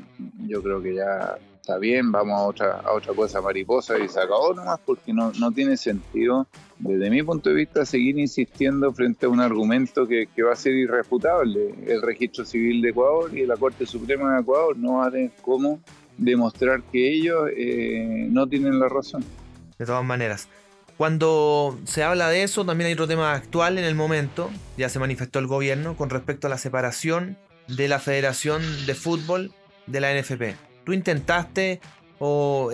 yo 0.47 0.61
creo 0.61 0.79
que 0.79 0.93
ya 0.93 1.39
bien, 1.77 2.12
vamos 2.12 2.62
a 2.62 2.91
otra, 2.91 3.13
cosa 3.13 3.41
mariposa 3.41 3.97
y 3.99 4.08
se 4.08 4.19
acabó 4.19 4.53
nomás 4.53 4.79
porque 4.86 5.13
no, 5.13 5.51
tiene 5.51 5.77
sentido, 5.77 6.47
desde 6.77 7.10
mi 7.10 7.21
punto 7.23 7.49
de 7.49 7.55
vista, 7.55 7.86
seguir 7.86 8.17
insistiendo 8.17 8.91
frente 8.93 9.25
a 9.25 9.29
un 9.29 9.39
argumento 9.39 10.08
que, 10.08 10.27
que 10.34 10.43
va 10.43 10.53
a 10.53 10.55
ser 10.55 10.73
irrefutable. 10.73 11.75
El 11.86 12.01
registro 12.01 12.45
civil 12.45 12.82
de 12.82 12.89
Ecuador 12.89 13.38
y 13.38 13.45
la 13.45 13.58
Corte 13.58 13.86
Suprema 13.86 14.36
de 14.36 14.41
Ecuador 14.41 14.77
no 14.77 14.97
van 14.97 15.08
a 15.08 15.12
tener 15.12 15.32
cómo 15.41 15.79
demostrar 16.17 16.82
que 16.84 17.13
ellos 17.13 17.49
eh, 17.55 18.27
no 18.29 18.47
tienen 18.47 18.79
la 18.79 18.89
razón. 18.89 19.23
De 19.77 19.86
todas 19.86 20.03
maneras, 20.03 20.49
cuando 20.97 21.79
se 21.86 22.03
habla 22.03 22.29
de 22.29 22.43
eso, 22.43 22.65
también 22.65 22.88
hay 22.88 22.93
otro 22.93 23.08
tema 23.08 23.34
actual 23.34 23.77
en 23.77 23.86
el 23.86 23.95
momento, 23.95 24.49
ya 24.77 24.89
se 24.89 24.99
manifestó 24.99 25.39
el 25.39 25.47
gobierno 25.47 25.95
con 25.95 26.10
respecto 26.10 26.47
a 26.47 26.49
la 26.49 26.58
separación 26.58 27.38
de 27.67 27.88
la 27.88 27.99
Federación 27.99 28.62
de 28.86 28.95
Fútbol 28.95 29.51
de 29.88 30.01
la 30.01 30.13
NFP. 30.13 30.68
¿Tú 30.83 30.93
intentaste 30.93 31.79
o, 32.19 32.71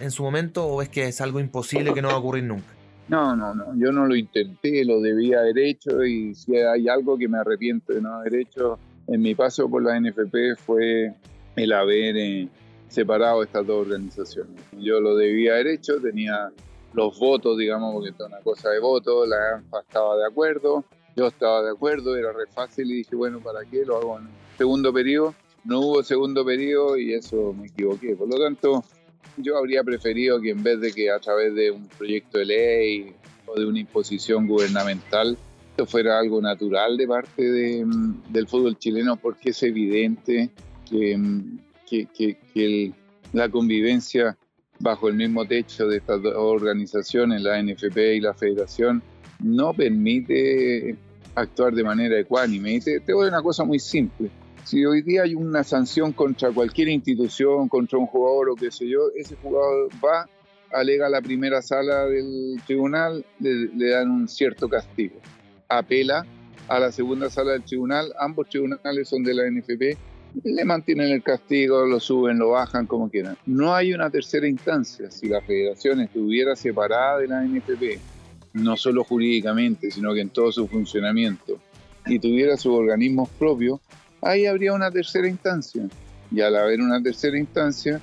en 0.00 0.10
su 0.10 0.22
momento 0.22 0.66
o 0.66 0.82
es 0.82 0.88
que 0.88 1.08
es 1.08 1.20
algo 1.20 1.40
imposible 1.40 1.92
que 1.94 2.02
no 2.02 2.08
va 2.08 2.14
a 2.14 2.18
ocurrir 2.18 2.44
nunca? 2.44 2.66
No, 3.08 3.36
no, 3.36 3.54
no, 3.54 3.66
yo 3.76 3.92
no 3.92 4.06
lo 4.06 4.16
intenté, 4.16 4.84
lo 4.84 5.00
debía 5.00 5.40
haber 5.40 5.58
hecho 5.58 6.02
y 6.04 6.34
si 6.34 6.56
hay 6.56 6.88
algo 6.88 7.18
que 7.18 7.28
me 7.28 7.38
arrepiento 7.38 7.92
de 7.92 8.00
no 8.00 8.14
haber 8.14 8.34
hecho 8.36 8.78
en 9.06 9.20
mi 9.20 9.34
paso 9.34 9.68
por 9.68 9.82
la 9.82 10.00
NFP 10.00 10.56
fue 10.56 11.12
el 11.56 11.72
haber 11.72 12.16
eh, 12.16 12.48
separado 12.88 13.42
estas 13.42 13.66
dos 13.66 13.86
organizaciones. 13.86 14.62
Yo 14.72 15.00
lo 15.00 15.16
debía 15.16 15.54
haber 15.54 15.66
hecho, 15.68 16.00
tenía 16.00 16.50
los 16.94 17.18
votos, 17.18 17.58
digamos, 17.58 17.92
porque 17.92 18.10
es 18.10 18.20
una 18.20 18.38
cosa 18.38 18.70
de 18.70 18.78
voto, 18.78 19.26
la 19.26 19.56
ANFA 19.56 19.80
estaba 19.80 20.16
de 20.16 20.26
acuerdo, 20.26 20.84
yo 21.16 21.26
estaba 21.26 21.62
de 21.62 21.70
acuerdo, 21.70 22.16
era 22.16 22.32
re 22.32 22.46
fácil 22.46 22.90
y 22.90 22.96
dije, 22.96 23.14
bueno, 23.16 23.40
¿para 23.40 23.64
qué 23.64 23.84
lo 23.84 23.98
hago 23.98 24.18
en 24.18 24.28
segundo 24.56 24.92
periodo? 24.92 25.34
No 25.64 25.80
hubo 25.80 26.02
segundo 26.02 26.44
periodo 26.44 26.98
y 26.98 27.14
eso 27.14 27.54
me 27.54 27.68
equivoqué. 27.68 28.14
Por 28.16 28.28
lo 28.28 28.38
tanto, 28.38 28.84
yo 29.36 29.56
habría 29.56 29.82
preferido 29.82 30.40
que 30.40 30.50
en 30.50 30.62
vez 30.62 30.80
de 30.80 30.92
que 30.92 31.10
a 31.10 31.18
través 31.18 31.54
de 31.54 31.70
un 31.70 31.88
proyecto 31.88 32.38
de 32.38 32.44
ley 32.44 33.14
o 33.46 33.58
de 33.58 33.66
una 33.66 33.80
imposición 33.80 34.46
gubernamental, 34.46 35.38
esto 35.70 35.86
fuera 35.86 36.18
algo 36.18 36.40
natural 36.40 36.96
de 36.96 37.08
parte 37.08 37.42
de, 37.42 37.84
del 38.28 38.46
fútbol 38.46 38.78
chileno, 38.78 39.16
porque 39.16 39.50
es 39.50 39.62
evidente 39.62 40.50
que, 40.88 41.18
que 41.88 42.92
la 43.32 43.48
convivencia 43.48 44.36
bajo 44.78 45.08
el 45.08 45.14
mismo 45.14 45.44
techo 45.46 45.88
de 45.88 45.98
estas 45.98 46.22
dos 46.22 46.34
organizaciones, 46.36 47.42
la 47.42 47.60
NFP 47.62 48.16
y 48.16 48.20
la 48.20 48.34
Federación, 48.34 49.02
no 49.42 49.72
permite 49.72 50.96
actuar 51.34 51.74
de 51.74 51.84
manera 51.84 52.18
ecuánime. 52.18 52.74
Y 52.74 52.80
te, 52.80 53.00
te 53.00 53.12
voy 53.12 53.26
a 53.26 53.28
una 53.30 53.42
cosa 53.42 53.64
muy 53.64 53.78
simple. 53.78 54.30
Si 54.64 54.84
hoy 54.84 55.02
día 55.02 55.22
hay 55.22 55.34
una 55.34 55.62
sanción 55.62 56.12
contra 56.12 56.50
cualquier 56.50 56.88
institución, 56.88 57.68
contra 57.68 57.98
un 57.98 58.06
jugador 58.06 58.50
o 58.50 58.54
qué 58.54 58.70
sé 58.70 58.88
yo, 58.88 59.10
ese 59.14 59.36
jugador 59.36 59.88
va, 60.04 60.28
alega 60.72 61.06
a 61.06 61.10
la 61.10 61.20
primera 61.20 61.62
sala 61.62 62.06
del 62.06 62.60
tribunal, 62.66 63.24
le, 63.40 63.68
le 63.74 63.90
dan 63.90 64.10
un 64.10 64.28
cierto 64.28 64.68
castigo. 64.68 65.16
Apela 65.68 66.26
a 66.68 66.78
la 66.80 66.90
segunda 66.90 67.28
sala 67.30 67.52
del 67.52 67.64
tribunal, 67.64 68.12
ambos 68.18 68.48
tribunales 68.48 69.08
son 69.08 69.22
de 69.22 69.34
la 69.34 69.50
NFP 69.50 69.98
le 70.42 70.64
mantienen 70.64 71.12
el 71.12 71.22
castigo, 71.22 71.86
lo 71.86 72.00
suben, 72.00 72.38
lo 72.38 72.50
bajan, 72.50 72.86
como 72.86 73.08
quieran. 73.08 73.36
No 73.46 73.74
hay 73.74 73.94
una 73.94 74.10
tercera 74.10 74.48
instancia. 74.48 75.10
Si 75.10 75.28
la 75.28 75.40
federación 75.40 76.00
estuviera 76.00 76.56
separada 76.56 77.18
de 77.18 77.28
la 77.28 77.42
NFP, 77.42 78.00
no 78.54 78.76
solo 78.76 79.04
jurídicamente, 79.04 79.90
sino 79.90 80.12
que 80.12 80.20
en 80.20 80.30
todo 80.30 80.50
su 80.50 80.66
funcionamiento, 80.66 81.58
y 82.06 82.18
tuviera 82.18 82.56
sus 82.56 82.74
organismos 82.74 83.28
propios, 83.30 83.80
ahí 84.24 84.46
habría 84.46 84.72
una 84.72 84.90
tercera 84.90 85.28
instancia. 85.28 85.88
Y 86.30 86.40
al 86.40 86.56
haber 86.56 86.80
una 86.80 87.00
tercera 87.00 87.38
instancia, 87.38 88.00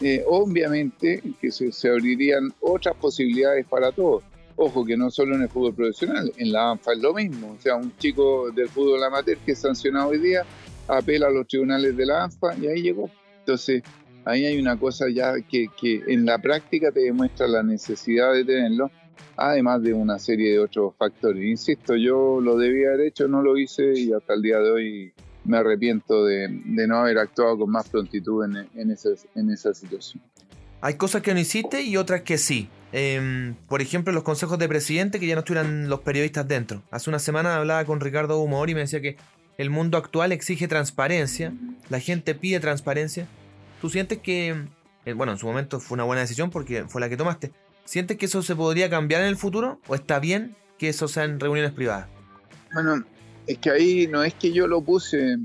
eh, 0.00 0.22
obviamente 0.26 1.22
que 1.40 1.50
se, 1.50 1.88
abrirían 1.88 2.52
otras 2.60 2.94
posibilidades 2.96 3.66
para 3.66 3.92
todos. 3.92 4.22
Ojo 4.54 4.86
que 4.86 4.96
no 4.96 5.10
solo 5.10 5.34
en 5.34 5.42
el 5.42 5.48
fútbol 5.48 5.74
profesional, 5.74 6.32
en 6.38 6.52
la 6.52 6.70
ANFA 6.70 6.92
es 6.92 7.00
lo 7.00 7.12
mismo. 7.12 7.54
O 7.58 7.60
sea, 7.60 7.76
un 7.76 7.94
chico 7.98 8.50
del 8.52 8.68
fútbol 8.68 9.04
amateur 9.04 9.36
que 9.38 9.52
es 9.52 9.58
sancionado 9.58 10.08
hoy 10.08 10.18
día 10.18 10.44
apela 10.88 11.26
a 11.26 11.30
los 11.30 11.46
tribunales 11.46 11.96
de 11.96 12.06
la 12.06 12.24
ANFA 12.24 12.56
y 12.56 12.68
ahí 12.68 12.82
llegó. 12.82 13.10
Entonces, 13.40 13.82
ahí 14.24 14.46
hay 14.46 14.58
una 14.58 14.78
cosa 14.78 15.06
ya 15.10 15.34
que 15.42 15.68
en 16.06 16.24
la 16.24 16.38
práctica 16.38 16.90
te 16.90 17.00
demuestra 17.00 17.46
la 17.46 17.62
necesidad 17.62 18.32
de 18.32 18.44
tenerlo, 18.44 18.90
además 19.36 19.82
de 19.82 19.92
una 19.92 20.18
serie 20.18 20.52
de 20.52 20.58
otros 20.60 20.94
factores. 20.96 21.44
Insisto, 21.44 21.96
yo 21.96 22.40
lo 22.40 22.56
debía 22.56 22.88
haber 22.88 23.08
hecho, 23.08 23.28
no 23.28 23.42
lo 23.42 23.58
hice 23.58 23.92
y 23.98 24.12
hasta 24.12 24.34
el 24.34 24.42
día 24.42 24.58
de 24.58 24.70
hoy 24.70 25.12
me 25.46 25.58
arrepiento 25.58 26.24
de, 26.24 26.48
de 26.48 26.86
no 26.86 26.98
haber 26.98 27.18
actuado 27.18 27.58
con 27.58 27.70
más 27.70 27.88
prontitud 27.88 28.44
en, 28.44 28.68
en, 28.74 28.90
esa, 28.90 29.10
en 29.34 29.50
esa 29.50 29.72
situación. 29.74 30.22
Hay 30.80 30.94
cosas 30.94 31.22
que 31.22 31.32
no 31.32 31.40
hiciste 31.40 31.82
y 31.82 31.96
otras 31.96 32.22
que 32.22 32.38
sí. 32.38 32.68
Eh, 32.92 33.54
por 33.68 33.82
ejemplo, 33.82 34.12
los 34.12 34.22
consejos 34.22 34.58
de 34.58 34.68
presidente 34.68 35.18
que 35.18 35.26
ya 35.26 35.34
no 35.34 35.40
estuvieran 35.40 35.88
los 35.88 36.00
periodistas 36.00 36.46
dentro. 36.46 36.82
Hace 36.90 37.10
una 37.10 37.18
semana 37.18 37.56
hablaba 37.56 37.84
con 37.84 38.00
Ricardo 38.00 38.38
Humor 38.38 38.70
y 38.70 38.74
me 38.74 38.80
decía 38.80 39.00
que 39.00 39.16
el 39.58 39.70
mundo 39.70 39.98
actual 39.98 40.32
exige 40.32 40.68
transparencia, 40.68 41.52
la 41.88 41.98
gente 41.98 42.34
pide 42.34 42.60
transparencia. 42.60 43.26
¿Tú 43.80 43.90
sientes 43.90 44.18
que, 44.18 44.66
eh, 45.04 45.12
bueno, 45.14 45.32
en 45.32 45.38
su 45.38 45.46
momento 45.46 45.80
fue 45.80 45.96
una 45.96 46.04
buena 46.04 46.22
decisión 46.22 46.50
porque 46.50 46.84
fue 46.84 47.00
la 47.00 47.08
que 47.08 47.16
tomaste, 47.16 47.52
¿sientes 47.84 48.16
que 48.16 48.26
eso 48.26 48.42
se 48.42 48.54
podría 48.54 48.90
cambiar 48.90 49.22
en 49.22 49.28
el 49.28 49.36
futuro 49.36 49.80
o 49.88 49.94
está 49.94 50.18
bien 50.18 50.56
que 50.78 50.90
eso 50.90 51.08
sean 51.08 51.40
reuniones 51.40 51.72
privadas? 51.72 52.08
Bueno, 52.72 53.04
es 53.46 53.58
que 53.58 53.70
ahí 53.70 54.06
no 54.06 54.22
es 54.22 54.34
que 54.34 54.52
yo 54.52 54.66
lo 54.66 54.80
puse, 54.80 55.36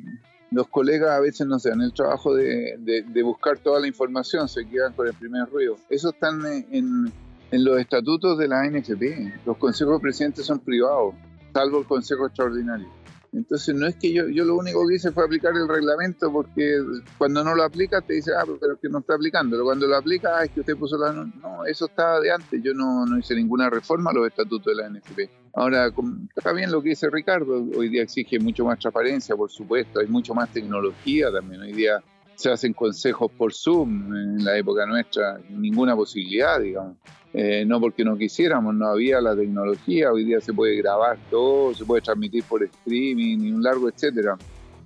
los 0.52 0.68
colegas 0.68 1.12
a 1.12 1.20
veces 1.20 1.48
no 1.48 1.60
se 1.60 1.70
dan 1.70 1.82
el 1.82 1.94
trabajo 1.94 2.36
de, 2.36 3.06
buscar 3.24 3.58
toda 3.60 3.80
la 3.80 3.88
información, 3.88 4.50
se 4.50 4.68
quedan 4.68 4.94
con 4.94 5.08
el 5.08 5.14
primer 5.14 5.48
ruido. 5.50 5.78
Eso 5.90 6.10
están 6.10 6.42
en, 6.46 7.12
los 7.52 7.80
estatutos 7.80 8.38
de 8.38 8.48
la 8.48 8.70
NFP. 8.70 9.46
Los 9.46 9.58
consejos 9.58 9.96
de 9.96 10.00
presidentes 10.02 10.46
son 10.46 10.60
privados, 10.60 11.16
salvo 11.54 11.80
el 11.80 11.86
consejo 11.86 12.28
extraordinario. 12.28 12.88
Entonces 13.34 13.74
no 13.74 13.88
es 13.88 13.96
que 13.96 14.12
yo, 14.12 14.28
yo 14.28 14.44
lo 14.44 14.58
único 14.58 14.86
que 14.86 14.96
hice 14.96 15.12
fue 15.12 15.24
aplicar 15.24 15.54
el 15.56 15.66
reglamento 15.66 16.30
porque 16.34 16.82
cuando 17.18 17.46
no 17.46 17.56
lo 17.56 17.64
aplica 17.64 18.02
te 18.02 18.16
dice, 18.16 18.32
ah, 18.38 18.44
pero 18.60 18.78
que 18.78 18.90
no 18.90 19.00
está 19.00 19.16
aplicando. 19.16 19.56
Pero 19.56 19.64
cuando 19.64 19.88
lo 19.88 19.96
aplica, 19.96 20.38
ah, 20.38 20.44
es 20.44 20.52
que 20.52 20.60
usted 20.60 20.76
puso 20.76 20.98
la... 20.98 21.14
No, 21.14 21.66
eso 21.66 21.86
estaba 21.86 22.20
de 22.20 22.32
antes. 22.32 22.62
Yo 22.62 22.74
no, 22.74 23.06
no 23.06 23.18
hice 23.18 23.34
ninguna 23.36 23.70
reforma 23.70 24.12
a 24.12 24.14
los 24.14 24.28
estatutos 24.28 24.66
de 24.66 24.84
la 24.84 24.90
NFP. 24.90 25.41
Ahora, 25.54 25.92
está 26.36 26.54
bien 26.54 26.72
lo 26.72 26.82
que 26.82 26.90
dice 26.90 27.10
Ricardo. 27.10 27.66
Hoy 27.76 27.90
día 27.90 28.04
exige 28.04 28.40
mucho 28.40 28.66
más 28.66 28.80
transparencia, 28.80 29.36
por 29.36 29.52
supuesto. 29.52 30.00
Hay 30.00 30.08
mucho 30.08 30.34
más 30.34 30.50
tecnología 30.52 31.32
también. 31.32 31.62
Hoy 31.62 31.74
día 31.74 32.02
se 32.36 32.50
hacen 32.52 32.74
consejos 32.74 33.32
por 33.38 33.54
Zoom. 33.54 34.16
En 34.16 34.46
la 34.46 34.58
época 34.58 34.86
nuestra, 34.86 35.40
ninguna 35.50 35.96
posibilidad, 35.96 36.60
digamos. 36.60 36.98
Eh, 37.34 37.64
no 37.66 37.80
porque 37.80 38.04
no 38.04 38.18
quisiéramos, 38.18 38.76
no 38.76 38.88
había 38.88 39.22
la 39.22 39.34
tecnología, 39.34 40.12
hoy 40.12 40.26
día 40.26 40.42
se 40.42 40.52
puede 40.52 40.76
grabar 40.76 41.18
todo, 41.30 41.74
se 41.74 41.86
puede 41.86 42.02
transmitir 42.02 42.44
por 42.44 42.62
streaming 42.62 43.38
y 43.40 43.52
un 43.54 43.64
largo 43.64 43.88
etcétera. 43.88 44.38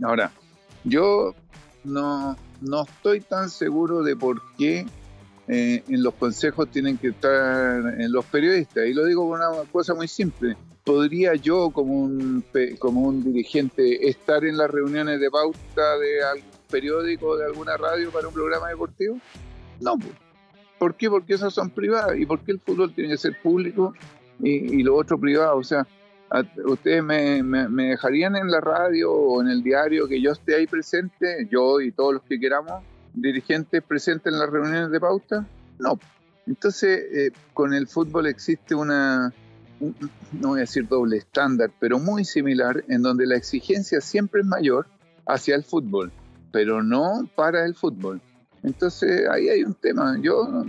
Ahora, 0.04 0.32
yo 0.84 1.34
no, 1.84 2.38
no 2.62 2.84
estoy 2.84 3.22
tan 3.22 3.50
seguro 3.50 4.04
de 4.04 4.16
por 4.16 4.44
qué 4.58 4.86
eh, 5.48 5.84
en 5.88 6.04
los 6.04 6.14
consejos 6.16 6.70
tienen 6.70 6.98
que 6.98 7.10
estar 7.10 8.00
en 8.00 8.12
los 8.12 8.26
periodistas, 8.26 8.86
y 8.88 8.94
lo 8.94 9.06
digo 9.06 9.28
por 9.28 9.40
una 9.40 9.70
cosa 9.72 9.94
muy 9.94 10.08
simple. 10.08 10.58
¿Podría 10.84 11.34
yo 11.34 11.72
como 11.72 11.94
un, 11.94 12.44
como 12.78 13.02
un 13.02 13.24
dirigente 13.24 14.08
estar 14.08 14.46
en 14.46 14.58
las 14.58 14.70
reuniones 14.70 15.20
de 15.20 15.32
pauta 15.32 15.98
de 15.98 16.24
algún 16.24 16.52
periódico, 16.70 17.38
de 17.38 17.46
alguna 17.46 17.76
radio 17.76 18.12
para 18.12 18.28
un 18.28 18.34
programa 18.34 18.70
deportivo? 18.70 19.20
No, 19.82 19.96
¿Por 20.78 20.96
qué? 20.96 21.10
Porque 21.10 21.34
esas 21.34 21.54
son 21.54 21.70
privadas. 21.70 22.18
¿Y 22.18 22.26
por 22.26 22.42
qué 22.42 22.52
el 22.52 22.60
fútbol 22.60 22.94
tiene 22.94 23.12
que 23.12 23.18
ser 23.18 23.42
público 23.42 23.94
y, 24.40 24.84
lo 24.84 24.96
otro 24.96 25.20
privado? 25.20 25.58
O 25.58 25.64
sea, 25.64 25.88
¿ustedes 26.66 27.04
me, 27.04 27.42
dejarían 27.88 28.36
en 28.36 28.52
la 28.52 28.60
radio 28.60 29.12
o 29.12 29.42
en 29.42 29.48
el 29.48 29.64
diario 29.64 30.08
que 30.08 30.22
yo 30.22 30.32
esté 30.32 30.56
ahí 30.56 30.68
presente, 30.68 31.48
yo 31.50 31.80
y 31.82 31.92
todos 31.92 32.16
los 32.16 32.24
que 32.24 32.40
queramos, 32.40 32.84
dirigentes 33.16 33.84
presentes 33.84 34.32
en 34.32 34.40
las 34.40 34.50
reuniones 34.50 34.92
de 34.92 35.00
pauta? 35.00 35.46
No. 35.80 36.00
Entonces, 36.48 37.04
eh, 37.12 37.32
con 37.54 37.74
el 37.74 37.88
fútbol 37.88 38.28
existe 38.28 38.76
una, 38.76 39.34
no 40.32 40.50
voy 40.50 40.60
a 40.60 40.62
decir 40.62 40.88
doble 40.88 41.18
estándar, 41.18 41.72
pero 41.80 42.00
muy 42.00 42.24
similar, 42.24 42.84
en 42.88 43.02
donde 43.02 43.26
la 43.26 43.36
exigencia 43.36 44.00
siempre 44.02 44.42
es 44.42 44.48
mayor 44.48 44.88
hacia 45.26 45.56
el 45.56 45.64
fútbol, 45.64 46.12
pero 46.52 46.84
no 46.84 47.28
para 47.36 47.66
el 47.66 47.74
fútbol. 47.74 48.22
Entonces 48.66 49.28
ahí 49.30 49.50
hay 49.50 49.64
un 49.64 49.76
tema. 49.76 50.18
Yo 50.20 50.66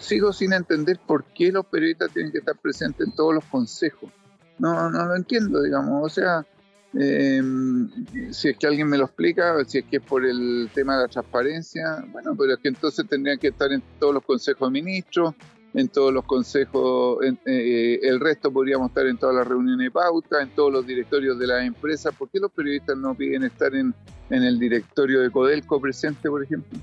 sigo 0.00 0.32
sin 0.32 0.52
entender 0.52 0.98
por 1.06 1.24
qué 1.24 1.52
los 1.52 1.66
periodistas 1.66 2.12
tienen 2.12 2.32
que 2.32 2.38
estar 2.38 2.56
presentes 2.56 3.06
en 3.06 3.14
todos 3.14 3.34
los 3.34 3.44
consejos. 3.44 4.10
No, 4.58 4.90
no 4.90 5.06
lo 5.06 5.14
entiendo, 5.14 5.62
digamos. 5.62 6.04
O 6.04 6.08
sea, 6.08 6.44
eh, 6.98 7.42
si 8.30 8.48
es 8.48 8.56
que 8.56 8.66
alguien 8.66 8.88
me 8.88 8.98
lo 8.98 9.04
explica, 9.04 9.64
si 9.66 9.78
es 9.78 9.84
que 9.84 9.96
es 9.96 10.02
por 10.02 10.24
el 10.24 10.68
tema 10.74 10.96
de 10.96 11.02
la 11.02 11.08
transparencia, 11.08 12.04
bueno, 12.12 12.34
pero 12.36 12.54
es 12.54 12.58
que 12.58 12.68
entonces 12.68 13.06
tendrían 13.08 13.38
que 13.38 13.48
estar 13.48 13.72
en 13.72 13.82
todos 13.98 14.14
los 14.14 14.24
consejos 14.24 14.68
de 14.68 14.72
ministros, 14.72 15.34
en 15.74 15.88
todos 15.88 16.12
los 16.12 16.24
consejos, 16.24 17.18
eh, 17.44 18.00
el 18.02 18.20
resto 18.20 18.50
podríamos 18.50 18.88
estar 18.88 19.06
en 19.06 19.16
todas 19.16 19.36
las 19.36 19.46
reuniones 19.46 19.86
de 19.86 19.90
pauta, 19.90 20.42
en 20.42 20.50
todos 20.50 20.72
los 20.72 20.86
directorios 20.86 21.38
de 21.38 21.46
las 21.46 21.64
empresas. 21.64 22.14
¿Por 22.14 22.28
qué 22.30 22.40
los 22.40 22.50
periodistas 22.50 22.96
no 22.96 23.14
piden 23.14 23.44
estar 23.44 23.74
en, 23.74 23.94
en 24.30 24.42
el 24.42 24.58
directorio 24.58 25.20
de 25.20 25.30
Codelco 25.30 25.80
presente, 25.80 26.28
por 26.28 26.42
ejemplo? 26.42 26.78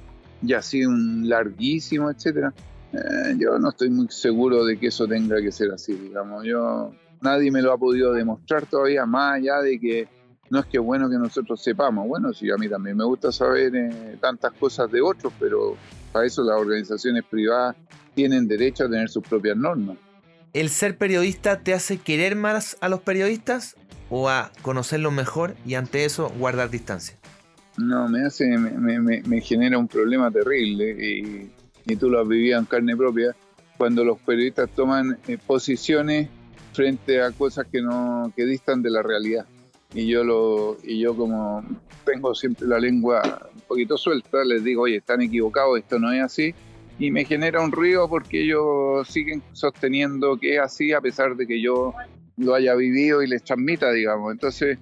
y 0.46 0.54
así 0.54 0.86
un 0.86 1.28
larguísimo, 1.28 2.10
etcétera. 2.10 2.54
Eh, 2.94 3.36
yo 3.38 3.58
no 3.60 3.70
estoy 3.70 3.90
muy 3.90 4.08
seguro 4.10 4.66
de 4.66 4.78
que 4.78 4.88
eso 4.88 5.08
tenga 5.08 5.42
que 5.42 5.52
ser 5.52 5.72
así, 5.72 5.94
digamos. 5.94 6.46
Yo 6.46 6.92
nadie 7.26 7.52
me 7.52 7.62
lo 7.62 7.74
ha 7.74 7.78
podido 7.78 8.14
demostrar 8.14 8.66
todavía, 8.66 9.06
más 9.06 9.36
allá 9.36 9.60
de 9.62 9.80
que 9.80 10.08
no 10.50 10.60
es 10.60 10.66
que 10.68 10.80
bueno 10.80 11.10
que 11.10 11.18
nosotros 11.18 11.62
sepamos. 11.62 12.08
Bueno, 12.08 12.32
sí, 12.34 12.50
a 12.52 12.58
mí 12.58 12.70
también 12.70 12.96
me 12.96 13.04
gusta 13.04 13.32
saber 13.32 13.76
eh, 13.76 14.18
tantas 14.22 14.54
cosas 14.54 14.92
de 14.92 15.02
otros, 15.02 15.34
pero 15.40 15.76
para 16.12 16.26
eso 16.26 16.44
las 16.44 16.60
organizaciones 16.60 17.24
privadas 17.30 17.76
tienen 18.14 18.48
derecho 18.48 18.86
a 18.86 18.90
tener 18.90 19.10
sus 19.10 19.24
propias 19.24 19.58
normas. 19.58 19.98
¿El 20.54 20.70
ser 20.70 20.98
periodista 20.98 21.60
te 21.60 21.74
hace 21.74 21.98
querer 21.98 22.36
más 22.36 22.78
a 22.80 22.88
los 22.88 23.02
periodistas 23.02 23.76
o 24.10 24.30
a 24.30 24.52
conocerlos 24.62 25.12
mejor 25.12 25.56
y 25.66 25.74
ante 25.74 26.06
eso 26.06 26.32
guardar 26.38 26.70
distancia? 26.70 27.18
No, 27.78 28.08
me 28.08 28.24
hace, 28.24 28.58
me, 28.58 29.00
me, 29.02 29.22
me 29.24 29.42
genera 29.42 29.78
un 29.78 29.90
problema 29.90 30.32
terrible 30.32 30.92
y, 30.92 31.52
y, 31.86 31.96
tú 31.98 32.10
lo 32.10 32.22
has 32.22 32.28
vivido 32.28 32.58
en 32.58 32.66
carne 32.66 32.96
propia 32.96 33.36
cuando 33.78 34.06
los 34.06 34.18
periodistas 34.20 34.70
toman 34.70 35.18
eh, 35.28 35.38
posiciones 35.46 36.30
frente 36.76 37.22
a 37.22 37.32
cosas 37.32 37.68
que 37.72 37.82
no 37.82 38.32
que 38.36 38.46
distan 38.46 38.82
de 38.82 38.92
la 38.92 39.02
realidad. 39.02 39.46
Y 39.94 40.08
yo 40.08 40.24
lo 40.24 40.78
y 40.84 41.00
yo 41.00 41.16
como 41.16 41.64
tengo 42.06 42.36
siempre 42.36 42.68
la 42.68 42.80
lengua 42.80 43.50
un 43.54 43.62
poquito 43.62 43.98
suelta 43.98 44.44
les 44.44 44.64
digo 44.64 44.84
oye 44.84 44.98
están 44.98 45.22
equivocados 45.22 45.80
esto 45.80 45.98
no 45.98 46.12
es 46.12 46.22
así 46.22 46.54
y 47.00 47.10
me 47.12 47.26
genera 47.26 47.62
un 47.62 47.72
ruido 47.72 48.08
porque 48.08 48.44
ellos 48.44 49.08
siguen 49.08 49.42
sosteniendo 49.54 50.38
que 50.38 50.56
es 50.56 50.62
así 50.62 50.94
a 50.94 51.02
pesar 51.02 51.36
de 51.36 51.48
que 51.48 51.62
yo 51.62 51.94
lo 52.38 52.54
haya 52.54 52.76
vivido 52.76 53.24
y 53.24 53.28
les 53.28 53.44
transmita 53.44 53.92
digamos. 53.92 54.32
Entonces 54.32 54.78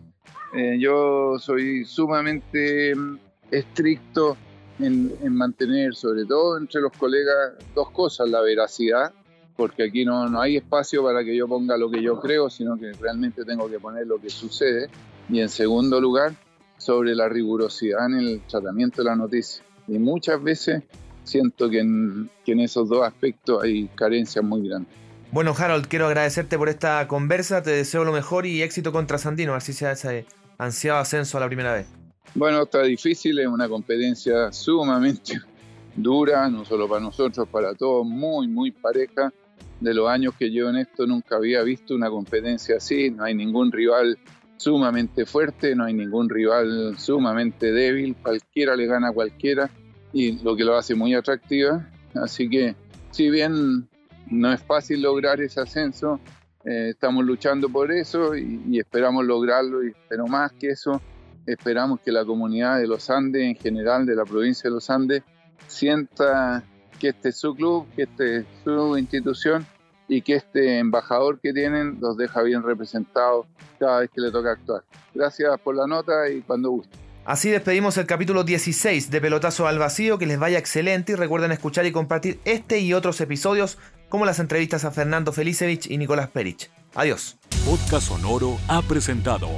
eh, 0.56 0.78
yo 0.80 1.38
soy 1.40 1.84
sumamente 1.86 2.96
mm, 2.96 3.18
estricto 3.52 4.38
en, 4.80 5.36
mantener, 5.36 5.96
sobre 5.96 6.26
todo 6.26 6.58
entre 6.58 6.82
los 6.82 6.92
colegas, 6.94 7.54
dos 7.74 7.90
cosas, 7.92 8.30
la 8.30 8.42
veracidad, 8.42 9.14
porque 9.56 9.84
aquí 9.84 10.06
no, 10.06 10.28
no 10.30 10.42
hay 10.42 10.58
espacio 10.58 11.04
para 11.04 11.24
que 11.24 11.36
yo 11.36 11.48
ponga 11.48 11.78
lo 11.78 11.90
que 11.90 12.02
yo 12.02 12.20
creo, 12.20 12.50
sino 12.50 12.78
que 12.78 12.92
realmente 12.94 13.46
tengo 13.46 13.70
que 13.70 13.80
poner 13.80 14.08
lo 14.08 14.20
que 14.20 14.30
sucede. 14.30 14.90
Y 15.30 15.40
en 15.40 15.50
segundo 15.50 16.02
lugar, 16.02 16.34
sobre 16.78 17.16
la 17.16 17.30
rigurosidad 17.30 18.08
en 18.08 18.20
el 18.20 18.42
tratamiento 18.42 19.02
de 19.02 19.10
la 19.10 19.16
noticia. 19.16 19.64
Y 19.88 20.00
muchas 20.00 20.42
veces 20.42 20.84
siento 21.24 21.70
que 21.70 21.80
en, 21.80 22.30
que 22.46 22.54
en 22.54 22.60
esos 22.60 22.90
dos 22.90 23.06
aspectos 23.06 23.64
hay 23.64 23.88
carencias 23.96 24.44
muy 24.44 24.68
grandes. 24.68 24.94
Bueno, 25.32 25.56
Harold, 25.58 25.88
quiero 25.88 26.06
agradecerte 26.06 26.58
por 26.58 26.70
esta 26.70 27.08
conversa, 27.08 27.64
te 27.64 27.72
deseo 27.72 28.04
lo 28.04 28.12
mejor 28.12 28.46
y 28.46 28.62
éxito 28.62 28.92
contra 28.92 29.18
Sandino, 29.18 29.56
así 29.56 29.74
sea 29.74 29.94
ese 29.94 30.26
ansiado 30.60 31.00
ascenso 31.00 31.38
a 31.38 31.42
la 31.42 31.48
primera 31.48 31.74
vez? 31.74 31.88
Bueno, 32.36 32.64
está 32.64 32.84
difícil, 32.84 33.40
es 33.40 33.48
una 33.48 33.68
competencia 33.68 34.52
sumamente 34.52 35.40
dura, 35.96 36.50
no 36.50 36.66
solo 36.66 36.88
para 36.88 37.02
nosotros, 37.02 37.48
para 37.48 37.74
todos, 37.74 38.06
muy, 38.06 38.48
muy 38.48 38.72
pareja. 38.72 39.32
De 39.80 39.94
los 39.94 40.10
años 40.10 40.34
que 40.38 40.50
llevo 40.50 40.70
en 40.70 40.78
esto 40.78 41.06
nunca 41.06 41.36
había 41.36 41.62
visto 41.64 41.94
una 41.94 42.10
competencia 42.10 42.78
así, 42.78 43.10
no 43.10 43.24
hay 43.24 43.36
ningún 43.36 43.72
rival 43.72 44.18
sumamente 44.58 45.26
fuerte, 45.26 45.76
no 45.76 45.86
hay 45.86 45.94
ningún 45.94 46.30
rival 46.30 46.98
sumamente 46.98 47.72
débil, 47.72 48.16
cualquiera 48.16 48.76
le 48.76 48.86
gana 48.86 49.10
a 49.10 49.12
cualquiera 49.12 49.70
y 50.14 50.44
lo 50.44 50.56
que 50.56 50.64
lo 50.64 50.78
hace 50.78 50.96
muy 50.96 51.14
atractiva. 51.14 51.90
Así 52.14 52.50
que 52.50 52.76
si 53.12 53.30
bien 53.30 53.90
no 54.30 54.54
es 54.54 54.62
fácil 54.62 55.02
lograr 55.02 55.42
ese 55.42 55.60
ascenso, 55.60 56.20
eh, 56.66 56.90
estamos 56.92 57.26
luchando 57.26 57.68
por 57.68 57.92
eso 57.92 58.36
y, 58.36 58.80
esperamos 58.80 59.26
lograrlo, 59.26 59.80
pero 60.08 60.28
más 60.28 60.54
que 60.54 60.70
eso, 60.70 61.02
esperamos 61.46 62.00
que 62.00 62.12
la 62.12 62.24
comunidad 62.24 62.80
de 62.80 62.88
los 62.88 63.10
Andes, 63.10 63.44
en 63.44 63.56
general 63.56 64.06
de 64.06 64.16
la 64.16 64.24
provincia 64.24 64.70
de 64.70 64.76
los 64.76 64.90
Andes, 64.90 65.24
sienta 65.68 66.64
que 67.04 67.10
este 67.10 67.30
es 67.30 67.38
su 67.38 67.54
club, 67.54 67.86
que 67.98 68.04
este 68.04 68.38
es 68.38 68.46
su 68.64 68.98
institución 68.98 69.68
y 70.08 70.22
que 70.22 70.36
este 70.36 70.80
embajador 70.80 71.38
que 71.42 71.52
tienen 71.52 71.98
los 72.00 72.16
deja 72.16 72.42
bien 72.44 72.64
representados 72.64 73.46
cada 73.78 74.00
vez 74.00 74.10
que 74.10 74.22
le 74.22 74.32
toca 74.32 74.52
actuar. 74.52 74.86
Gracias 75.14 75.60
por 75.60 75.76
la 75.76 75.86
nota 75.86 76.30
y 76.30 76.40
cuando 76.44 76.70
guste. 76.70 76.98
Así 77.26 77.50
despedimos 77.50 77.98
el 77.98 78.06
capítulo 78.06 78.46
16 78.46 79.12
de 79.12 79.20
Pelotazo 79.20 79.68
al 79.68 79.80
Vacío, 79.80 80.18
que 80.18 80.26
les 80.26 80.40
vaya 80.40 80.58
excelente 80.58 81.12
y 81.12 81.16
recuerden 81.16 81.52
escuchar 81.52 81.86
y 81.86 81.92
compartir 81.92 82.40
este 82.46 82.80
y 82.80 82.94
otros 82.94 83.20
episodios 83.20 83.78
como 84.08 84.26
las 84.26 84.40
entrevistas 84.40 84.86
a 84.86 84.92
Fernando 84.92 85.34
Felicevich 85.34 85.92
y 85.92 85.98
Nicolás 85.98 86.30
Perich. 86.30 86.70
Adiós. 86.96 87.38
Podcast 87.66 88.08
Sonoro 88.08 88.58
ha 88.70 88.82
presentado 88.82 89.50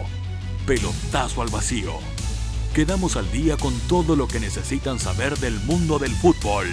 Pelotazo 0.65 1.43
al 1.43 1.49
Vacío. 1.49 1.93
Quedamos 2.73 3.17
al 3.17 3.31
día 3.31 3.55
con 3.55 3.77
todo 3.87 4.15
lo 4.15 4.27
que 4.27 4.39
necesitan 4.39 4.97
saber 4.97 5.37
del 5.37 5.59
mundo 5.59 5.99
del 5.99 6.11
fútbol. 6.11 6.65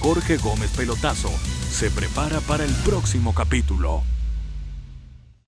Jorge 0.00 0.36
Gómez 0.36 0.70
Pelotazo 0.70 1.30
se 1.70 1.90
prepara 1.90 2.40
para 2.40 2.64
el 2.64 2.72
próximo 2.84 3.34
capítulo. 3.34 4.02